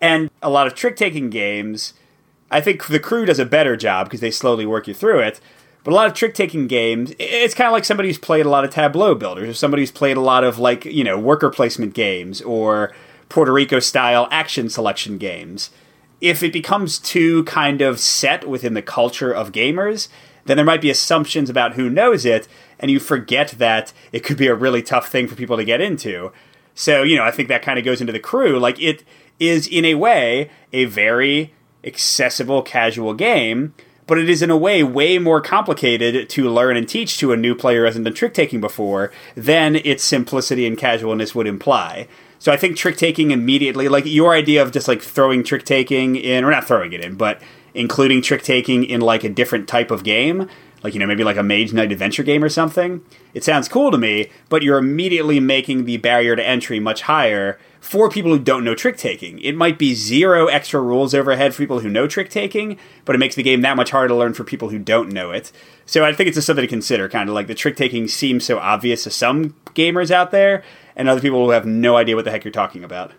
And 0.01 0.31
a 0.41 0.49
lot 0.49 0.69
of 0.69 0.77
trick 0.77 0.95
taking 0.95 1.29
games, 1.29 1.95
I 2.53 2.61
think 2.61 2.87
the 2.87 3.01
crew 3.01 3.27
does 3.27 3.41
a 3.41 3.45
better 3.45 3.77
job 3.77 4.07
because 4.07 4.21
they 4.21 4.31
slowly 4.31 4.65
work 4.65 4.87
you 4.87 4.95
through 4.95 5.19
it. 5.19 5.41
But 5.83 5.91
a 5.91 5.97
lot 5.97 6.07
of 6.07 6.15
trick 6.15 6.35
taking 6.35 6.69
games, 6.69 7.15
it's 7.19 7.53
kind 7.53 7.67
of 7.67 7.73
like 7.73 7.85
somebody 7.85 8.11
who's 8.11 8.19
played 8.19 8.47
a 8.47 8.49
lot 8.49 8.63
of 8.63 8.71
tableau 8.71 9.17
builders, 9.17 9.49
or 9.49 9.55
somebody 9.55 9.83
who's 9.83 9.91
played 9.91 10.17
a 10.17 10.21
lot 10.21 10.45
of 10.45 10.61
like, 10.61 10.85
you 10.85 11.03
know, 11.03 11.19
worker 11.19 11.51
placement 11.51 11.95
games 11.95 12.41
or 12.43 12.93
Puerto 13.29 13.53
Rico 13.53 13.81
style 13.81 14.29
action 14.31 14.69
selection 14.69 15.19
games 15.19 15.71
if 16.25 16.43
it 16.43 16.55
becomes 16.55 16.99
too 16.99 17.45
kind 17.45 17.83
of 17.83 18.01
set 18.01 18.49
within 18.49 18.73
the 18.73 18.81
culture 18.81 19.31
of 19.31 19.53
gamers, 19.53 20.09
then 20.47 20.57
there 20.57 20.65
might 20.65 20.81
be 20.81 20.89
assumptions 20.89 21.51
about 21.51 21.75
who 21.75 21.91
knows 21.91 22.25
it, 22.25 22.49
and 22.79 22.91
you 22.91 22.99
forget 22.99 23.51
that 23.59 23.93
it 24.11 24.25
could 24.25 24.39
be 24.39 24.47
a 24.47 24.55
really 24.55 24.83
tough 24.83 25.09
thing 25.09 25.29
for 25.29 25.35
people 25.35 25.59
to 25.59 25.65
get 25.65 25.83
into. 25.83 26.33
So, 26.75 27.03
you 27.03 27.17
know, 27.17 27.25
I 27.25 27.31
think 27.31 27.49
that 27.49 27.61
kind 27.61 27.79
of 27.79 27.85
goes 27.85 28.01
into 28.01 28.13
the 28.13 28.19
crew. 28.19 28.59
Like, 28.59 28.81
it 28.81 29.05
is, 29.39 29.67
in 29.67 29.85
a 29.85 29.97
way, 29.97 30.51
a 30.73 30.87
very 30.87 31.53
accessible, 31.85 32.63
casual 32.63 33.13
game, 33.13 33.75
but 34.07 34.17
it 34.17 34.31
is, 34.31 34.41
in 34.41 34.49
a 34.49 34.57
way, 34.57 34.83
way 34.83 35.19
more 35.19 35.43
complicated 35.43 36.31
to 36.31 36.49
learn 36.49 36.79
and 36.79 36.89
teach 36.89 37.19
to 37.19 37.33
a 37.33 37.37
new 37.37 37.55
player 37.55 37.81
who 37.81 37.85
hasn't 37.85 38.07
done 38.07 38.15
trick 38.15 38.33
taking 38.33 38.63
before 38.63 39.13
than 39.35 39.77
its 39.77 40.03
simplicity 40.03 40.67
and 40.67 40.79
casualness 40.79 41.35
would 41.35 41.47
imply. 41.47 42.09
So 42.39 42.53
I 42.53 42.57
think 42.57 42.77
trick 42.77 42.97
taking 42.97 43.31
immediately, 43.31 43.89
like 43.89 44.05
your 44.07 44.35
idea 44.35 44.63
of 44.63 44.73
just 44.73 44.89
like 44.89 45.03
throwing 45.03 45.43
trick 45.43 45.65
taking 45.65 46.17
in, 46.17 46.45
or 46.45 46.51
not 46.51 46.65
throwing 46.65 46.93
it 46.93 47.01
in, 47.01 47.17
but 47.17 47.41
including 47.75 48.23
trick 48.23 48.43
taking 48.43 48.85
in 48.85 49.01
like 49.01 49.25
a 49.25 49.29
different 49.29 49.69
type 49.69 49.91
of 49.91 50.05
game, 50.05 50.49
like 50.83 50.95
you 50.95 51.01
know 51.01 51.07
maybe 51.07 51.25
like 51.25 51.37
a 51.37 51.43
Mage 51.43 51.73
Knight 51.73 51.91
adventure 51.91 52.23
game 52.23 52.45
or 52.45 52.49
something. 52.49 53.03
It 53.33 53.43
sounds 53.43 53.69
cool 53.69 53.91
to 53.91 53.99
me, 53.99 54.31
but 54.49 54.63
you're 54.63 54.79
immediately 54.79 55.41
making 55.41 55.85
the 55.85 55.97
barrier 55.97 56.37
to 56.37 56.47
entry 56.47 56.79
much 56.79 57.03
higher 57.03 57.59
for 57.81 58.09
people 58.09 58.31
who 58.31 58.39
don't 58.39 58.65
know 58.65 58.75
trick 58.75 58.97
taking. 58.97 59.39
It 59.41 59.57
might 59.57 59.79
be 59.79 59.95
zero 59.95 60.47
extra 60.47 60.81
rules 60.81 61.15
overhead 61.15 61.55
for 61.55 61.63
people 61.63 61.81
who 61.81 61.91
know 61.91 62.07
trick 62.07 62.31
taking, 62.31 62.79
but 63.05 63.15
it 63.15 63.19
makes 63.19 63.35
the 63.35 63.43
game 63.43 63.63
that 63.63 63.77
much 63.77 63.91
harder 63.91 64.09
to 64.09 64.15
learn 64.15 64.35
for 64.35 64.45
people 64.45 64.69
who 64.69 64.79
don't 64.79 65.11
know 65.11 65.33
it. 65.33 65.51
So 65.87 66.05
I 66.05 66.13
think 66.13 66.29
it's 66.29 66.37
just 66.37 66.47
something 66.47 66.63
to 66.63 66.69
consider. 66.69 67.09
Kind 67.09 67.29
of 67.29 67.35
like 67.35 67.47
the 67.47 67.55
trick 67.55 67.77
taking 67.77 68.07
seems 68.09 68.45
so 68.45 68.59
obvious 68.59 69.05
to 69.05 69.11
some 69.11 69.55
gamers 69.75 70.11
out 70.11 70.31
there 70.31 70.63
and 70.97 71.09
other 71.09 71.21
people 71.21 71.45
who 71.45 71.51
have 71.51 71.67
no 71.67 71.97
idea 71.97 72.17
what 72.17 72.25
the 72.25 72.31
heck 72.31 72.45
you're 72.45 72.53
talking 72.53 72.85
about. 72.85 73.13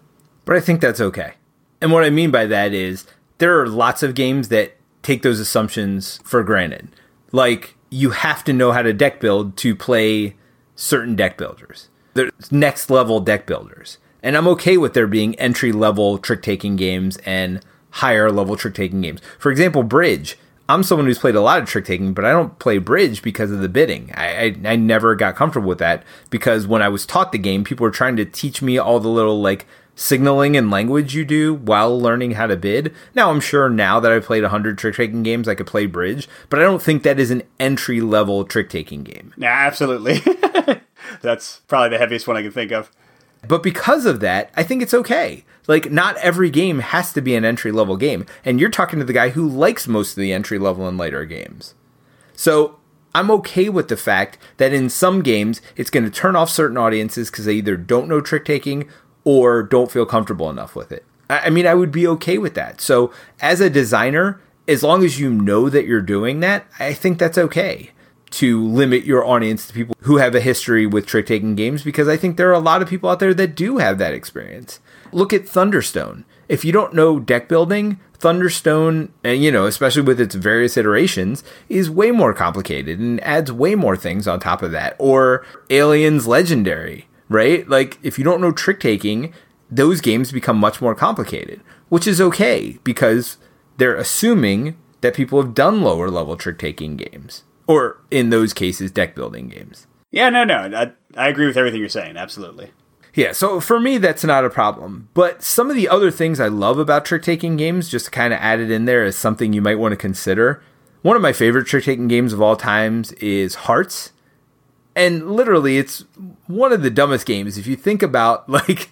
But 0.45 0.55
I 0.55 0.59
think 0.59 0.81
that's 0.81 1.01
okay. 1.01 1.33
And 1.81 1.91
what 1.91 2.03
I 2.03 2.09
mean 2.09 2.31
by 2.31 2.45
that 2.45 2.73
is 2.73 3.05
there 3.37 3.59
are 3.59 3.67
lots 3.67 4.03
of 4.03 4.15
games 4.15 4.49
that 4.49 4.75
take 5.03 5.21
those 5.21 5.39
assumptions 5.39 6.19
for 6.23 6.43
granted. 6.43 6.89
Like 7.31 7.75
you 7.89 8.11
have 8.11 8.43
to 8.45 8.53
know 8.53 8.71
how 8.71 8.81
to 8.81 8.93
deck 8.93 9.19
build 9.19 9.57
to 9.57 9.75
play 9.75 10.35
certain 10.75 11.15
deck 11.15 11.37
builders. 11.37 11.89
There's 12.13 12.51
next 12.51 12.89
level 12.89 13.19
deck 13.19 13.45
builders. 13.45 13.97
And 14.23 14.35
I'm 14.35 14.47
okay 14.49 14.77
with 14.77 14.93
there 14.93 15.07
being 15.07 15.35
entry 15.35 15.71
level 15.71 16.17
trick 16.17 16.41
taking 16.41 16.75
games 16.75 17.17
and 17.25 17.63
higher 17.91 18.31
level 18.31 18.55
trick 18.55 18.73
taking 18.73 19.01
games. 19.01 19.21
For 19.37 19.51
example, 19.51 19.83
Bridge 19.83 20.37
I'm 20.67 20.83
someone 20.83 21.05
who's 21.05 21.19
played 21.19 21.35
a 21.35 21.41
lot 21.41 21.61
of 21.61 21.67
trick 21.67 21.85
taking, 21.85 22.13
but 22.13 22.25
I 22.25 22.31
don't 22.31 22.57
play 22.59 22.79
bridge 22.79 23.21
because 23.21 23.51
of 23.51 23.59
the 23.59 23.69
bidding. 23.69 24.11
I, 24.15 24.27
I, 24.27 24.55
I 24.65 24.75
never 24.75 25.15
got 25.15 25.35
comfortable 25.35 25.69
with 25.69 25.77
that 25.79 26.03
because 26.29 26.65
when 26.65 26.81
I 26.81 26.89
was 26.89 27.05
taught 27.05 27.31
the 27.31 27.37
game, 27.37 27.63
people 27.63 27.83
were 27.83 27.91
trying 27.91 28.15
to 28.15 28.25
teach 28.25 28.61
me 28.61 28.77
all 28.77 28.99
the 28.99 29.09
little 29.09 29.41
like 29.41 29.67
signaling 29.95 30.57
and 30.57 30.69
language 30.69 31.15
you 31.15 31.23
do 31.23 31.53
while 31.53 31.99
learning 31.99 32.31
how 32.31 32.47
to 32.47 32.57
bid. 32.57 32.93
Now 33.13 33.29
I'm 33.29 33.39
sure 33.39 33.69
now 33.69 33.99
that 33.99 34.11
I've 34.11 34.25
played 34.25 34.43
100 34.43 34.77
trick 34.77 34.95
taking 34.95 35.23
games, 35.23 35.47
I 35.47 35.55
could 35.55 35.67
play 35.67 35.85
bridge, 35.85 36.27
but 36.49 36.59
I 36.59 36.63
don't 36.63 36.81
think 36.81 37.03
that 37.03 37.19
is 37.19 37.31
an 37.31 37.43
entry 37.59 38.01
level 38.01 38.43
trick 38.43 38.69
taking 38.69 39.03
game. 39.03 39.33
Yeah, 39.37 39.53
absolutely. 39.53 40.21
That's 41.21 41.61
probably 41.67 41.89
the 41.89 41.97
heaviest 41.97 42.27
one 42.27 42.37
I 42.37 42.41
can 42.41 42.51
think 42.51 42.71
of. 42.71 42.91
But 43.47 43.63
because 43.63 44.05
of 44.05 44.19
that, 44.19 44.51
I 44.55 44.63
think 44.63 44.81
it's 44.81 44.93
okay. 44.93 45.43
Like, 45.67 45.91
not 45.91 46.17
every 46.17 46.49
game 46.49 46.79
has 46.79 47.11
to 47.13 47.21
be 47.21 47.35
an 47.35 47.45
entry 47.45 47.71
level 47.71 47.97
game. 47.97 48.25
And 48.43 48.59
you're 48.59 48.69
talking 48.69 48.99
to 48.99 49.05
the 49.05 49.13
guy 49.13 49.29
who 49.29 49.47
likes 49.47 49.87
most 49.87 50.11
of 50.11 50.21
the 50.21 50.31
entry 50.31 50.59
level 50.59 50.87
and 50.87 50.97
lighter 50.97 51.25
games. 51.25 51.73
So 52.33 52.79
I'm 53.15 53.31
okay 53.31 53.69
with 53.69 53.87
the 53.87 53.97
fact 53.97 54.37
that 54.57 54.73
in 54.73 54.89
some 54.89 55.21
games, 55.21 55.61
it's 55.75 55.89
going 55.89 56.03
to 56.03 56.11
turn 56.11 56.35
off 56.35 56.49
certain 56.49 56.77
audiences 56.77 57.31
because 57.31 57.45
they 57.45 57.55
either 57.55 57.77
don't 57.77 58.07
know 58.07 58.21
trick 58.21 58.45
taking 58.45 58.87
or 59.23 59.63
don't 59.63 59.91
feel 59.91 60.05
comfortable 60.05 60.49
enough 60.49 60.75
with 60.75 60.91
it. 60.91 61.03
I 61.29 61.49
mean, 61.49 61.65
I 61.65 61.73
would 61.73 61.91
be 61.91 62.05
okay 62.07 62.37
with 62.37 62.53
that. 62.53 62.79
So, 62.79 63.11
as 63.41 63.59
a 63.59 63.69
designer, 63.69 64.39
as 64.67 64.83
long 64.83 65.03
as 65.03 65.19
you 65.19 65.31
know 65.31 65.69
that 65.69 65.87
you're 65.87 66.01
doing 66.01 66.39
that, 66.41 66.67
I 66.77 66.93
think 66.93 67.17
that's 67.17 67.37
okay 67.37 67.91
to 68.31 68.63
limit 68.67 69.05
your 69.05 69.25
audience 69.25 69.67
to 69.67 69.73
people 69.73 69.95
who 70.01 70.17
have 70.17 70.35
a 70.35 70.41
history 70.41 70.85
with 70.85 71.05
trick 71.05 71.25
taking 71.25 71.55
games 71.55 71.83
because 71.83 72.07
I 72.07 72.17
think 72.17 72.37
there 72.37 72.49
are 72.49 72.53
a 72.53 72.59
lot 72.59 72.81
of 72.81 72.89
people 72.89 73.09
out 73.09 73.19
there 73.19 73.33
that 73.33 73.55
do 73.55 73.77
have 73.77 73.97
that 73.97 74.13
experience. 74.13 74.79
Look 75.11 75.33
at 75.33 75.47
Thunderstone. 75.47 76.25
If 76.49 76.65
you 76.65 76.71
don't 76.71 76.93
know 76.93 77.19
deck 77.19 77.47
building, 77.47 77.99
Thunderstone, 78.19 79.09
and 79.23 79.43
you 79.43 79.51
know, 79.51 79.65
especially 79.65 80.01
with 80.01 80.19
its 80.19 80.35
various 80.35 80.77
iterations, 80.77 81.43
is 81.69 81.89
way 81.89 82.11
more 82.11 82.33
complicated 82.33 82.99
and 82.99 83.23
adds 83.23 83.51
way 83.51 83.75
more 83.75 83.97
things 83.97 84.27
on 84.27 84.39
top 84.39 84.61
of 84.61 84.71
that. 84.71 84.95
Or 84.99 85.45
Aliens 85.69 86.27
Legendary, 86.27 87.07
right? 87.29 87.67
Like, 87.67 87.97
if 88.03 88.17
you 88.17 88.23
don't 88.23 88.41
know 88.41 88.51
trick 88.51 88.79
taking, 88.79 89.33
those 89.69 90.01
games 90.01 90.31
become 90.31 90.57
much 90.57 90.81
more 90.81 90.95
complicated, 90.95 91.61
which 91.89 92.07
is 92.07 92.21
okay 92.21 92.77
because 92.83 93.37
they're 93.77 93.95
assuming 93.95 94.77
that 95.01 95.15
people 95.15 95.41
have 95.41 95.53
done 95.53 95.81
lower 95.81 96.09
level 96.09 96.35
trick 96.35 96.57
taking 96.57 96.95
games 96.95 97.43
or 97.67 98.01
in 98.11 98.29
those 98.29 98.53
cases, 98.53 98.91
deck 98.91 99.15
building 99.15 99.47
games. 99.47 99.87
Yeah, 100.11 100.29
no, 100.29 100.43
no, 100.43 100.57
I, 100.57 100.91
I 101.15 101.27
agree 101.27 101.47
with 101.47 101.57
everything 101.57 101.79
you're 101.79 101.89
saying. 101.89 102.17
Absolutely. 102.17 102.71
Yeah, 103.15 103.31
so 103.31 103.61
for 103.61 103.79
me, 103.79 103.97
that's 103.97 104.25
not 104.25 104.43
a 104.43 104.49
problem. 104.49 105.09
But 105.13 105.41
some 105.41 105.69
of 105.69 105.75
the 105.75 105.87
other 105.87 106.11
things 106.11 106.39
I 106.39 106.49
love 106.49 106.77
about 106.77 107.05
trick 107.05 107.23
taking 107.23 107.55
games, 107.55 107.89
just 107.89 108.11
kind 108.11 108.33
of 108.33 108.39
added 108.39 108.69
in 108.69 108.85
there 108.85 109.03
as 109.03 109.15
something 109.15 109.53
you 109.53 109.61
might 109.61 109.79
want 109.79 109.93
to 109.93 109.97
consider. 109.97 110.61
One 111.01 111.15
of 111.15 111.21
my 111.21 111.31
favorite 111.31 111.65
trick 111.65 111.85
taking 111.85 112.09
games 112.09 112.33
of 112.33 112.41
all 112.41 112.57
times 112.57 113.13
is 113.13 113.55
Hearts. 113.55 114.11
And 114.95 115.31
literally, 115.31 115.77
it's 115.77 116.03
one 116.47 116.73
of 116.73 116.81
the 116.81 116.89
dumbest 116.89 117.25
games. 117.25 117.57
If 117.57 117.67
you 117.67 117.77
think 117.77 118.03
about 118.03 118.49
like 118.49 118.89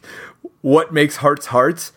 what 0.61 0.93
makes 0.93 1.17
Hearts 1.17 1.47
Hearts, 1.47 1.91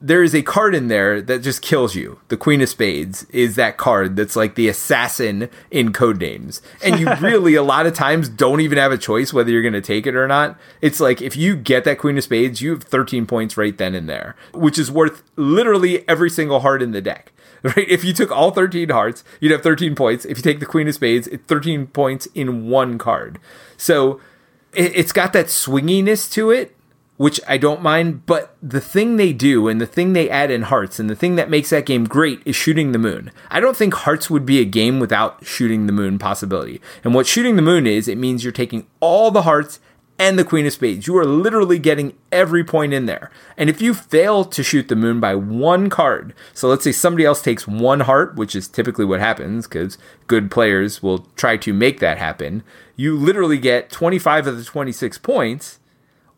there 0.00 0.22
is 0.22 0.34
a 0.34 0.42
card 0.42 0.74
in 0.74 0.88
there 0.88 1.20
that 1.20 1.42
just 1.42 1.60
kills 1.60 1.94
you. 1.94 2.18
The 2.28 2.36
Queen 2.36 2.62
of 2.62 2.70
Spades 2.70 3.24
is 3.24 3.56
that 3.56 3.76
card 3.76 4.16
that's 4.16 4.34
like 4.34 4.54
the 4.54 4.68
assassin 4.68 5.50
in 5.70 5.92
Codenames. 5.92 6.62
And 6.82 6.98
you 6.98 7.12
really, 7.20 7.54
a 7.54 7.62
lot 7.62 7.86
of 7.86 7.92
times, 7.92 8.28
don't 8.28 8.62
even 8.62 8.78
have 8.78 8.92
a 8.92 8.98
choice 8.98 9.32
whether 9.32 9.50
you're 9.50 9.62
going 9.62 9.74
to 9.74 9.82
take 9.82 10.06
it 10.06 10.16
or 10.16 10.26
not. 10.26 10.58
It's 10.80 11.00
like 11.00 11.20
if 11.20 11.36
you 11.36 11.54
get 11.54 11.84
that 11.84 11.98
Queen 11.98 12.16
of 12.16 12.24
Spades, 12.24 12.62
you 12.62 12.70
have 12.70 12.82
13 12.82 13.26
points 13.26 13.58
right 13.58 13.76
then 13.76 13.94
and 13.94 14.08
there, 14.08 14.36
which 14.54 14.78
is 14.78 14.90
worth 14.90 15.22
literally 15.36 16.08
every 16.08 16.30
single 16.30 16.60
heart 16.60 16.82
in 16.82 16.92
the 16.92 17.02
deck. 17.02 17.32
Right? 17.62 17.90
If 17.90 18.04
you 18.04 18.14
took 18.14 18.30
all 18.30 18.52
13 18.52 18.88
hearts, 18.88 19.22
you'd 19.38 19.52
have 19.52 19.62
13 19.62 19.94
points. 19.94 20.24
If 20.24 20.38
you 20.38 20.42
take 20.42 20.60
the 20.60 20.64
Queen 20.64 20.88
of 20.88 20.94
Spades, 20.94 21.26
it's 21.26 21.44
13 21.44 21.88
points 21.88 22.24
in 22.34 22.70
one 22.70 22.96
card. 22.96 23.38
So 23.76 24.18
it's 24.72 25.12
got 25.12 25.34
that 25.34 25.48
swinginess 25.48 26.32
to 26.32 26.50
it 26.50 26.74
which 27.20 27.38
I 27.46 27.58
don't 27.58 27.82
mind. 27.82 28.24
But 28.24 28.56
the 28.62 28.80
thing 28.80 29.18
they 29.18 29.34
do 29.34 29.68
and 29.68 29.78
the 29.78 29.86
thing 29.86 30.14
they 30.14 30.30
add 30.30 30.50
in 30.50 30.62
Hearts 30.62 30.98
and 30.98 31.10
the 31.10 31.14
thing 31.14 31.36
that 31.36 31.50
makes 31.50 31.68
that 31.68 31.84
game 31.84 32.04
great 32.04 32.40
is 32.46 32.56
shooting 32.56 32.92
the 32.92 32.98
moon. 32.98 33.30
I 33.50 33.60
don't 33.60 33.76
think 33.76 33.92
Hearts 33.92 34.30
would 34.30 34.46
be 34.46 34.58
a 34.58 34.64
game 34.64 34.98
without 34.98 35.44
shooting 35.44 35.84
the 35.84 35.92
moon 35.92 36.18
possibility. 36.18 36.80
And 37.04 37.12
what 37.12 37.26
shooting 37.26 37.56
the 37.56 37.62
moon 37.62 37.86
is, 37.86 38.08
it 38.08 38.16
means 38.16 38.42
you're 38.42 38.54
taking 38.54 38.86
all 39.00 39.30
the 39.30 39.42
hearts 39.42 39.80
and 40.18 40.38
the 40.38 40.44
Queen 40.44 40.64
of 40.64 40.72
Spades. 40.72 41.06
You 41.06 41.18
are 41.18 41.26
literally 41.26 41.78
getting 41.78 42.16
every 42.32 42.64
point 42.64 42.94
in 42.94 43.04
there. 43.04 43.30
And 43.58 43.68
if 43.68 43.82
you 43.82 43.92
fail 43.92 44.46
to 44.46 44.62
shoot 44.62 44.88
the 44.88 44.96
moon 44.96 45.20
by 45.20 45.34
one 45.34 45.90
card, 45.90 46.32
so 46.54 46.68
let's 46.68 46.84
say 46.84 46.92
somebody 46.92 47.26
else 47.26 47.42
takes 47.42 47.68
one 47.68 48.00
heart, 48.00 48.34
which 48.36 48.56
is 48.56 48.66
typically 48.66 49.04
what 49.04 49.20
happens 49.20 49.66
because 49.66 49.98
good 50.26 50.50
players 50.50 51.02
will 51.02 51.26
try 51.36 51.58
to 51.58 51.74
make 51.74 52.00
that 52.00 52.16
happen, 52.16 52.62
you 52.96 53.14
literally 53.14 53.58
get 53.58 53.90
25 53.90 54.46
of 54.46 54.56
the 54.56 54.64
26 54.64 55.18
points 55.18 55.79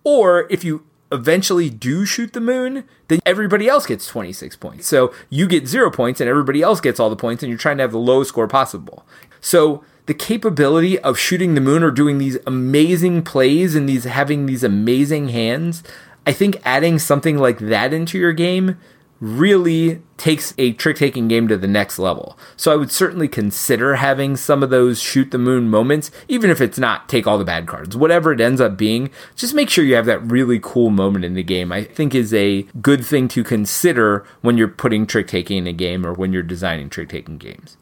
or 0.04 0.46
if 0.50 0.64
you 0.64 0.84
eventually 1.10 1.68
do 1.68 2.04
shoot 2.06 2.32
the 2.32 2.40
moon, 2.40 2.84
then 3.08 3.20
everybody 3.26 3.68
else 3.68 3.86
gets 3.86 4.06
26 4.06 4.56
points. 4.56 4.86
So 4.86 5.12
you 5.28 5.46
get 5.46 5.66
zero 5.66 5.90
points 5.90 6.20
and 6.20 6.28
everybody 6.28 6.62
else 6.62 6.80
gets 6.80 6.98
all 6.98 7.10
the 7.10 7.16
points, 7.16 7.42
and 7.42 7.50
you're 7.50 7.58
trying 7.58 7.76
to 7.76 7.82
have 7.82 7.92
the 7.92 7.98
lowest 7.98 8.30
score 8.30 8.48
possible. 8.48 9.06
So 9.40 9.84
the 10.06 10.14
capability 10.14 10.98
of 10.98 11.18
shooting 11.18 11.54
the 11.54 11.60
moon 11.60 11.82
or 11.82 11.90
doing 11.90 12.18
these 12.18 12.38
amazing 12.46 13.22
plays 13.22 13.74
and 13.74 13.88
these 13.88 14.04
having 14.04 14.46
these 14.46 14.64
amazing 14.64 15.28
hands, 15.28 15.82
I 16.26 16.32
think 16.32 16.56
adding 16.64 16.98
something 16.98 17.38
like 17.38 17.58
that 17.58 17.92
into 17.92 18.18
your 18.18 18.32
game 18.32 18.78
really 19.22 20.02
takes 20.16 20.52
a 20.58 20.72
trick 20.72 20.96
taking 20.96 21.28
game 21.28 21.46
to 21.46 21.56
the 21.56 21.68
next 21.68 21.96
level. 21.96 22.36
So 22.56 22.72
I 22.72 22.76
would 22.76 22.90
certainly 22.90 23.28
consider 23.28 23.94
having 23.94 24.36
some 24.36 24.64
of 24.64 24.70
those 24.70 25.00
shoot 25.00 25.30
the 25.30 25.38
moon 25.38 25.70
moments, 25.70 26.10
even 26.26 26.50
if 26.50 26.60
it's 26.60 26.78
not 26.78 27.08
take 27.08 27.24
all 27.24 27.38
the 27.38 27.44
bad 27.44 27.68
cards. 27.68 27.96
Whatever 27.96 28.32
it 28.32 28.40
ends 28.40 28.60
up 28.60 28.76
being, 28.76 29.10
just 29.36 29.54
make 29.54 29.70
sure 29.70 29.84
you 29.84 29.94
have 29.94 30.06
that 30.06 30.28
really 30.28 30.58
cool 30.60 30.90
moment 30.90 31.24
in 31.24 31.34
the 31.34 31.44
game. 31.44 31.70
I 31.70 31.84
think 31.84 32.16
is 32.16 32.34
a 32.34 32.62
good 32.80 33.06
thing 33.06 33.28
to 33.28 33.44
consider 33.44 34.26
when 34.40 34.58
you're 34.58 34.66
putting 34.66 35.06
trick 35.06 35.28
taking 35.28 35.58
in 35.58 35.66
a 35.68 35.72
game 35.72 36.04
or 36.04 36.12
when 36.12 36.32
you're 36.32 36.42
designing 36.42 36.90
trick 36.90 37.08
taking 37.08 37.38
games. 37.38 37.76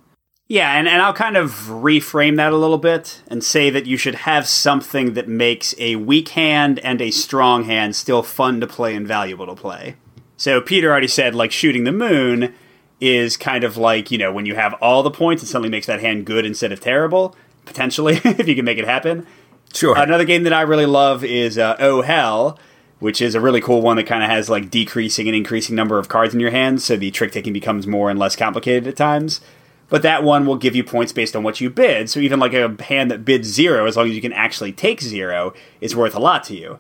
Yeah, 0.47 0.77
and, 0.77 0.89
and 0.89 1.01
I'll 1.01 1.15
kind 1.15 1.39
of 1.39 1.53
reframe 1.69 2.37
that 2.37 2.53
a 2.53 2.57
little 2.57 2.77
bit 2.77 3.23
and 3.29 3.43
say 3.43 3.71
that 3.71 3.87
you 3.87 3.97
should 3.97 4.17
have 4.17 4.47
something 4.47 5.15
that 5.15 5.29
makes 5.29 5.75
a 5.79 5.97
weak 5.97 6.31
hand 6.31 6.81
and 6.81 7.01
a 7.01 7.13
strong 7.13 7.65
hand 7.65 7.97
still 7.97 8.23
fun 8.23 8.61
to 8.61 8.67
play 8.67 8.95
and 8.95 9.09
valuable 9.09 9.47
to 9.47 9.55
play. 9.55 9.95
So 10.41 10.63
Peter 10.63 10.91
already 10.91 11.07
said, 11.07 11.35
like, 11.35 11.53
shooting 11.53 11.85
the 11.85 11.93
moon 11.93 12.55
is 12.99 13.37
kind 13.37 13.63
of 13.63 13.77
like, 13.77 14.11
you 14.11 14.17
know, 14.17 14.33
when 14.33 14.47
you 14.47 14.55
have 14.55 14.73
all 14.81 15.03
the 15.03 15.11
points, 15.11 15.43
it 15.43 15.49
suddenly 15.49 15.69
makes 15.69 15.87
that 15.87 16.01
hand 16.01 16.25
good 16.25 16.47
instead 16.47 16.73
of 16.73 16.81
terrible, 16.81 17.37
potentially, 17.67 18.15
if 18.25 18.49
you 18.49 18.55
can 18.55 18.65
make 18.65 18.79
it 18.79 18.87
happen. 18.87 19.27
Sure. 19.75 19.95
Another 19.95 20.25
game 20.25 20.45
that 20.45 20.55
I 20.55 20.63
really 20.63 20.87
love 20.87 21.23
is 21.25 21.59
uh, 21.59 21.77
Oh 21.79 22.01
Hell, 22.01 22.59
which 23.01 23.21
is 23.21 23.35
a 23.35 23.41
really 23.41 23.61
cool 23.61 23.83
one 23.83 23.99
that 23.99 24.07
kind 24.07 24.23
of 24.25 24.31
has 24.31 24.49
like 24.49 24.71
decreasing 24.71 25.29
and 25.29 25.37
increasing 25.37 25.77
number 25.77 25.99
of 25.99 26.09
cards 26.09 26.33
in 26.33 26.41
your 26.41 26.53
hand, 26.53 26.81
so 26.81 26.97
the 26.97 27.11
trick 27.11 27.33
taking 27.33 27.53
becomes 27.53 27.87
more 27.87 28.09
and 28.09 28.19
less 28.19 28.35
complicated 28.35 28.87
at 28.89 28.97
times 28.97 29.43
but 29.91 30.03
that 30.03 30.23
one 30.23 30.47
will 30.47 30.57
give 30.57 30.77
you 30.77 30.85
points 30.85 31.13
based 31.13 31.35
on 31.35 31.43
what 31.43 31.61
you 31.61 31.69
bid. 31.69 32.09
So 32.09 32.21
even 32.21 32.39
like 32.39 32.55
a 32.55 32.81
hand 32.85 33.11
that 33.11 33.25
bids 33.25 33.49
zero, 33.49 33.87
as 33.87 33.97
long 33.97 34.09
as 34.09 34.15
you 34.15 34.23
can 34.23 34.33
actually 34.33 34.73
take 34.73 35.01
zero, 35.01 35.53
is 35.81 35.97
worth 35.97 36.15
a 36.15 36.21
lot 36.21 36.45
to 36.45 36.57
you. 36.57 36.79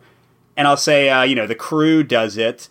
And 0.56 0.68
I'll 0.68 0.76
say, 0.76 1.10
uh, 1.10 1.22
you 1.22 1.34
know, 1.34 1.48
the 1.48 1.56
crew 1.56 2.04
does 2.04 2.36
it. 2.36 2.68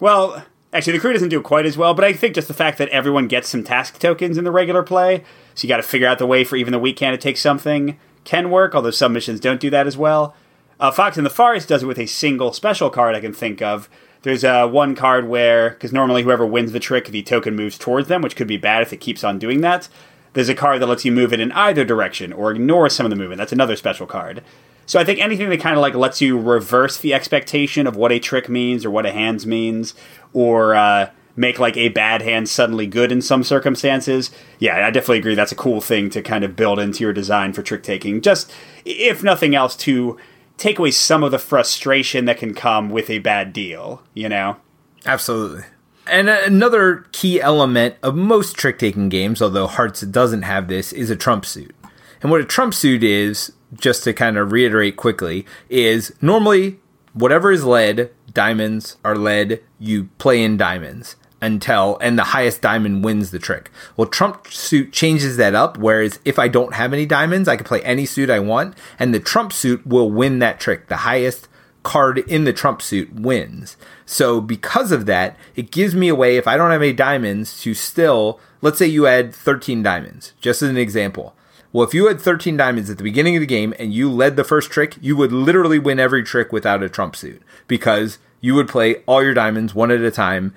Well, 0.00 0.44
actually, 0.72 0.94
the 0.94 0.98
crew 1.00 1.12
doesn't 1.12 1.28
do 1.28 1.40
it 1.40 1.44
quite 1.44 1.66
as 1.66 1.76
well, 1.76 1.94
but 1.94 2.04
I 2.04 2.12
think 2.12 2.34
just 2.34 2.48
the 2.48 2.54
fact 2.54 2.78
that 2.78 2.88
everyone 2.88 3.28
gets 3.28 3.48
some 3.48 3.64
task 3.64 3.98
tokens 3.98 4.36
in 4.36 4.44
the 4.44 4.50
regular 4.50 4.82
play, 4.82 5.24
so 5.54 5.64
you 5.64 5.68
got 5.68 5.78
to 5.78 5.82
figure 5.82 6.08
out 6.08 6.18
the 6.18 6.26
way 6.26 6.44
for 6.44 6.56
even 6.56 6.72
the 6.72 6.78
weak 6.78 6.98
hand 6.98 7.18
to 7.18 7.22
take 7.22 7.36
something, 7.36 7.98
can 8.24 8.50
work, 8.50 8.74
although 8.74 8.90
some 8.90 9.12
missions 9.12 9.40
don't 9.40 9.60
do 9.60 9.70
that 9.70 9.86
as 9.86 9.96
well. 9.96 10.34
Uh, 10.80 10.90
Fox 10.90 11.16
in 11.16 11.24
the 11.24 11.30
Forest 11.30 11.68
does 11.68 11.82
it 11.82 11.86
with 11.86 11.98
a 11.98 12.06
single 12.06 12.52
special 12.52 12.90
card 12.90 13.14
I 13.14 13.20
can 13.20 13.32
think 13.32 13.62
of, 13.62 13.88
there's 14.24 14.42
uh, 14.42 14.66
one 14.66 14.94
card 14.94 15.28
where, 15.28 15.70
because 15.70 15.92
normally 15.92 16.22
whoever 16.22 16.46
wins 16.46 16.72
the 16.72 16.80
trick, 16.80 17.08
the 17.08 17.22
token 17.22 17.54
moves 17.54 17.76
towards 17.76 18.08
them, 18.08 18.22
which 18.22 18.36
could 18.36 18.46
be 18.48 18.56
bad 18.56 18.80
if 18.80 18.90
it 18.90 18.96
keeps 18.96 19.22
on 19.22 19.38
doing 19.38 19.60
that. 19.60 19.88
There's 20.32 20.48
a 20.48 20.54
card 20.54 20.80
that 20.80 20.86
lets 20.86 21.04
you 21.04 21.12
move 21.12 21.34
it 21.34 21.40
in 21.40 21.52
either 21.52 21.84
direction 21.84 22.32
or 22.32 22.50
ignore 22.50 22.88
some 22.88 23.04
of 23.04 23.10
the 23.10 23.16
movement. 23.16 23.38
That's 23.38 23.52
another 23.52 23.76
special 23.76 24.06
card. 24.06 24.42
So 24.86 25.00
I 25.00 25.04
think 25.04 25.20
anything 25.20 25.48
that 25.50 25.60
kind 25.60 25.76
of 25.76 25.82
like 25.82 25.94
lets 25.94 26.20
you 26.20 26.38
reverse 26.38 26.98
the 26.98 27.14
expectation 27.14 27.86
of 27.86 27.96
what 27.96 28.12
a 28.12 28.18
trick 28.18 28.48
means 28.48 28.84
or 28.84 28.90
what 28.90 29.06
a 29.06 29.12
hands 29.12 29.46
means, 29.46 29.94
or 30.32 30.74
uh, 30.74 31.10
make 31.36 31.58
like 31.58 31.76
a 31.76 31.88
bad 31.88 32.22
hand 32.22 32.48
suddenly 32.48 32.86
good 32.86 33.10
in 33.10 33.22
some 33.22 33.42
circumstances. 33.42 34.30
Yeah, 34.58 34.86
I 34.86 34.90
definitely 34.90 35.18
agree. 35.18 35.34
That's 35.34 35.52
a 35.52 35.56
cool 35.56 35.80
thing 35.80 36.10
to 36.10 36.22
kind 36.22 36.44
of 36.44 36.56
build 36.56 36.78
into 36.78 37.02
your 37.02 37.12
design 37.12 37.52
for 37.52 37.62
trick 37.62 37.82
taking. 37.82 38.20
Just 38.20 38.52
if 38.84 39.22
nothing 39.22 39.54
else, 39.54 39.76
to 39.76 40.18
take 40.56 40.78
away 40.78 40.90
some 40.90 41.24
of 41.24 41.32
the 41.32 41.38
frustration 41.38 42.26
that 42.26 42.38
can 42.38 42.54
come 42.54 42.90
with 42.90 43.10
a 43.10 43.18
bad 43.18 43.52
deal, 43.52 44.02
you 44.14 44.28
know? 44.28 44.56
Absolutely. 45.04 45.64
And 46.06 46.28
another 46.28 47.06
key 47.12 47.40
element 47.40 47.96
of 48.02 48.14
most 48.14 48.56
trick 48.56 48.78
taking 48.78 49.08
games, 49.08 49.40
although 49.40 49.66
Hearts 49.66 50.02
doesn't 50.02 50.42
have 50.42 50.68
this, 50.68 50.92
is 50.92 51.10
a 51.10 51.16
trump 51.16 51.46
suit. 51.46 51.74
And 52.20 52.30
what 52.30 52.40
a 52.40 52.44
trump 52.44 52.74
suit 52.74 53.02
is, 53.02 53.52
just 53.74 54.04
to 54.04 54.12
kind 54.12 54.36
of 54.36 54.52
reiterate 54.52 54.96
quickly, 54.96 55.46
is 55.68 56.14
normally 56.20 56.80
whatever 57.12 57.50
is 57.52 57.64
led, 57.64 58.10
diamonds 58.32 58.96
are 59.04 59.16
led, 59.16 59.62
you 59.78 60.08
play 60.18 60.42
in 60.42 60.56
diamonds 60.56 61.16
until 61.40 61.98
and 62.00 62.18
the 62.18 62.24
highest 62.24 62.62
diamond 62.62 63.04
wins 63.04 63.30
the 63.30 63.38
trick. 63.38 63.70
Well, 63.96 64.08
trump 64.08 64.48
suit 64.48 64.92
changes 64.92 65.36
that 65.36 65.54
up. 65.54 65.76
Whereas 65.76 66.18
if 66.24 66.38
I 66.38 66.48
don't 66.48 66.74
have 66.74 66.92
any 66.92 67.04
diamonds, 67.04 67.48
I 67.48 67.56
can 67.56 67.66
play 67.66 67.82
any 67.82 68.06
suit 68.06 68.30
I 68.30 68.38
want, 68.38 68.76
and 68.98 69.12
the 69.12 69.20
trump 69.20 69.52
suit 69.52 69.86
will 69.86 70.10
win 70.10 70.38
that 70.38 70.58
trick. 70.58 70.88
The 70.88 70.98
highest 70.98 71.48
card 71.82 72.18
in 72.18 72.44
the 72.44 72.52
trump 72.52 72.80
suit 72.80 73.12
wins. 73.12 73.76
So 74.06 74.40
because 74.40 74.90
of 74.90 75.04
that, 75.04 75.36
it 75.54 75.70
gives 75.70 75.94
me 75.94 76.08
a 76.08 76.14
way 76.14 76.36
if 76.36 76.48
I 76.48 76.56
don't 76.56 76.70
have 76.70 76.80
any 76.80 76.94
diamonds 76.94 77.60
to 77.60 77.74
still, 77.74 78.40
let's 78.62 78.78
say 78.78 78.86
you 78.86 79.04
had 79.04 79.34
13 79.34 79.82
diamonds, 79.82 80.32
just 80.40 80.62
as 80.62 80.70
an 80.70 80.78
example. 80.78 81.36
Well, 81.74 81.84
if 81.84 81.92
you 81.92 82.06
had 82.06 82.20
13 82.20 82.56
diamonds 82.56 82.88
at 82.88 82.98
the 82.98 83.02
beginning 83.02 83.34
of 83.34 83.40
the 83.40 83.46
game 83.46 83.74
and 83.80 83.92
you 83.92 84.08
led 84.08 84.36
the 84.36 84.44
first 84.44 84.70
trick, 84.70 84.96
you 85.00 85.16
would 85.16 85.32
literally 85.32 85.80
win 85.80 85.98
every 85.98 86.22
trick 86.22 86.52
without 86.52 86.84
a 86.84 86.88
trump 86.88 87.16
suit 87.16 87.42
because 87.66 88.18
you 88.40 88.54
would 88.54 88.68
play 88.68 89.02
all 89.06 89.24
your 89.24 89.34
diamonds 89.34 89.74
one 89.74 89.90
at 89.90 90.00
a 90.00 90.12
time 90.12 90.54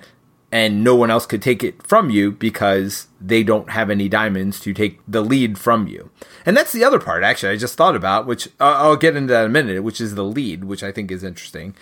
and 0.52 0.84
no 0.84 0.94
one 0.94 1.10
else 1.10 1.26
could 1.26 1.42
take 1.42 1.64
it 1.64 1.84
from 1.84 2.08
you 2.08 2.30
because 2.30 3.08
they 3.20 3.42
don't 3.42 3.70
have 3.70 3.90
any 3.90 4.08
diamonds 4.08 4.60
to 4.60 4.72
take 4.72 5.00
the 5.08 5.20
lead 5.20 5.58
from 5.58 5.88
you. 5.88 6.08
And 6.46 6.56
that's 6.56 6.70
the 6.70 6.84
other 6.84 7.00
part, 7.00 7.24
actually, 7.24 7.52
I 7.52 7.56
just 7.56 7.76
thought 7.76 7.96
about, 7.96 8.24
which 8.28 8.46
uh, 8.60 8.76
I'll 8.78 8.94
get 8.94 9.16
into 9.16 9.32
that 9.32 9.46
in 9.46 9.50
a 9.50 9.52
minute, 9.52 9.82
which 9.82 10.00
is 10.00 10.14
the 10.14 10.24
lead, 10.24 10.62
which 10.62 10.84
I 10.84 10.92
think 10.92 11.10
is 11.10 11.24
interesting. 11.24 11.74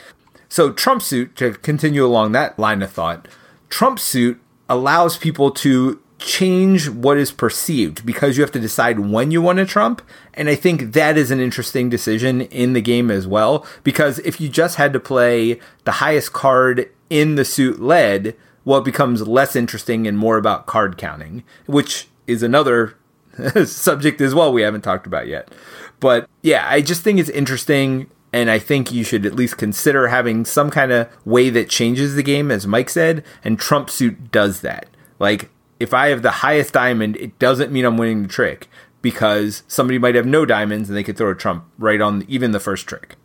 So, 0.49 0.73
Trump 0.73 1.03
Suit, 1.03 1.37
to 1.37 1.53
continue 1.53 2.07
along 2.07 2.33
that 2.33 2.59
line 2.59 2.81
of 2.81 2.91
thought, 2.91 3.29
Trump 3.69 3.99
Suit 3.99 4.41
allows 4.67 5.19
people 5.19 5.51
to 5.51 6.01
change 6.19 6.89
what 6.89 7.19
is 7.19 7.31
perceived 7.31 8.07
because 8.07 8.37
you 8.37 8.43
have 8.43 8.53
to 8.53 8.61
decide 8.61 8.99
when 9.01 9.31
you 9.31 9.43
want 9.43 9.59
to 9.59 9.67
trump. 9.67 10.03
And 10.35 10.49
I 10.49 10.55
think 10.55 10.93
that 10.93 11.17
is 11.17 11.31
an 11.31 11.41
interesting 11.41 11.91
decision 11.91 12.43
in 12.43 12.73
the 12.73 12.81
game 12.81 13.11
as 13.11 13.27
well. 13.27 13.67
Because 13.85 14.19
if 14.21 14.41
you 14.41 14.49
just 14.49 14.77
had 14.77 14.93
to 14.93 15.01
play 15.01 15.61
the 15.85 15.93
highest 15.93 16.33
card 16.33 16.91
in 17.11 17.35
the 17.35 17.45
suit 17.45 17.81
led, 17.81 18.37
well, 18.65 18.79
it 18.79 18.85
becomes 18.85 19.29
less 19.29 19.55
interesting 19.55 20.07
and 20.07 20.19
more 20.19 20.39
about 20.39 20.67
card 20.67 20.97
counting, 20.99 21.45
which 21.67 22.09
is 22.27 22.43
another 22.43 22.97
subject 23.65 24.21
as 24.21 24.35
well 24.35 24.53
we 24.53 24.63
haven't 24.63 24.83
talked 24.83 25.07
about 25.07 25.27
yet. 25.27 25.53
But 26.01 26.29
yeah, 26.43 26.67
I 26.69 26.81
just 26.81 27.03
think 27.03 27.19
it's 27.19 27.31
interesting. 27.31 28.11
And 28.33 28.51
I 28.51 28.59
think 28.59 28.93
you 28.93 29.05
should 29.05 29.25
at 29.25 29.35
least 29.35 29.57
consider 29.57 30.09
having 30.09 30.45
some 30.45 30.69
kind 30.69 30.93
of 30.93 31.09
way 31.25 31.49
that 31.51 31.71
changes 31.71 32.17
the 32.17 32.23
game, 32.23 32.51
as 32.51 32.67
Mike 32.67 32.91
said. 32.91 33.25
And 33.43 33.59
Trump 33.59 33.89
Suit 33.89 34.31
does 34.31 34.61
that. 34.61 34.89
Like, 35.19 35.49
if 35.79 35.95
I 35.95 36.09
have 36.09 36.23
the 36.23 36.31
highest 36.31 36.73
diamond, 36.73 37.17
it 37.17 37.39
doesn't 37.39 37.73
mean 37.73 37.85
I'm 37.85 37.97
winning 37.97 38.23
the 38.23 38.29
trick 38.29 38.69
because 39.03 39.63
somebody 39.69 39.99
might 39.99 40.15
have 40.15 40.27
no 40.27 40.45
diamonds 40.45 40.89
and 40.89 40.97
they 40.97 41.05
could 41.05 41.17
throw 41.17 41.31
a 41.31 41.35
trump 41.35 41.65
right 41.79 42.01
on 42.01 42.25
even 42.29 42.51
the 42.53 42.61
first 42.61 42.87
trick. 42.87 43.17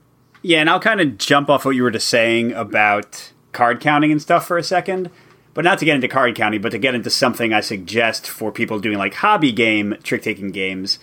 Yeah, 0.42 0.60
and 0.60 0.70
I'll 0.70 0.80
kind 0.80 1.02
of 1.02 1.18
jump 1.18 1.50
off 1.50 1.66
what 1.66 1.76
you 1.76 1.84
were 1.84 1.92
just 1.92 2.08
saying 2.08 2.52
about 2.54 3.32
card 3.52 3.80
counting 3.80 4.12
and 4.12 4.22
stuff 4.22 4.48
for 4.48 4.58
a 4.58 4.64
second 4.64 5.12
but 5.54 5.66
not 5.66 5.80
to 5.80 5.86
get 5.86 5.96
into 5.96 6.08
card 6.08 6.36
counting, 6.36 6.62
but 6.62 6.72
to 6.72 6.78
get 6.78 6.96
into 6.96 7.10
something 7.10 7.54
I 7.54 7.62
suggest 7.62 8.28
for 8.28 8.52
people 8.52 8.80
doing 8.80 8.98
like 8.98 9.16
hobby 9.16 9.52
game 9.52 9.96
trick 10.04 10.22
taking 10.22 10.52
games, 10.52 11.00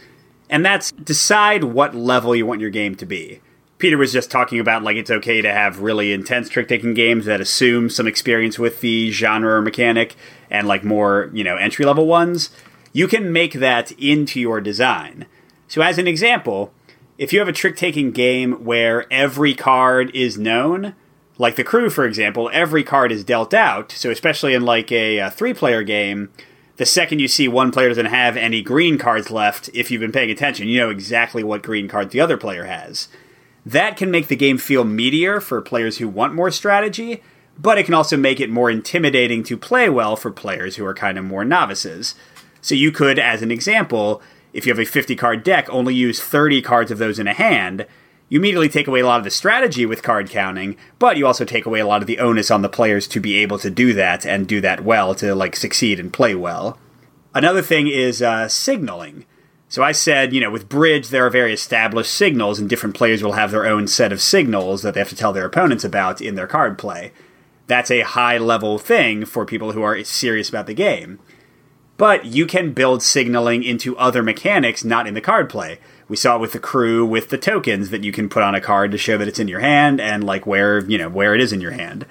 and 0.49 0.64
that's 0.64 0.92
decide 0.92 1.64
what 1.64 1.94
level 1.94 2.34
you 2.34 2.46
want 2.46 2.61
your 2.61 2.70
game 2.70 2.94
to 2.96 3.07
be. 3.07 3.40
Peter 3.76 3.96
was 3.96 4.12
just 4.12 4.30
talking 4.30 4.59
about 4.59 4.82
like 4.82 4.96
it's 4.96 5.11
okay 5.11 5.40
to 5.40 5.53
have 5.53 5.80
really 5.80 6.12
intense 6.12 6.49
trick 6.49 6.68
taking 6.68 6.94
games 6.94 7.26
that 7.26 7.40
assume 7.40 7.90
some 7.90 8.07
experience 8.07 8.59
with 8.59 8.80
the 8.80 9.11
genre 9.11 9.57
or 9.57 9.62
mechanic, 9.62 10.16
and 10.51 10.66
like 10.66 10.84
more 10.84 11.30
you 11.32 11.44
know 11.44 11.57
entry 11.57 11.84
level 11.84 12.07
ones. 12.07 12.51
You 12.92 13.07
can 13.07 13.32
make 13.32 13.55
that 13.55 13.92
into 13.92 14.40
your 14.40 14.61
design. 14.61 15.26
So, 15.68 15.82
as 15.82 15.99
an 15.99 16.09
example, 16.09 16.72
if 17.18 17.32
you 17.32 17.40
have 17.40 17.49
a 17.49 17.53
trick 17.53 17.76
taking 17.76 18.12
game 18.12 18.64
where 18.64 19.12
every 19.12 19.55
card 19.55 20.11
is 20.14 20.38
known, 20.38 20.94
like 21.36 21.57
the 21.57 21.64
crew, 21.64 21.90
for 21.90 22.05
example, 22.05 22.49
every 22.53 22.82
card 22.82 23.12
is 23.12 23.24
dealt 23.24 23.53
out. 23.53 23.92
So 23.92 24.11
especially 24.11 24.55
in 24.55 24.62
like 24.64 24.90
a, 24.92 25.18
a 25.18 25.30
three-player 25.30 25.82
game, 25.82 26.30
the 26.76 26.86
second 26.86 27.18
you 27.18 27.28
see 27.28 27.49
one 27.49 27.72
player 27.72 27.88
doesn't 27.88 28.07
have 28.07 28.36
any 28.36 28.62
green 28.62 28.99
cards 28.99 29.30
left, 29.30 29.68
if 29.74 29.90
you've 29.90 30.01
been 30.01 30.12
paying 30.12 30.30
attention, 30.30 30.68
you 30.68 30.78
know 30.78 30.90
exactly 30.90 31.42
what 31.42 31.62
green 31.62 31.88
card 31.88 32.11
the 32.11 32.20
other 32.20 32.36
player 32.36 32.64
has. 32.64 33.09
That 33.66 33.96
can 33.96 34.11
make 34.11 34.28
the 34.28 34.36
game 34.36 34.59
feel 34.59 34.84
meatier 34.84 35.42
for 35.42 35.61
players 35.61 35.99
who 35.99 36.09
want 36.09 36.34
more 36.34 36.51
strategy, 36.51 37.22
but 37.59 37.79
it 37.79 37.85
can 37.85 37.95
also 37.95 38.17
make 38.17 38.41
it 38.41 38.51
more 38.51 38.71
intimidating 38.71 39.43
to 39.45 39.57
play 39.57 39.89
well 39.89 40.17
for 40.17 40.31
players 40.31 40.77
who 40.77 40.87
are 40.87 40.95
kind 40.95 41.19
of 41.19 41.25
more 41.25 41.45
novices. 41.45 42.15
So 42.61 42.75
you 42.75 42.93
could, 42.93 43.19
as 43.19 43.43
an 43.43 43.51
example, 43.51 44.23
if 44.53 44.67
you 44.67 44.73
have 44.73 44.79
a 44.79 44.85
50 44.85 45.17
card 45.17 45.43
deck, 45.43 45.69
only 45.71 45.95
use 45.95 46.23
30 46.23 46.63
cards 46.63 46.91
of 46.91 46.99
those 46.99 47.19
in 47.19 47.27
a 47.27 47.35
hand, 47.35 47.87
you 48.29 48.39
immediately 48.39 48.69
take 48.69 48.87
away 48.87 49.01
a 49.01 49.07
lot 49.07 49.19
of 49.19 49.25
the 49.25 49.31
strategy 49.31 49.87
with 49.87 50.03
card 50.03 50.29
counting, 50.29 50.77
but 50.99 51.17
you 51.17 51.27
also 51.27 51.45
take 51.45 51.65
away 51.65 51.81
a 51.81 51.87
lot 51.87 52.03
of 52.03 52.07
the 52.07 52.19
onus 52.19 52.51
on 52.51 52.63
the 52.63 52.69
players 52.69 53.09
to 53.09 53.21
be 53.21 53.37
able 53.39 53.59
to 53.59 53.71
do 53.71 53.95
that 53.95 54.27
and 54.27 54.47
do 54.47 54.61
that 54.61 54.85
well 54.85 55.15
to 55.15 55.35
like 55.35 55.57
succeed 55.57 55.99
and 55.99 56.13
play 56.13 56.35
well. 56.35 56.79
Another 57.35 57.63
thing 57.63 57.89
is 57.89 58.21
uh, 58.21 58.49
signaling. 58.49 59.25
So 59.71 59.83
I 59.83 59.93
said, 59.93 60.33
you 60.33 60.41
know, 60.41 60.51
with 60.51 60.69
bridge, 60.69 61.09
there 61.09 61.27
are 61.27 61.31
very 61.31 61.53
established 61.53 62.13
signals, 62.13 62.59
and 62.59 62.71
different 62.71 62.97
players 62.97 63.23
will 63.23 63.33
have 63.33 63.51
their 63.51 63.67
own 63.67 63.87
set 63.87 64.13
of 64.13 64.21
signals 64.21 64.83
that 64.83 64.95
they 64.95 65.01
have 65.01 65.11
to 65.11 65.17
tell 65.17 65.33
their 65.33 65.45
opponents 65.45 65.85
about 65.85 66.23
in 66.23 66.37
their 66.37 66.47
card 66.47 66.79
play. 66.79 67.13
That's 67.69 67.91
a 67.91 68.01
high 68.01 68.39
level 68.39 68.79
thing 68.79 69.25
for 69.25 69.47
people 69.47 69.73
who 69.73 69.83
are 69.83 70.03
serious 70.03 70.49
about 70.49 70.66
the 70.66 70.75
game. 70.75 71.21
But 71.99 72.25
you 72.25 72.47
can 72.47 72.73
build 72.73 73.03
signaling 73.03 73.62
into 73.62 73.97
other 73.99 74.23
mechanics 74.23 74.85
not 74.85 75.07
in 75.07 75.14
the 75.14 75.21
card 75.21 75.51
play. 75.51 75.79
We 76.09 76.16
saw 76.16 76.37
it 76.37 76.41
with 76.41 76.53
the 76.53 76.59
crew 76.59 77.05
with 77.05 77.29
the 77.29 77.39
tokens 77.39 77.91
that 77.91 78.05
you 78.05 78.12
can 78.12 78.29
put 78.29 78.43
on 78.43 78.55
a 78.55 78.61
card 78.61 78.91
to 78.93 78.99
show 78.99 79.19
that 79.19 79.29
it's 79.29 79.39
in 79.39 79.49
your 79.49 79.61
hand 79.61 80.01
and 80.01 80.25
like 80.25 80.47
where, 80.47 80.81
you 80.89 80.97
know, 80.97 81.09
where 81.09 81.35
it 81.35 81.41
is 81.41 81.53
in 81.53 81.61
your 81.61 81.73
hand. 81.73 82.07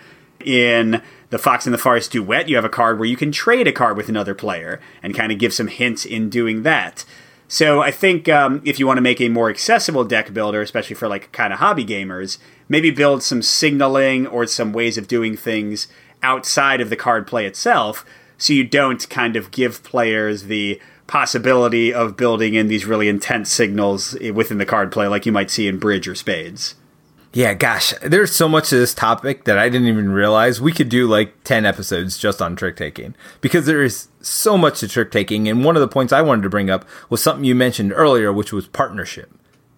In 0.46 1.02
the 1.32 1.40
Fox 1.40 1.66
and 1.66 1.74
the 1.74 1.80
Forest 1.80 2.12
Duet, 2.12 2.48
you 2.48 2.56
have 2.56 2.66
a 2.66 2.70
card 2.70 3.00
where 3.00 3.08
you 3.08 3.18
can 3.18 3.32
trade 3.32 3.68
a 3.68 3.72
card 3.72 3.98
with 3.98 4.10
another 4.10 4.36
player 4.36 4.80
and 5.02 5.16
kind 5.16 5.32
of 5.32 5.40
give 5.40 5.54
some 5.54 5.68
hints 5.68 6.06
in 6.06 6.30
doing 6.30 6.64
that. 6.64 7.04
So 7.48 7.82
I 7.82 7.92
think 7.92 8.28
um, 8.28 8.62
if 8.66 8.78
you 8.78 8.86
want 8.86 8.98
to 8.98 9.02
make 9.02 9.22
a 9.22 9.30
more 9.30 9.50
accessible 9.50 10.04
deck 10.04 10.34
builder, 10.34 10.62
especially 10.62 10.96
for 10.96 11.08
like 11.08 11.32
kind 11.32 11.54
of 11.54 11.60
hobby 11.60 11.86
gamers, 11.86 12.40
maybe 12.68 12.92
build 12.92 13.24
some 13.24 13.42
signaling 13.42 14.28
or 14.28 14.46
some 14.46 14.74
ways 14.74 14.98
of 14.98 15.08
doing 15.08 15.38
things 15.38 15.88
outside 16.22 16.82
of 16.82 16.90
the 16.90 16.96
card 16.96 17.26
play 17.26 17.46
itself, 17.46 18.06
so 18.38 18.54
you 18.54 18.64
don't 18.64 19.10
kind 19.10 19.36
of 19.36 19.52
give 19.52 19.84
players 19.84 20.44
the 20.44 20.80
possibility 21.08 21.94
of 21.94 22.18
building 22.18 22.54
in 22.54 22.68
these 22.68 22.86
really 22.86 23.08
intense 23.08 23.52
signals 23.52 24.18
within 24.34 24.58
the 24.58 24.66
card 24.66 24.92
play, 24.92 25.08
like 25.08 25.26
you 25.26 25.32
might 25.32 25.50
see 25.50 25.68
in 25.68 25.80
Bridge 25.80 26.08
or 26.08 26.16
Spades. 26.16 26.76
Yeah, 27.34 27.54
gosh, 27.54 27.94
there's 28.02 28.34
so 28.34 28.48
much 28.48 28.70
to 28.70 28.78
this 28.78 28.94
topic 28.94 29.44
that 29.44 29.58
I 29.58 29.70
didn't 29.70 29.88
even 29.88 30.12
realize 30.12 30.62
we 30.62 30.72
could 30.72 30.90
do 30.90 31.08
like 31.08 31.44
10 31.44 31.66
episodes 31.66 32.18
just 32.18 32.42
on 32.42 32.56
trick 32.56 32.76
taking 32.76 33.16
because 33.42 33.66
there 33.66 33.84
is 33.84 34.08
so 34.22 34.58
much 34.58 34.80
to 34.80 34.88
trick 34.88 35.12
taking. 35.12 35.48
And 35.48 35.64
one 35.64 35.76
of 35.76 35.82
the 35.82 35.88
points 35.88 36.14
I 36.14 36.22
wanted 36.22 36.44
to 36.44 36.50
bring 36.50 36.70
up 36.70 36.86
was 37.10 37.22
something 37.22 37.46
you 37.46 37.54
mentioned 37.54 37.94
earlier, 37.94 38.32
which 38.32 38.54
was 38.54 38.68
partnership. 38.68 39.32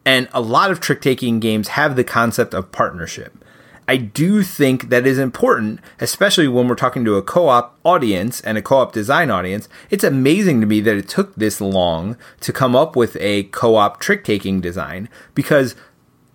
And 0.06 0.30
a 0.32 0.42
lot 0.42 0.72
of 0.72 0.80
trick 0.80 1.02
taking 1.02 1.40
games 1.40 1.70
have 1.70 1.96
the 1.96 2.04
concept 2.04 2.54
of 2.54 2.72
partnership. 2.72 3.44
I 3.90 3.98
do 3.98 4.44
think 4.44 4.90
that 4.90 5.08
is 5.08 5.18
important, 5.18 5.80
especially 6.00 6.48
when 6.48 6.68
we're 6.68 6.76
talking 6.76 7.04
to 7.06 7.16
a 7.16 7.24
co 7.24 7.50
op 7.50 7.80
audience 7.84 8.40
and 8.42 8.56
a 8.56 8.62
co 8.62 8.78
op 8.78 8.94
design 8.94 9.32
audience. 9.32 9.68
It's 9.90 10.04
amazing 10.04 10.62
to 10.62 10.68
me 10.68 10.80
that 10.82 10.96
it 10.96 11.10
took 11.10 11.34
this 11.34 11.60
long 11.60 12.16
to 12.42 12.54
come 12.54 12.76
up 12.76 12.96
with 12.96 13.18
a 13.20 13.46
co 13.46 13.78
op 13.78 14.00
trick 14.00 14.24
taking 14.24 14.62
design 14.62 15.10
because 15.34 15.76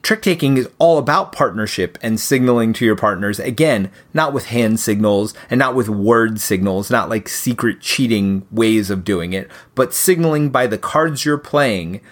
trick 0.05 0.23
taking 0.23 0.57
is 0.59 0.69
all 0.79 0.99
about 0.99 1.33
partnership 1.33 1.99
and 2.03 2.21
signaling 2.21 2.75
to 2.75 2.85
your 2.85 2.95
partners. 2.95 3.41
Again, 3.41 3.91
not 4.13 4.33
with 4.33 4.47
hand 4.47 4.79
signals 4.79 5.35
and 5.51 5.59
not 5.59 5.75
with 5.75 5.89
word 5.89 6.41
signals, 6.41 6.91
not 6.91 7.09
like 7.09 7.29
secret 7.29 7.81
cheating 7.81 8.47
ways 8.53 8.91
of 8.91 9.03
doing 9.03 9.33
it, 9.33 9.51
but 9.75 9.95
signaling 9.95 10.51
by 10.51 10.67
the 10.67 10.79
cards 10.79 11.25
you're 11.25 11.39
playing. 11.39 12.03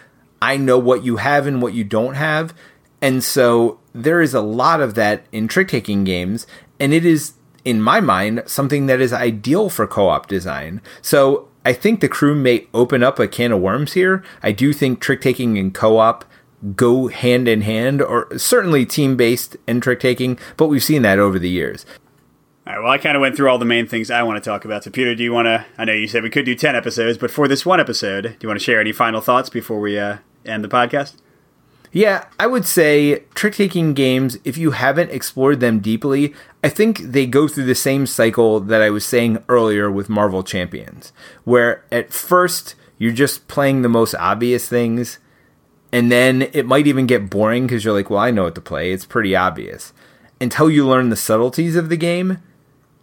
I 0.40 0.56
know 0.56 0.78
what 0.78 1.04
you 1.04 1.18
have 1.18 1.46
and 1.46 1.60
what 1.60 1.74
you 1.74 1.84
don't 1.84 2.14
have. 2.14 2.54
And 3.02 3.22
so 3.22 3.78
there 3.94 4.22
is 4.22 4.32
a 4.32 4.40
lot 4.40 4.80
of 4.80 4.94
that 4.94 5.26
in 5.30 5.46
trick 5.46 5.68
taking 5.68 6.02
games, 6.04 6.46
and 6.80 6.94
it 6.94 7.04
is, 7.04 7.34
in 7.64 7.82
my 7.82 8.00
mind, 8.00 8.42
something 8.46 8.86
that 8.86 9.00
is 9.00 9.12
ideal 9.12 9.68
for 9.68 9.86
co 9.86 10.08
op 10.08 10.28
design. 10.28 10.80
So 11.02 11.48
I 11.64 11.72
think 11.72 12.00
the 12.00 12.08
crew 12.08 12.34
may 12.34 12.68
open 12.72 13.02
up 13.02 13.18
a 13.18 13.28
can 13.28 13.52
of 13.52 13.60
worms 13.60 13.92
here. 13.92 14.24
I 14.42 14.52
do 14.52 14.72
think 14.72 15.00
trick 15.00 15.20
taking 15.20 15.58
and 15.58 15.74
co 15.74 15.98
op 15.98 16.24
go 16.76 17.08
hand 17.08 17.48
in 17.48 17.62
hand, 17.62 18.00
or 18.00 18.36
certainly 18.38 18.86
team 18.86 19.16
based 19.16 19.56
and 19.66 19.82
trick 19.82 20.00
taking, 20.00 20.38
but 20.56 20.68
we've 20.68 20.82
seen 20.82 21.02
that 21.02 21.18
over 21.18 21.38
the 21.38 21.48
years. 21.48 21.84
All 22.64 22.74
right, 22.74 22.82
well, 22.82 22.92
I 22.92 22.98
kind 22.98 23.16
of 23.16 23.20
went 23.20 23.36
through 23.36 23.50
all 23.50 23.58
the 23.58 23.64
main 23.64 23.88
things 23.88 24.10
I 24.10 24.22
want 24.22 24.42
to 24.42 24.48
talk 24.48 24.64
about. 24.64 24.84
So, 24.84 24.90
Peter, 24.90 25.16
do 25.16 25.24
you 25.24 25.32
want 25.32 25.46
to? 25.46 25.66
I 25.76 25.84
know 25.84 25.92
you 25.92 26.06
said 26.06 26.22
we 26.22 26.30
could 26.30 26.44
do 26.44 26.54
10 26.54 26.76
episodes, 26.76 27.18
but 27.18 27.30
for 27.30 27.48
this 27.48 27.66
one 27.66 27.80
episode, 27.80 28.22
do 28.22 28.36
you 28.40 28.48
want 28.48 28.60
to 28.60 28.64
share 28.64 28.80
any 28.80 28.92
final 28.92 29.20
thoughts 29.20 29.50
before 29.50 29.80
we 29.80 29.98
uh, 29.98 30.18
end 30.44 30.62
the 30.62 30.68
podcast? 30.68 31.16
Yeah, 31.90 32.24
I 32.38 32.46
would 32.46 32.64
say 32.64 33.24
trick 33.34 33.54
taking 33.54 33.92
games, 33.92 34.38
if 34.44 34.56
you 34.56 34.70
haven't 34.70 35.10
explored 35.10 35.60
them 35.60 35.80
deeply, 35.80 36.34
I 36.64 36.70
think 36.70 36.98
they 37.00 37.26
go 37.26 37.48
through 37.48 37.66
the 37.66 37.74
same 37.74 38.06
cycle 38.06 38.60
that 38.60 38.80
I 38.80 38.88
was 38.88 39.04
saying 39.04 39.44
earlier 39.48 39.90
with 39.90 40.08
Marvel 40.08 40.42
Champions, 40.42 41.12
where 41.44 41.84
at 41.92 42.12
first 42.12 42.76
you're 42.96 43.12
just 43.12 43.46
playing 43.46 43.82
the 43.82 43.90
most 43.90 44.14
obvious 44.14 44.66
things, 44.68 45.18
and 45.92 46.10
then 46.10 46.42
it 46.52 46.66
might 46.66 46.86
even 46.86 47.06
get 47.06 47.30
boring 47.30 47.66
because 47.66 47.84
you're 47.84 47.94
like, 47.94 48.08
well, 48.08 48.18
I 48.18 48.30
know 48.30 48.44
what 48.44 48.54
to 48.54 48.60
play. 48.60 48.92
It's 48.92 49.04
pretty 49.04 49.36
obvious. 49.36 49.92
Until 50.40 50.70
you 50.70 50.88
learn 50.88 51.10
the 51.10 51.16
subtleties 51.16 51.76
of 51.76 51.90
the 51.90 51.96
game, 51.96 52.38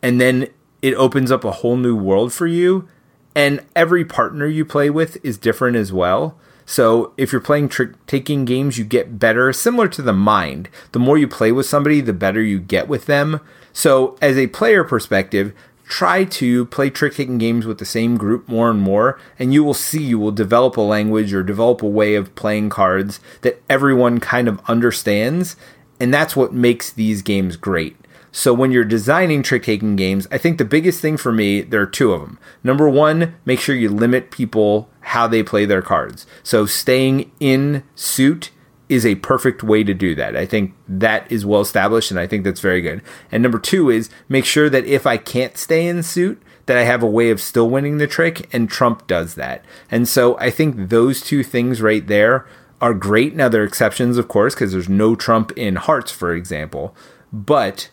and 0.02 0.20
then 0.20 0.48
it 0.82 0.96
opens 0.96 1.32
up 1.32 1.44
a 1.44 1.52
whole 1.52 1.78
new 1.78 1.96
world 1.96 2.34
for 2.34 2.48
you. 2.48 2.88
And 3.36 3.64
every 3.76 4.04
partner 4.04 4.48
you 4.48 4.66
play 4.66 4.90
with 4.90 5.24
is 5.24 5.38
different 5.38 5.78
as 5.78 5.94
well. 5.94 6.38
So 6.66 7.14
if 7.18 7.32
you're 7.32 7.42
playing 7.42 7.70
trick 7.70 8.06
taking 8.06 8.46
games, 8.46 8.78
you 8.78 8.84
get 8.84 9.18
better, 9.18 9.52
similar 9.54 9.88
to 9.90 10.02
the 10.02 10.14
mind. 10.14 10.70
The 10.92 11.00
more 11.00 11.18
you 11.18 11.28
play 11.28 11.52
with 11.52 11.66
somebody, 11.66 12.02
the 12.02 12.14
better 12.14 12.42
you 12.42 12.60
get 12.60 12.88
with 12.88 13.06
them. 13.06 13.40
So 13.72 14.18
as 14.22 14.38
a 14.38 14.48
player 14.48 14.84
perspective, 14.84 15.54
try 15.90 16.24
to 16.24 16.66
play 16.68 16.90
trick 16.90 17.16
taking 17.16 17.40
games 17.40 17.66
with 17.66 17.80
the 17.80 17.86
same 17.86 18.16
group 18.16 18.48
more 18.48 18.70
and 18.70 18.80
more, 18.80 19.20
and 19.38 19.54
you 19.54 19.64
will 19.64 19.74
see 19.74 20.02
you 20.02 20.20
will 20.20 20.32
develop 20.32 20.78
a 20.78 20.82
language 20.82 21.34
or 21.34 21.44
develop 21.44 21.82
a 21.82 21.88
way 21.88 22.16
of 22.16 22.34
playing 22.36 22.70
cards 22.70 23.20
that 23.42 23.62
everyone 23.68 24.20
kind 24.20 24.48
of 24.48 24.62
understands, 24.70 25.56
and 26.00 26.14
that's 26.14 26.36
what 26.36 26.54
makes 26.54 26.92
these 26.92 27.24
games 27.24 27.58
great. 27.58 27.98
So 28.32 28.54
when 28.54 28.72
you're 28.72 28.86
designing 28.86 29.42
trick 29.42 29.64
taking 29.64 29.96
games, 29.96 30.28
I 30.32 30.38
think 30.38 30.60
the 30.60 30.66
biggest 30.66 31.02
thing 31.02 31.18
for 31.18 31.32
me, 31.32 31.62
there 31.62 31.82
are 31.82 31.88
two 31.88 32.14
of 32.14 32.22
them. 32.22 32.38
Number 32.64 32.88
one, 32.88 33.36
make 33.44 33.60
sure 33.60 33.76
you 33.76 33.90
limit 33.90 34.30
people 34.30 34.88
how 35.02 35.26
they 35.26 35.42
play 35.42 35.66
their 35.66 35.82
cards. 35.82 36.28
So 36.44 36.68
staying 36.68 37.32
in 37.40 37.84
suit 37.96 38.52
is 38.90 39.06
a 39.06 39.16
perfect 39.16 39.64
way 39.64 39.84
to 39.84 39.94
do 39.94 40.16
that. 40.16 40.36
I 40.36 40.46
think 40.46 40.74
that 40.88 41.32
is 41.32 41.46
well 41.46 41.62
established 41.62 42.10
and 42.10 42.20
I 42.20 42.26
think 42.28 42.44
that's 42.44 42.60
very 42.60 42.82
good. 42.82 43.04
And 43.32 43.44
number 43.44 43.60
2 43.60 43.92
is 43.92 44.10
make 44.28 44.46
sure 44.46 44.70
that 44.70 44.86
if 44.86 45.06
I 45.06 45.18
can't 45.18 45.56
stay 45.58 45.88
in 45.88 46.02
suit, 46.02 46.42
that 46.66 46.78
I 46.78 46.84
have 46.84 47.04
a 47.04 47.08
way 47.08 47.30
of 47.30 47.40
still 47.40 47.70
winning 47.70 48.00
the 48.00 48.08
trick 48.08 48.54
and 48.54 48.70
Trump 48.70 49.08
does 49.08 49.36
that. 49.36 49.64
And 49.90 50.08
so 50.08 50.38
I 50.40 50.50
think 50.50 50.90
those 50.90 51.22
two 51.22 51.44
things 51.44 51.82
right 51.82 52.06
there 52.06 52.48
are 52.82 52.94
great. 52.94 53.36
Now 53.36 53.48
there 53.48 53.62
are 53.62 53.66
exceptions 53.66 54.18
of 54.18 54.28
course 54.28 54.56
because 54.56 54.72
there's 54.72 54.90
no 54.90 55.16
Trump 55.16 55.52
in 55.52 55.76
hearts 55.76 56.12
for 56.12 56.34
example, 56.34 56.96
but 57.32 57.92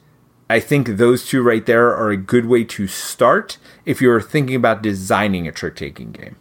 I 0.49 0.61
think 0.61 0.97
those 0.97 1.27
two 1.27 1.43
right 1.43 1.65
there 1.67 1.95
are 1.95 2.11
a 2.11 2.17
good 2.17 2.47
way 2.47 2.65
to 2.65 2.87
start 2.87 3.59
if 3.85 4.01
you're 4.01 4.21
thinking 4.21 4.57
about 4.57 4.83
designing 4.83 5.47
a 5.47 5.53
trick 5.53 5.77
taking 5.77 6.13
game. 6.13 6.37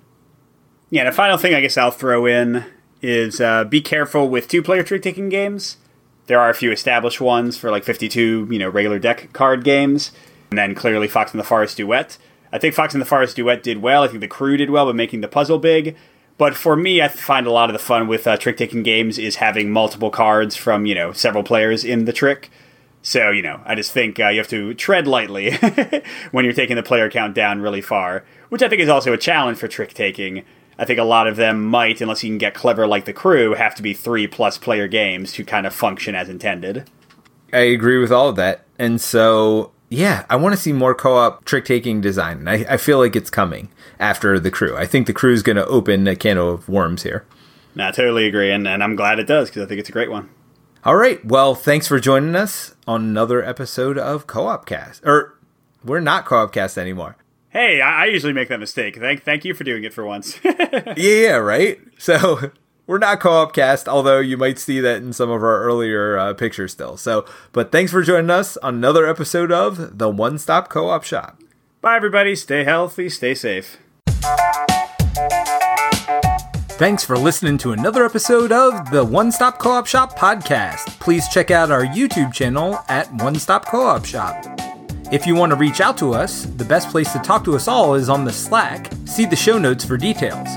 Yeah, 0.92 1.02
and 1.02 1.10
a 1.10 1.12
final 1.12 1.38
thing 1.38 1.54
I 1.54 1.62
guess 1.62 1.78
I'll 1.78 1.92
throw 1.92 2.26
in 2.26 2.64
is 3.06 3.40
uh, 3.40 3.64
be 3.64 3.82
careful 3.82 4.28
with 4.28 4.48
two 4.48 4.62
player 4.62 4.84
trick 4.84 5.02
taking 5.02 5.30
games. 5.30 5.78
There 6.28 6.40
are 6.40 6.50
a 6.50 6.56
few 6.56 6.72
established 6.72 7.22
ones 7.22 7.58
for 7.58 7.70
like 7.70 7.84
52, 7.84 8.48
you 8.50 8.60
know, 8.60 8.70
regular 8.70 9.00
deck 9.00 9.32
card 9.34 9.64
games. 9.64 10.12
And 10.50 10.58
then 10.58 10.76
clearly 10.76 11.08
Fox 11.08 11.32
and 11.32 11.40
the 11.40 11.46
Forest 11.46 11.78
Duet. 11.78 12.18
I 12.52 12.58
think 12.58 12.74
Fox 12.74 12.94
and 12.94 13.02
the 13.02 13.06
Forest 13.06 13.36
Duet 13.36 13.64
did 13.64 13.82
well. 13.82 14.04
I 14.04 14.08
think 14.08 14.22
the 14.22 14.28
crew 14.28 14.58
did 14.58 14.70
well 14.70 14.86
by 14.86 14.92
making 14.94 15.22
the 15.22 15.28
puzzle 15.28 15.60
big. 15.60 15.96
But 16.38 16.56
for 16.56 16.76
me, 16.76 17.02
I 17.02 17.08
find 17.08 17.48
a 17.48 17.52
lot 17.52 17.70
of 17.70 17.74
the 17.74 17.80
fun 17.80 18.08
with 18.08 18.28
uh, 18.28 18.38
trick 18.38 18.58
taking 18.58 18.84
games 18.84 19.18
is 19.18 19.38
having 19.38 19.70
multiple 19.72 20.10
cards 20.10 20.56
from, 20.56 20.86
you 20.86 20.96
know, 20.96 21.14
several 21.14 21.44
players 21.44 21.84
in 21.84 22.06
the 22.06 22.14
trick. 22.14 22.50
So, 23.02 23.30
you 23.30 23.42
know, 23.42 23.62
I 23.66 23.76
just 23.76 23.92
think 23.92 24.20
uh, 24.20 24.30
you 24.30 24.40
have 24.40 24.48
to 24.50 24.74
tread 24.74 25.08
lightly 25.08 25.56
when 26.32 26.44
you're 26.44 26.54
taking 26.54 26.76
the 26.76 26.84
player 26.84 27.10
count 27.10 27.36
down 27.36 27.62
really 27.62 27.82
far, 27.82 28.26
which 28.50 28.64
I 28.64 28.68
think 28.68 28.82
is 28.82 28.90
also 28.90 29.14
a 29.14 29.18
challenge 29.18 29.60
for 29.60 29.68
trick 29.68 29.94
taking 29.94 30.44
I 30.78 30.86
think 30.86 31.00
a 31.00 31.04
lot 31.04 31.28
of 31.28 31.38
them 31.38 31.66
might, 31.66 32.02
unless 32.02 32.24
you 32.24 32.30
can 32.30 32.38
get 32.38 32.54
clever 32.54 32.86
like 32.86 33.06
the 33.06 33.14
crew, 33.14 33.54
have 33.54 33.76
to 33.76 33.84
be 33.84 33.94
three 33.94 34.28
plus 34.28 34.58
player 34.58 34.88
games 34.88 35.32
to 35.34 35.46
kind 35.46 35.66
of 35.66 35.74
function 35.74 36.16
as 36.16 36.28
intended. 36.28 36.90
I 37.54 37.60
agree 37.60 37.98
with 37.98 38.12
all 38.12 38.30
of 38.30 38.36
that. 38.36 38.66
And 38.78 39.00
so, 39.00 39.72
yeah, 39.90 40.26
I 40.30 40.36
want 40.36 40.54
to 40.54 40.62
see 40.62 40.74
more 40.74 40.94
co 40.94 41.16
op 41.16 41.46
trick 41.46 41.66
taking 41.66 42.02
design. 42.02 42.40
And 42.40 42.50
I, 42.50 42.66
I 42.72 42.78
feel 42.78 42.98
like 42.98 43.16
it's 43.16 43.30
coming 43.30 43.70
after 44.00 44.40
the 44.40 44.52
crew. 44.52 44.76
I 44.76 44.86
think 44.86 45.08
the 45.08 45.14
crew 45.14 45.34
is 45.34 45.44
going 45.44 45.56
to 45.56 45.66
open 45.68 46.08
a 46.08 46.16
can 46.16 46.38
of 46.38 46.68
worms 46.68 47.04
here. 47.04 47.26
No, 47.76 47.88
I 47.88 47.92
totally 47.92 48.28
agree. 48.28 48.52
And, 48.52 48.68
and 48.68 48.84
I'm 48.84 48.96
glad 48.96 49.20
it 49.20 49.28
does 49.28 49.50
because 49.50 49.64
I 49.64 49.66
think 49.68 49.80
it's 49.80 49.90
a 49.90 49.94
great 49.94 50.12
one. 50.12 50.30
All 50.84 50.96
right. 50.96 51.24
Well, 51.26 51.56
thanks 51.56 51.88
for 51.88 52.00
joining 52.00 52.36
us 52.36 52.76
on 52.86 53.02
another 53.02 53.44
episode 53.44 53.98
of 53.98 54.28
Co 54.28 54.48
op 54.48 54.66
Cast. 54.66 55.06
Or, 55.06 55.38
we're 55.84 56.00
not 56.00 56.26
Co 56.26 56.44
op 56.44 56.52
Cast 56.52 56.78
anymore. 56.78 57.16
Hey, 57.56 57.80
I, 57.80 58.04
I 58.04 58.06
usually 58.08 58.34
make 58.34 58.50
that 58.50 58.60
mistake. 58.60 58.98
Thank, 59.00 59.24
thank 59.24 59.46
you 59.46 59.54
for 59.54 59.64
doing 59.64 59.86
it 59.86 59.94
for 59.94 60.04
once. 60.04 60.38
yeah, 60.98 61.36
right. 61.36 61.80
So 61.98 62.52
we're 62.86 62.98
not 62.98 63.22
co-op 63.22 63.54
cast, 63.54 63.88
although 63.88 64.20
you 64.20 64.36
might 64.36 64.60
see 64.60 64.82
that 64.82 64.98
in 64.98 65.14
some 65.14 65.30
of 65.30 65.42
our 65.42 65.62
earlier 65.64 66.18
uh, 66.18 66.34
pictures 66.34 66.74
still. 66.74 66.98
So, 66.98 67.26
but 67.54 67.72
thanks 67.72 67.94
for 67.94 68.02
joining 68.02 68.30
us 68.30 68.58
on 68.58 68.76
another 68.76 69.08
episode 69.08 69.54
of 69.54 69.98
the 70.00 70.10
One 70.10 70.38
Stop 70.38 70.68
Co-op 70.68 71.06
Shop. 71.06 71.42
Bye, 71.80 71.96
everybody. 71.96 72.36
Stay 72.36 72.66
healthy. 72.66 73.08
Stay 73.08 73.34
safe. 73.34 73.78
Thanks 76.76 77.06
for 77.06 77.18
listening 77.18 77.58
to 77.60 77.72
another 77.72 78.04
episode 78.04 78.52
of 78.52 78.92
the 78.92 79.06
One 79.06 79.32
Stop 79.32 79.60
Co 79.60 79.72
op 79.72 79.88
Shop 79.88 80.20
podcast. 80.20 81.00
Please 81.00 81.30
check 81.30 81.52
out 81.52 81.72
our 81.72 81.86
YouTube 81.86 82.34
channel 82.34 82.80
at 82.90 83.10
One 83.14 83.36
Stop 83.36 83.66
Co 83.66 83.84
op 83.84 84.04
Shop. 84.04 84.75
If 85.12 85.28
you 85.28 85.36
want 85.36 85.52
to 85.52 85.56
reach 85.56 85.82
out 85.82 85.98
to 86.00 86.14
us, 86.14 86.46
the 86.46 86.66
best 86.66 86.90
place 86.90 87.14
to 87.14 87.20
talk 87.20 87.44
to 87.46 87.56
us 87.56 87.68
all 87.68 87.94
is 87.94 88.10
on 88.10 88.26
the 88.26 88.34
Slack. 88.34 88.92
See 89.06 89.26
the 89.26 89.36
show 89.36 89.60
notes 89.60 89.86
for 89.86 89.98
details. 89.98 90.48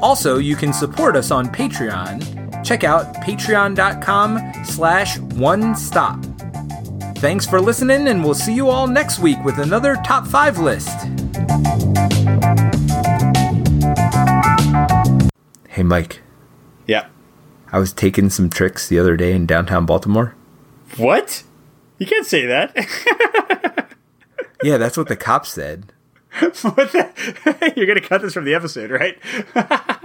Also, 0.00 0.38
you 0.38 0.56
can 0.56 0.72
support 0.72 1.14
us 1.14 1.30
on 1.30 1.46
Patreon. 1.46 2.64
Check 2.64 2.82
out 2.82 3.14
patreon.com 3.16 4.64
slash 4.64 5.18
one 5.18 5.76
stop. 5.76 6.18
Thanks 7.18 7.46
for 7.46 7.60
listening, 7.60 8.08
and 8.08 8.24
we'll 8.24 8.34
see 8.34 8.52
you 8.52 8.68
all 8.68 8.88
next 8.88 9.20
week 9.20 9.42
with 9.44 9.58
another 9.58 9.94
top 10.04 10.26
five 10.26 10.58
list. 10.58 10.88
Hey, 15.68 15.84
Mike. 15.84 16.22
Yeah. 16.88 17.06
I 17.70 17.78
was 17.78 17.92
taking 17.92 18.30
some 18.30 18.50
tricks 18.50 18.88
the 18.88 18.98
other 18.98 19.16
day 19.16 19.32
in 19.32 19.46
downtown 19.46 19.86
Baltimore. 19.86 20.34
What? 20.96 21.44
You 21.98 22.06
can't 22.06 22.26
say 22.26 22.46
that. 22.46 23.78
Yeah, 24.62 24.78
that's 24.78 24.96
what 24.96 25.08
the 25.08 25.16
cop 25.16 25.46
said. 25.46 25.92
the? 26.52 27.72
You're 27.76 27.86
gonna 27.86 28.00
cut 28.00 28.22
this 28.22 28.34
from 28.34 28.44
the 28.44 28.54
episode, 28.54 28.90
right? 28.90 29.18